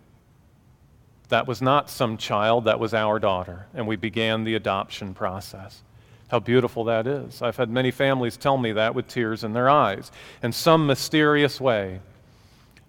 That 1.28 1.46
was 1.46 1.60
not 1.60 1.90
some 1.90 2.16
child, 2.16 2.64
that 2.64 2.78
was 2.78 2.94
our 2.94 3.18
daughter. 3.18 3.66
And 3.74 3.86
we 3.86 3.96
began 3.96 4.44
the 4.44 4.54
adoption 4.54 5.14
process. 5.14 5.82
How 6.28 6.38
beautiful 6.40 6.84
that 6.84 7.06
is. 7.06 7.42
I've 7.42 7.56
had 7.56 7.70
many 7.70 7.90
families 7.90 8.36
tell 8.36 8.58
me 8.58 8.72
that 8.72 8.94
with 8.94 9.08
tears 9.08 9.44
in 9.44 9.52
their 9.52 9.68
eyes. 9.68 10.10
In 10.42 10.52
some 10.52 10.86
mysterious 10.86 11.60
way, 11.60 12.00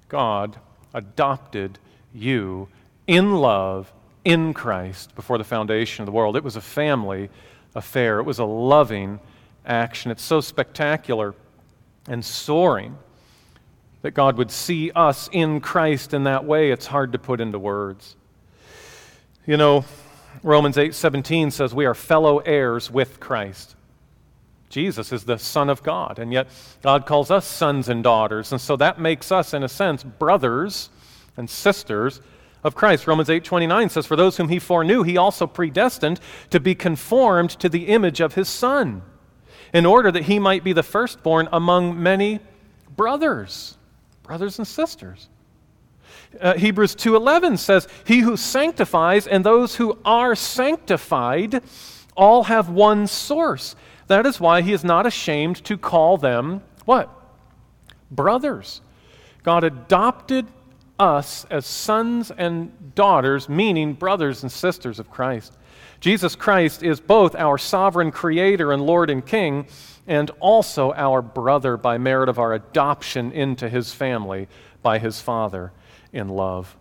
God 0.09 0.57
adopted 0.93 1.77
you 2.13 2.67
in 3.05 3.35
love 3.35 3.91
in 4.25 4.53
Christ 4.53 5.15
before 5.15 5.37
the 5.37 5.43
foundation 5.43 6.03
of 6.03 6.05
the 6.05 6.11
world. 6.11 6.35
It 6.35 6.43
was 6.43 6.55
a 6.55 6.61
family 6.61 7.29
affair, 7.75 8.19
it 8.19 8.23
was 8.23 8.39
a 8.39 8.45
loving 8.45 9.19
action. 9.65 10.11
It's 10.11 10.23
so 10.23 10.41
spectacular 10.41 11.35
and 12.07 12.23
soaring 12.23 12.97
that 14.01 14.11
God 14.11 14.37
would 14.37 14.51
see 14.51 14.91
us 14.91 15.29
in 15.31 15.59
Christ 15.59 16.13
in 16.13 16.23
that 16.23 16.45
way. 16.45 16.71
It's 16.71 16.87
hard 16.87 17.11
to 17.11 17.19
put 17.19 17.39
into 17.39 17.59
words. 17.59 18.15
You 19.47 19.55
know, 19.55 19.85
Romans 20.43 20.75
8:17 20.75 21.51
says 21.51 21.73
we 21.73 21.85
are 21.85 21.93
fellow 21.93 22.39
heirs 22.39 22.91
with 22.91 23.21
Christ. 23.21 23.77
Jesus 24.67 25.13
is 25.13 25.23
the 25.23 25.39
Son 25.39 25.69
of 25.69 25.81
God, 25.81 26.19
and 26.19 26.33
yet 26.33 26.49
God 26.83 27.05
calls 27.05 27.31
us 27.31 27.47
sons 27.47 27.87
and 27.87 28.03
daughters. 28.03 28.51
And 28.51 28.59
so 28.59 28.75
that 28.75 28.99
makes 28.99 29.31
us, 29.31 29.53
in 29.53 29.63
a 29.63 29.69
sense, 29.69 30.03
brothers 30.03 30.89
and 31.37 31.49
sisters 31.49 32.19
of 32.61 32.75
Christ. 32.75 33.07
Romans 33.07 33.29
8:29 33.29 33.87
says, 33.87 34.05
"For 34.05 34.17
those 34.17 34.35
whom 34.35 34.49
he 34.49 34.59
foreknew, 34.59 35.03
he 35.03 35.15
also 35.15 35.47
predestined 35.47 36.19
to 36.49 36.59
be 36.59 36.75
conformed 36.75 37.51
to 37.51 37.69
the 37.69 37.87
image 37.87 38.19
of 38.19 38.33
his 38.33 38.49
Son, 38.49 39.01
in 39.73 39.85
order 39.85 40.11
that 40.11 40.23
he 40.23 40.39
might 40.39 40.65
be 40.65 40.73
the 40.73 40.83
firstborn 40.83 41.47
among 41.53 42.03
many 42.03 42.41
brothers." 42.97 43.77
Brothers 44.23 44.57
and 44.59 44.67
sisters. 44.67 45.29
Uh, 46.41 46.53
Hebrews 46.55 46.95
2:11 46.95 47.57
says, 47.57 47.87
"He 48.05 48.19
who 48.19 48.37
sanctifies 48.37 49.27
and 49.27 49.45
those 49.45 49.75
who 49.75 49.97
are 50.05 50.35
sanctified 50.35 51.61
all 52.17 52.45
have 52.45 52.69
one 52.69 53.07
source. 53.07 53.75
That 54.07 54.25
is 54.25 54.39
why 54.39 54.61
he 54.61 54.73
is 54.73 54.83
not 54.83 55.05
ashamed 55.05 55.63
to 55.65 55.77
call 55.77 56.17
them 56.17 56.63
what? 56.85 57.09
Brothers. 58.09 58.81
God 59.43 59.63
adopted 59.63 60.47
us 60.99 61.45
as 61.49 61.65
sons 61.65 62.31
and 62.31 62.95
daughters, 62.95 63.47
meaning 63.47 63.93
brothers 63.93 64.41
and 64.41 64.51
sisters 64.51 64.99
of 64.99 65.11
Christ. 65.11 65.57
Jesus 65.99 66.35
Christ 66.35 66.81
is 66.81 66.99
both 66.99 67.35
our 67.35 67.57
sovereign 67.57 68.11
creator 68.11 68.71
and 68.71 68.85
Lord 68.85 69.09
and 69.09 69.25
King, 69.25 69.67
and 70.07 70.31
also 70.39 70.93
our 70.93 71.21
brother 71.21 71.77
by 71.77 71.97
merit 71.97 72.29
of 72.29 72.39
our 72.39 72.53
adoption 72.53 73.31
into 73.31 73.69
his 73.69 73.93
family 73.93 74.47
by 74.81 74.99
his 74.99 75.21
Father 75.21 75.71
in 76.13 76.29
love. 76.29 76.75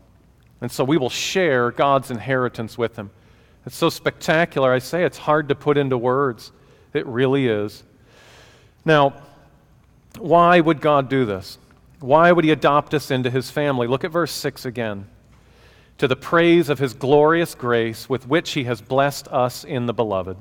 And 0.61 0.71
so 0.71 0.85
we 0.85 0.97
will 0.97 1.11
share 1.11 1.71
God's 1.71 2.11
inheritance 2.11 2.79
with 2.79 2.97
him. 2.97 3.11
It's 3.67 3.77
so 3.77 3.91
spectacular, 3.91 4.73
I 4.73 4.79
say 4.79 5.05
it's 5.05 5.19
hard 5.19 5.49
to 5.49 5.55
put 5.55 5.77
into 5.77 5.99
words. 5.99 6.53
It 6.93 7.05
really 7.07 7.49
is. 7.49 7.83
Now, 8.85 9.15
why 10.19 10.61
would 10.61 10.81
God 10.81 11.09
do 11.09 11.25
this? 11.25 11.59
Why 12.01 12.31
would 12.31 12.45
he 12.45 12.53
adopt 12.53 12.95
us 12.95 13.11
into 13.11 13.31
his 13.31 13.51
family? 13.51 13.87
Look 13.87 14.05
at 14.05 14.11
verse 14.11 14.33
6 14.33 14.65
again. 14.65 15.09
To 15.99 16.07
the 16.07 16.17
praise 16.17 16.69
of 16.69 16.79
his 16.79 16.95
glorious 16.95 17.55
grace 17.55 18.09
with 18.09 18.29
which 18.29 18.53
he 18.53 18.65
has 18.65 18.81
blessed 18.81 19.29
us 19.29 19.65
in 19.65 19.87
the 19.87 19.95
beloved. 19.95 20.37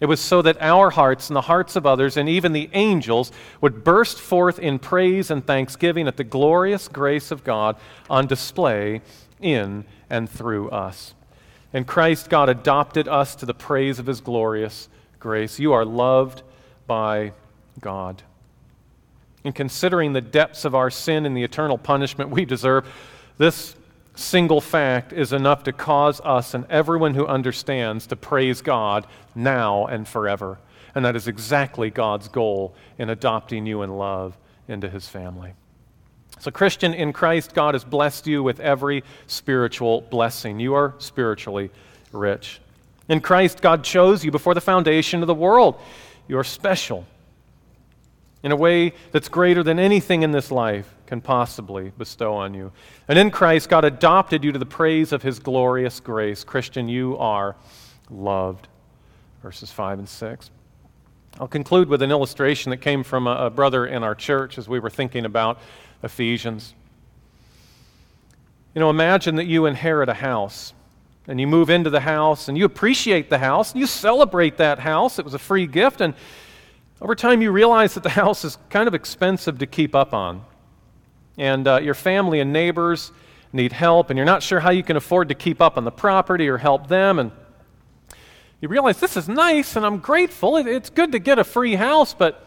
It 0.00 0.06
was 0.06 0.20
so 0.20 0.42
that 0.42 0.60
our 0.60 0.90
hearts 0.90 1.28
and 1.28 1.36
the 1.36 1.42
hearts 1.42 1.74
of 1.74 1.84
others 1.84 2.16
and 2.16 2.28
even 2.28 2.52
the 2.52 2.70
angels 2.72 3.32
would 3.60 3.82
burst 3.82 4.20
forth 4.20 4.58
in 4.58 4.78
praise 4.78 5.30
and 5.30 5.44
thanksgiving 5.44 6.06
at 6.06 6.16
the 6.16 6.24
glorious 6.24 6.86
grace 6.86 7.30
of 7.30 7.42
God 7.42 7.76
on 8.08 8.26
display 8.26 9.00
in 9.40 9.84
and 10.08 10.30
through 10.30 10.70
us. 10.70 11.14
In 11.72 11.84
Christ, 11.84 12.30
God 12.30 12.48
adopted 12.48 13.08
us 13.08 13.34
to 13.36 13.46
the 13.46 13.54
praise 13.54 13.98
of 13.98 14.06
his 14.06 14.20
glorious 14.20 14.88
grace. 15.18 15.58
You 15.58 15.72
are 15.72 15.84
loved 15.84 16.42
by 16.86 17.32
God. 17.80 18.22
In 19.44 19.52
considering 19.52 20.12
the 20.12 20.20
depths 20.20 20.64
of 20.64 20.74
our 20.74 20.90
sin 20.90 21.26
and 21.26 21.36
the 21.36 21.42
eternal 21.42 21.76
punishment 21.76 22.30
we 22.30 22.44
deserve, 22.44 22.86
this 23.36 23.74
single 24.18 24.60
fact 24.60 25.12
is 25.12 25.32
enough 25.32 25.62
to 25.64 25.72
cause 25.72 26.20
us 26.22 26.54
and 26.54 26.66
everyone 26.68 27.14
who 27.14 27.26
understands 27.26 28.06
to 28.08 28.16
praise 28.16 28.60
God 28.60 29.06
now 29.34 29.86
and 29.86 30.06
forever. 30.06 30.58
And 30.94 31.04
that 31.04 31.16
is 31.16 31.28
exactly 31.28 31.90
God's 31.90 32.28
goal 32.28 32.74
in 32.98 33.10
adopting 33.10 33.66
you 33.66 33.82
in 33.82 33.96
love 33.96 34.36
into 34.66 34.88
his 34.88 35.08
family. 35.08 35.52
So, 36.40 36.50
Christian, 36.50 36.94
in 36.94 37.12
Christ, 37.12 37.54
God 37.54 37.74
has 37.74 37.84
blessed 37.84 38.26
you 38.26 38.42
with 38.42 38.60
every 38.60 39.02
spiritual 39.26 40.02
blessing. 40.02 40.60
You 40.60 40.74
are 40.74 40.94
spiritually 40.98 41.70
rich. 42.12 42.60
In 43.08 43.20
Christ, 43.20 43.62
God 43.62 43.82
chose 43.82 44.24
you 44.24 44.30
before 44.30 44.54
the 44.54 44.60
foundation 44.60 45.22
of 45.22 45.26
the 45.26 45.34
world. 45.34 45.80
You 46.28 46.38
are 46.38 46.44
special 46.44 47.06
in 48.42 48.52
a 48.52 48.56
way 48.56 48.92
that's 49.12 49.28
greater 49.28 49.62
than 49.62 49.78
anything 49.78 50.22
in 50.22 50.30
this 50.30 50.50
life 50.50 50.94
can 51.08 51.22
possibly 51.22 51.90
bestow 51.96 52.34
on 52.34 52.52
you. 52.52 52.70
And 53.08 53.18
in 53.18 53.30
Christ, 53.30 53.70
God 53.70 53.82
adopted 53.86 54.44
you 54.44 54.52
to 54.52 54.58
the 54.58 54.66
praise 54.66 55.10
of 55.10 55.22
his 55.22 55.38
glorious 55.38 56.00
grace. 56.00 56.44
Christian, 56.44 56.86
you 56.86 57.16
are 57.16 57.56
loved. 58.10 58.68
Verses 59.42 59.72
5 59.72 60.00
and 60.00 60.08
6. 60.08 60.50
I'll 61.40 61.48
conclude 61.48 61.88
with 61.88 62.02
an 62.02 62.10
illustration 62.10 62.68
that 62.70 62.82
came 62.82 63.02
from 63.02 63.26
a, 63.26 63.46
a 63.46 63.50
brother 63.50 63.86
in 63.86 64.02
our 64.02 64.14
church 64.14 64.58
as 64.58 64.68
we 64.68 64.80
were 64.80 64.90
thinking 64.90 65.24
about 65.24 65.60
Ephesians. 66.02 66.74
You 68.74 68.80
know, 68.80 68.90
imagine 68.90 69.36
that 69.36 69.46
you 69.46 69.64
inherit 69.64 70.10
a 70.10 70.14
house 70.14 70.74
and 71.26 71.40
you 71.40 71.46
move 71.46 71.70
into 71.70 71.88
the 71.88 72.00
house 72.00 72.48
and 72.48 72.58
you 72.58 72.66
appreciate 72.66 73.30
the 73.30 73.38
house 73.38 73.72
and 73.72 73.80
you 73.80 73.86
celebrate 73.86 74.58
that 74.58 74.78
house. 74.78 75.18
It 75.18 75.24
was 75.24 75.32
a 75.32 75.38
free 75.38 75.66
gift. 75.66 76.02
And 76.02 76.12
over 77.00 77.14
time, 77.14 77.40
you 77.40 77.50
realize 77.50 77.94
that 77.94 78.02
the 78.02 78.10
house 78.10 78.44
is 78.44 78.58
kind 78.68 78.86
of 78.86 78.92
expensive 78.92 79.58
to 79.60 79.66
keep 79.66 79.94
up 79.94 80.12
on. 80.12 80.44
And 81.38 81.66
uh, 81.66 81.80
your 81.80 81.94
family 81.94 82.40
and 82.40 82.52
neighbors 82.52 83.12
need 83.52 83.72
help, 83.72 84.10
and 84.10 84.16
you're 84.16 84.26
not 84.26 84.42
sure 84.42 84.60
how 84.60 84.70
you 84.70 84.82
can 84.82 84.96
afford 84.96 85.28
to 85.28 85.34
keep 85.34 85.62
up 85.62 85.78
on 85.78 85.84
the 85.84 85.90
property 85.90 86.48
or 86.48 86.58
help 86.58 86.88
them. 86.88 87.18
And 87.18 87.30
you 88.60 88.68
realize 88.68 88.98
this 88.98 89.16
is 89.16 89.28
nice 89.28 89.76
and 89.76 89.86
I'm 89.86 89.98
grateful. 89.98 90.56
It, 90.56 90.66
it's 90.66 90.90
good 90.90 91.12
to 91.12 91.18
get 91.18 91.38
a 91.38 91.44
free 91.44 91.76
house, 91.76 92.12
but 92.12 92.44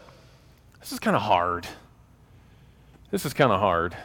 this 0.80 0.92
is 0.92 0.98
kind 0.98 1.16
of 1.16 1.22
hard. 1.22 1.66
This 3.10 3.24
is 3.24 3.32
kind 3.32 3.50
of 3.50 3.60
hard. 3.60 3.96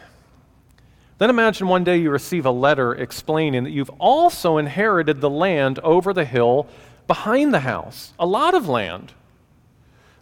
Then 1.18 1.30
imagine 1.30 1.68
one 1.68 1.84
day 1.84 1.98
you 1.98 2.10
receive 2.12 2.46
a 2.46 2.52
letter 2.52 2.94
explaining 2.94 3.64
that 3.66 3.72
you've 3.72 3.90
also 4.00 4.58
inherited 4.58 5.20
the 5.20 5.30
land 5.30 5.80
over 5.80 6.14
the 6.14 6.26
hill 6.26 6.68
behind 7.08 7.54
the 7.54 7.62
house, 7.62 8.14
a 8.20 8.26
lot 8.26 8.54
of 8.54 8.70
land. 8.70 9.14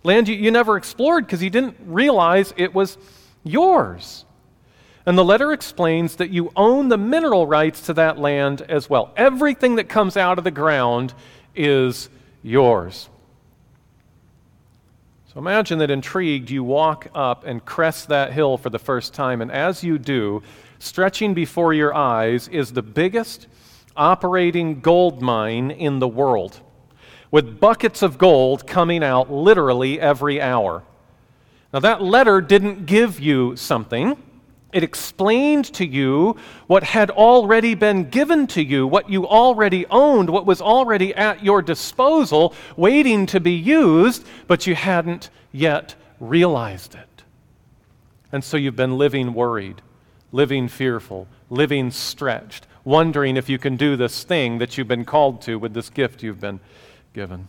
Land 0.04 0.28
you, 0.28 0.36
you 0.36 0.52
never 0.52 0.78
explored 0.78 1.26
because 1.26 1.44
you 1.44 1.50
didn't 1.50 1.76
realize 1.86 2.54
it 2.58 2.74
was 2.74 2.98
yours. 3.44 4.25
And 5.06 5.18
the 5.18 5.24
letter 5.24 5.52
explains 5.52 6.16
that 6.16 6.32
you 6.32 6.52
own 6.56 6.90
the 6.90 6.98
mineral 6.98 7.46
rights 7.46 7.82
to 7.82 7.94
that 7.94 8.18
land 8.18 8.62
as 8.64 8.90
well. 8.90 9.14
Everything 9.16 9.76
that 9.76 9.88
comes 9.88 10.18
out 10.18 10.38
of 10.38 10.44
the 10.44 10.52
ground 10.52 11.14
is 11.56 12.10
yours. 12.42 13.08
So 15.32 15.40
imagine 15.40 15.80
that 15.80 15.92
intrigued, 15.92 16.50
you 16.50 16.64
walk 16.64 17.08
up 17.14 17.46
and 17.46 17.64
crest 17.64 18.08
that 18.08 18.34
hill 18.34 18.58
for 18.58 18.70
the 18.70 18.80
first 18.80 19.14
time, 19.14 19.42
and 19.42 19.52
as 19.52 19.84
you 19.84 19.98
do, 19.98 20.42
stretching 20.80 21.34
before 21.34 21.74
your 21.74 21.94
eyes 21.94 22.48
is 22.48 22.72
the 22.72 22.82
biggest 22.82 23.48
operating 23.98 24.80
gold 24.80 25.22
mine 25.22 25.72
in 25.72 26.00
the 26.00 26.08
world, 26.08 26.62
with 27.32 27.60
buckets 27.60 28.02
of 28.02 28.18
gold 28.18 28.66
coming 28.66 29.04
out 29.04 29.32
literally 29.32 30.00
every 30.00 30.42
hour. 30.42 30.84
Now, 31.74 31.80
that 31.82 32.02
letter 32.02 32.40
didn't 32.40 32.86
give 32.86 33.20
you 33.20 33.58
something. 33.58 34.16
It 34.74 34.84
explained 34.84 35.66
to 35.76 35.86
you 35.86 36.36
what 36.68 36.84
had 36.84 37.10
already 37.10 37.76
been 37.76 38.10
given 38.10 38.46
to 38.48 38.64
you, 38.64 38.86
what 38.86 39.10
you 39.10 39.26
already 39.28 39.86
owned, 39.88 40.30
what 40.30 40.46
was 40.46 40.62
already 40.62 41.16
at 41.16 41.44
your 41.44 41.62
disposal, 41.62 42.54
waiting 42.76 43.26
to 43.28 43.40
be 43.40 43.54
used, 43.54 44.26
but 44.48 44.68
you 44.68 44.76
hadn't 44.76 45.30
yet 45.52 45.96
realized 46.20 46.96
it. 46.96 47.24
And 48.32 48.44
so 48.44 48.58
you've 48.58 48.76
been 48.76 48.98
living 48.98 49.34
worried, 49.34 49.82
living 50.34 50.68
fearful, 50.68 51.28
living 51.50 51.92
stretched, 51.92 52.68
wondering 52.84 53.38
if 53.38 53.48
you 53.48 53.58
can 53.58 53.78
do 53.78 53.96
this 53.96 54.24
thing 54.24 54.58
that 54.58 54.78
you've 54.78 54.88
been 54.88 55.06
called 55.06 55.42
to 55.44 55.58
with 55.58 55.74
this 55.74 55.90
gift 55.90 56.22
you've 56.22 56.42
been 56.42 56.60
given. 57.14 57.48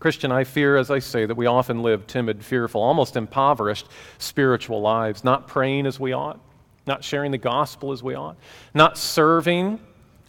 Christian, 0.00 0.32
I 0.32 0.44
fear, 0.44 0.76
as 0.76 0.90
I 0.90 0.98
say, 0.98 1.26
that 1.26 1.36
we 1.36 1.46
often 1.46 1.82
live 1.82 2.06
timid, 2.06 2.42
fearful, 2.42 2.82
almost 2.82 3.16
impoverished 3.16 3.86
spiritual 4.18 4.80
lives, 4.80 5.22
not 5.22 5.46
praying 5.46 5.86
as 5.86 6.00
we 6.00 6.14
ought, 6.14 6.40
not 6.86 7.04
sharing 7.04 7.30
the 7.30 7.38
gospel 7.38 7.92
as 7.92 8.02
we 8.02 8.14
ought, 8.14 8.36
not 8.74 8.96
serving 8.96 9.78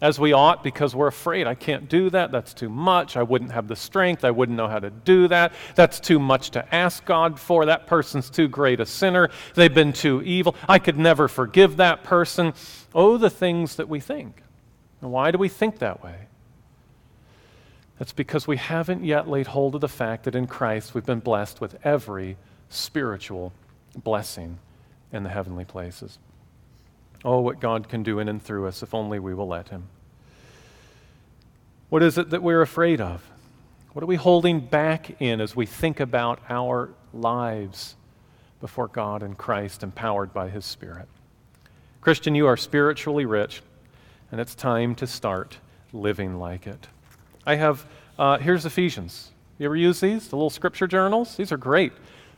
as 0.02 0.20
we 0.20 0.34
ought 0.34 0.64
because 0.64 0.94
we're 0.94 1.08
afraid. 1.08 1.48
I 1.48 1.56
can't 1.56 1.88
do 1.88 2.10
that. 2.10 2.32
That's 2.32 2.54
too 2.54 2.68
much. 2.68 3.16
I 3.16 3.24
wouldn't 3.24 3.52
have 3.52 3.68
the 3.70 3.76
strength. 3.76 4.26
I 4.26 4.32
wouldn't 4.32 4.58
know 4.58 4.68
how 4.68 4.80
to 4.80 4.90
do 4.90 5.28
that. 5.30 5.54
That's 5.76 6.00
too 6.00 6.20
much 6.20 6.52
to 6.52 6.76
ask 6.76 7.06
God 7.06 7.40
for. 7.40 7.66
That 7.66 7.88
person's 7.88 8.30
too 8.30 8.50
great 8.50 8.80
a 8.80 8.86
sinner. 8.86 9.30
They've 9.54 9.74
been 9.74 9.94
too 9.94 10.22
evil. 10.24 10.56
I 10.68 10.80
could 10.80 10.98
never 10.98 11.28
forgive 11.28 11.78
that 11.78 12.04
person. 12.04 12.54
Oh, 12.94 13.18
the 13.18 13.30
things 13.30 13.78
that 13.78 13.88
we 13.88 14.00
think. 14.02 14.42
And 15.02 15.12
why 15.12 15.32
do 15.32 15.38
we 15.38 15.50
think 15.50 15.80
that 15.80 16.04
way? 16.04 16.28
That's 18.02 18.14
because 18.14 18.48
we 18.48 18.58
haven't 18.58 19.06
yet 19.06 19.30
laid 19.30 19.46
hold 19.46 19.76
of 19.76 19.82
the 19.82 19.88
fact 19.88 20.24
that 20.24 20.34
in 20.34 20.48
Christ 20.48 20.96
we've 20.96 21.06
been 21.06 21.20
blessed 21.20 21.62
with 21.62 21.78
every 21.86 22.36
spiritual 22.68 23.54
blessing 23.96 24.58
in 25.14 25.22
the 25.22 25.30
heavenly 25.30 25.66
places. 25.66 26.18
Oh, 27.24 27.42
what 27.42 27.60
God 27.60 27.90
can 27.90 28.02
do 28.02 28.18
in 28.18 28.28
and 28.28 28.42
through 28.42 28.66
us 28.66 28.82
if 28.82 28.96
only 28.96 29.20
we 29.20 29.36
will 29.36 29.48
let 29.48 29.70
Him. 29.70 29.84
What 31.90 32.02
is 32.02 32.18
it 32.18 32.32
that 32.32 32.42
we're 32.42 32.64
afraid 32.64 33.02
of? 33.02 33.24
What 33.94 34.02
are 34.02 34.08
we 34.08 34.16
holding 34.16 34.62
back 34.62 35.22
in 35.22 35.40
as 35.40 35.56
we 35.56 35.68
think 35.68 36.00
about 36.00 36.40
our 36.50 36.90
lives 37.14 37.96
before 38.62 38.88
God 38.88 39.22
and 39.22 39.38
Christ, 39.38 39.84
empowered 39.84 40.34
by 40.34 40.50
His 40.50 40.66
Spirit? 40.66 41.08
Christian, 42.02 42.34
you 42.34 42.48
are 42.48 42.58
spiritually 42.58 43.26
rich, 43.26 43.62
and 44.32 44.42
it's 44.42 44.56
time 44.56 44.96
to 44.96 45.06
start 45.06 45.60
living 45.94 46.40
like 46.40 46.66
it. 46.66 46.88
I 47.46 47.56
have, 47.56 47.86
uh, 48.20 48.38
here's 48.38 48.66
Ephesians. 48.66 49.32
You 49.58 49.66
ever 49.66 49.76
use 49.76 50.00
these, 50.00 50.28
the 50.28 50.36
little 50.36 50.50
scripture 50.50 50.88
journals? 50.88 51.36
These 51.38 51.52
are 51.52 51.58
great. 51.58 51.92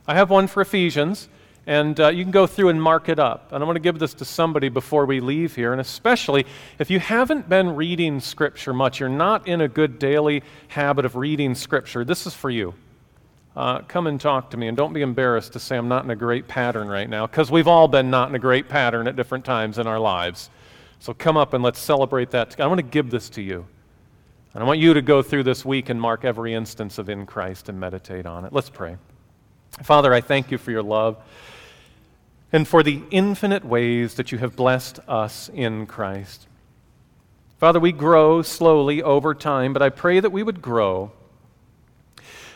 I 0.06 0.14
have 0.14 0.30
one 0.30 0.46
for 0.46 0.60
Ephesians, 0.60 1.28
and 1.66 1.98
uh, 2.00 2.08
you 2.08 2.24
can 2.24 2.30
go 2.30 2.46
through 2.46 2.70
and 2.70 2.82
mark 2.82 3.08
it 3.08 3.18
up. 3.18 3.52
And 3.52 3.62
I'm 3.62 3.66
going 3.66 3.74
to 3.74 3.80
give 3.80 3.98
this 3.98 4.14
to 4.14 4.24
somebody 4.24 4.68
before 4.68 5.04
we 5.04 5.20
leave 5.20 5.54
here. 5.56 5.72
And 5.72 5.80
especially 5.80 6.46
if 6.78 6.90
you 6.90 7.00
haven't 7.00 7.48
been 7.48 7.76
reading 7.76 8.20
Scripture 8.20 8.72
much, 8.72 9.00
you're 9.00 9.08
not 9.08 9.46
in 9.46 9.60
a 9.60 9.68
good 9.68 9.98
daily 9.98 10.42
habit 10.68 11.04
of 11.04 11.16
reading 11.16 11.54
Scripture, 11.54 12.04
this 12.04 12.26
is 12.26 12.34
for 12.34 12.50
you. 12.50 12.74
Uh, 13.56 13.80
come 13.82 14.06
and 14.06 14.20
talk 14.20 14.50
to 14.50 14.56
me, 14.56 14.68
and 14.68 14.76
don't 14.76 14.92
be 14.92 15.02
embarrassed 15.02 15.52
to 15.52 15.60
say 15.60 15.76
I'm 15.76 15.86
not 15.86 16.04
in 16.04 16.10
a 16.10 16.16
great 16.16 16.48
pattern 16.48 16.88
right 16.88 17.08
now, 17.08 17.26
because 17.26 17.50
we've 17.50 17.68
all 17.68 17.88
been 17.88 18.10
not 18.10 18.28
in 18.28 18.34
a 18.34 18.38
great 18.38 18.68
pattern 18.68 19.06
at 19.06 19.16
different 19.16 19.44
times 19.44 19.78
in 19.78 19.86
our 19.86 20.00
lives. 20.00 20.50
So 20.98 21.14
come 21.14 21.36
up 21.36 21.52
and 21.52 21.62
let's 21.62 21.78
celebrate 21.78 22.30
that. 22.30 22.58
I 22.58 22.66
want 22.66 22.78
to 22.78 22.82
give 22.82 23.10
this 23.10 23.28
to 23.30 23.42
you. 23.42 23.66
And 24.54 24.62
I 24.62 24.66
want 24.66 24.78
you 24.78 24.94
to 24.94 25.02
go 25.02 25.20
through 25.20 25.42
this 25.42 25.64
week 25.64 25.88
and 25.88 26.00
mark 26.00 26.24
every 26.24 26.54
instance 26.54 26.98
of 26.98 27.08
in 27.08 27.26
Christ 27.26 27.68
and 27.68 27.80
meditate 27.80 28.24
on 28.24 28.44
it. 28.44 28.52
Let's 28.52 28.70
pray. 28.70 28.96
Father, 29.82 30.14
I 30.14 30.20
thank 30.20 30.52
you 30.52 30.58
for 30.58 30.70
your 30.70 30.82
love 30.82 31.16
and 32.52 32.68
for 32.68 32.84
the 32.84 33.02
infinite 33.10 33.64
ways 33.64 34.14
that 34.14 34.30
you 34.30 34.38
have 34.38 34.54
blessed 34.54 35.00
us 35.08 35.50
in 35.52 35.86
Christ. 35.86 36.46
Father, 37.58 37.80
we 37.80 37.90
grow 37.90 38.42
slowly 38.42 39.02
over 39.02 39.34
time, 39.34 39.72
but 39.72 39.82
I 39.82 39.88
pray 39.88 40.20
that 40.20 40.30
we 40.30 40.44
would 40.44 40.62
grow 40.62 41.10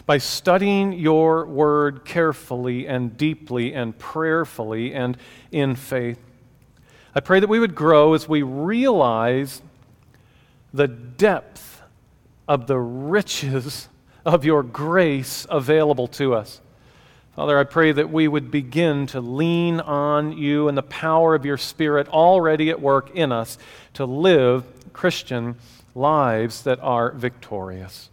by 0.07 0.19
studying 0.19 0.93
your 0.93 1.47
word 1.47 2.05
carefully 2.05 2.87
and 2.87 3.17
deeply 3.17 3.75
and 3.75 3.99
prayerfully 3.99 4.95
and 4.95 5.17
in 5.51 5.75
faith. 5.75 6.21
I 7.13 7.19
pray 7.21 7.41
that 7.41 7.49
we 7.49 7.59
would 7.59 7.75
grow 7.75 8.15
as 8.15 8.29
we 8.29 8.43
realize 8.43 9.63
the 10.73 10.87
depth 10.87 11.68
of 12.49 12.67
the 12.67 12.79
riches 12.79 13.89
of 14.25 14.45
your 14.45 14.63
grace 14.63 15.47
available 15.51 16.09
to 16.09 16.35
us. 16.35 16.61
Father, 17.37 17.57
I 17.57 17.63
pray 17.63 17.93
that 17.93 18.11
we 18.11 18.27
would 18.27 18.51
begin 18.51 19.07
to 19.09 19.21
lean 19.21 19.79
on 19.79 20.37
you 20.37 20.67
and 20.67 20.77
the 20.77 20.83
power 20.83 21.37
of 21.37 21.45
your 21.45 21.57
Spirit 21.57 22.09
already 22.09 22.71
at 22.71 22.81
work 22.81 23.15
in 23.15 23.31
us 23.31 23.59
to 23.95 24.05
live 24.05 24.65
Christian 24.93 25.55
lives 25.95 26.63
that 26.63 26.81
are 26.81 27.13
victorious. 27.13 28.11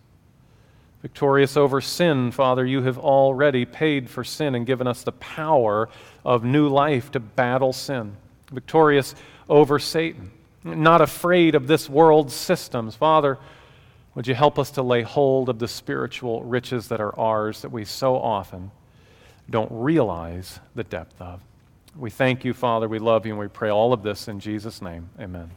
Victorious 1.01 1.57
over 1.57 1.81
sin, 1.81 2.31
Father, 2.31 2.65
you 2.65 2.83
have 2.83 2.99
already 2.99 3.65
paid 3.65 4.09
for 4.09 4.23
sin 4.23 4.53
and 4.53 4.65
given 4.65 4.85
us 4.85 5.03
the 5.03 5.11
power 5.11 5.89
of 6.23 6.43
new 6.43 6.67
life 6.67 7.11
to 7.11 7.19
battle 7.19 7.73
sin. 7.73 8.15
Victorious 8.51 9.15
over 9.49 9.79
Satan, 9.79 10.31
not 10.63 11.01
afraid 11.01 11.55
of 11.55 11.67
this 11.67 11.89
world's 11.89 12.33
systems. 12.33 12.95
Father, 12.95 13.39
would 14.15 14.27
you 14.27 14.33
help 14.33 14.57
us 14.57 14.71
to 14.71 14.81
lay 14.81 15.01
hold 15.01 15.49
of 15.49 15.59
the 15.59 15.67
spiritual 15.67 16.43
riches 16.43 16.87
that 16.87 17.01
are 17.01 17.17
ours 17.19 17.61
that 17.61 17.69
we 17.69 17.85
so 17.85 18.15
often 18.15 18.71
don't 19.49 19.71
realize 19.71 20.59
the 20.73 20.83
depth 20.83 21.21
of? 21.21 21.41
We 21.97 22.09
thank 22.09 22.43
you, 22.43 22.53
Father. 22.53 22.87
We 22.87 22.99
love 22.99 23.25
you, 23.25 23.33
and 23.33 23.39
we 23.39 23.47
pray 23.47 23.69
all 23.69 23.93
of 23.93 24.03
this 24.03 24.27
in 24.27 24.39
Jesus' 24.39 24.81
name. 24.81 25.09
Amen. 25.19 25.51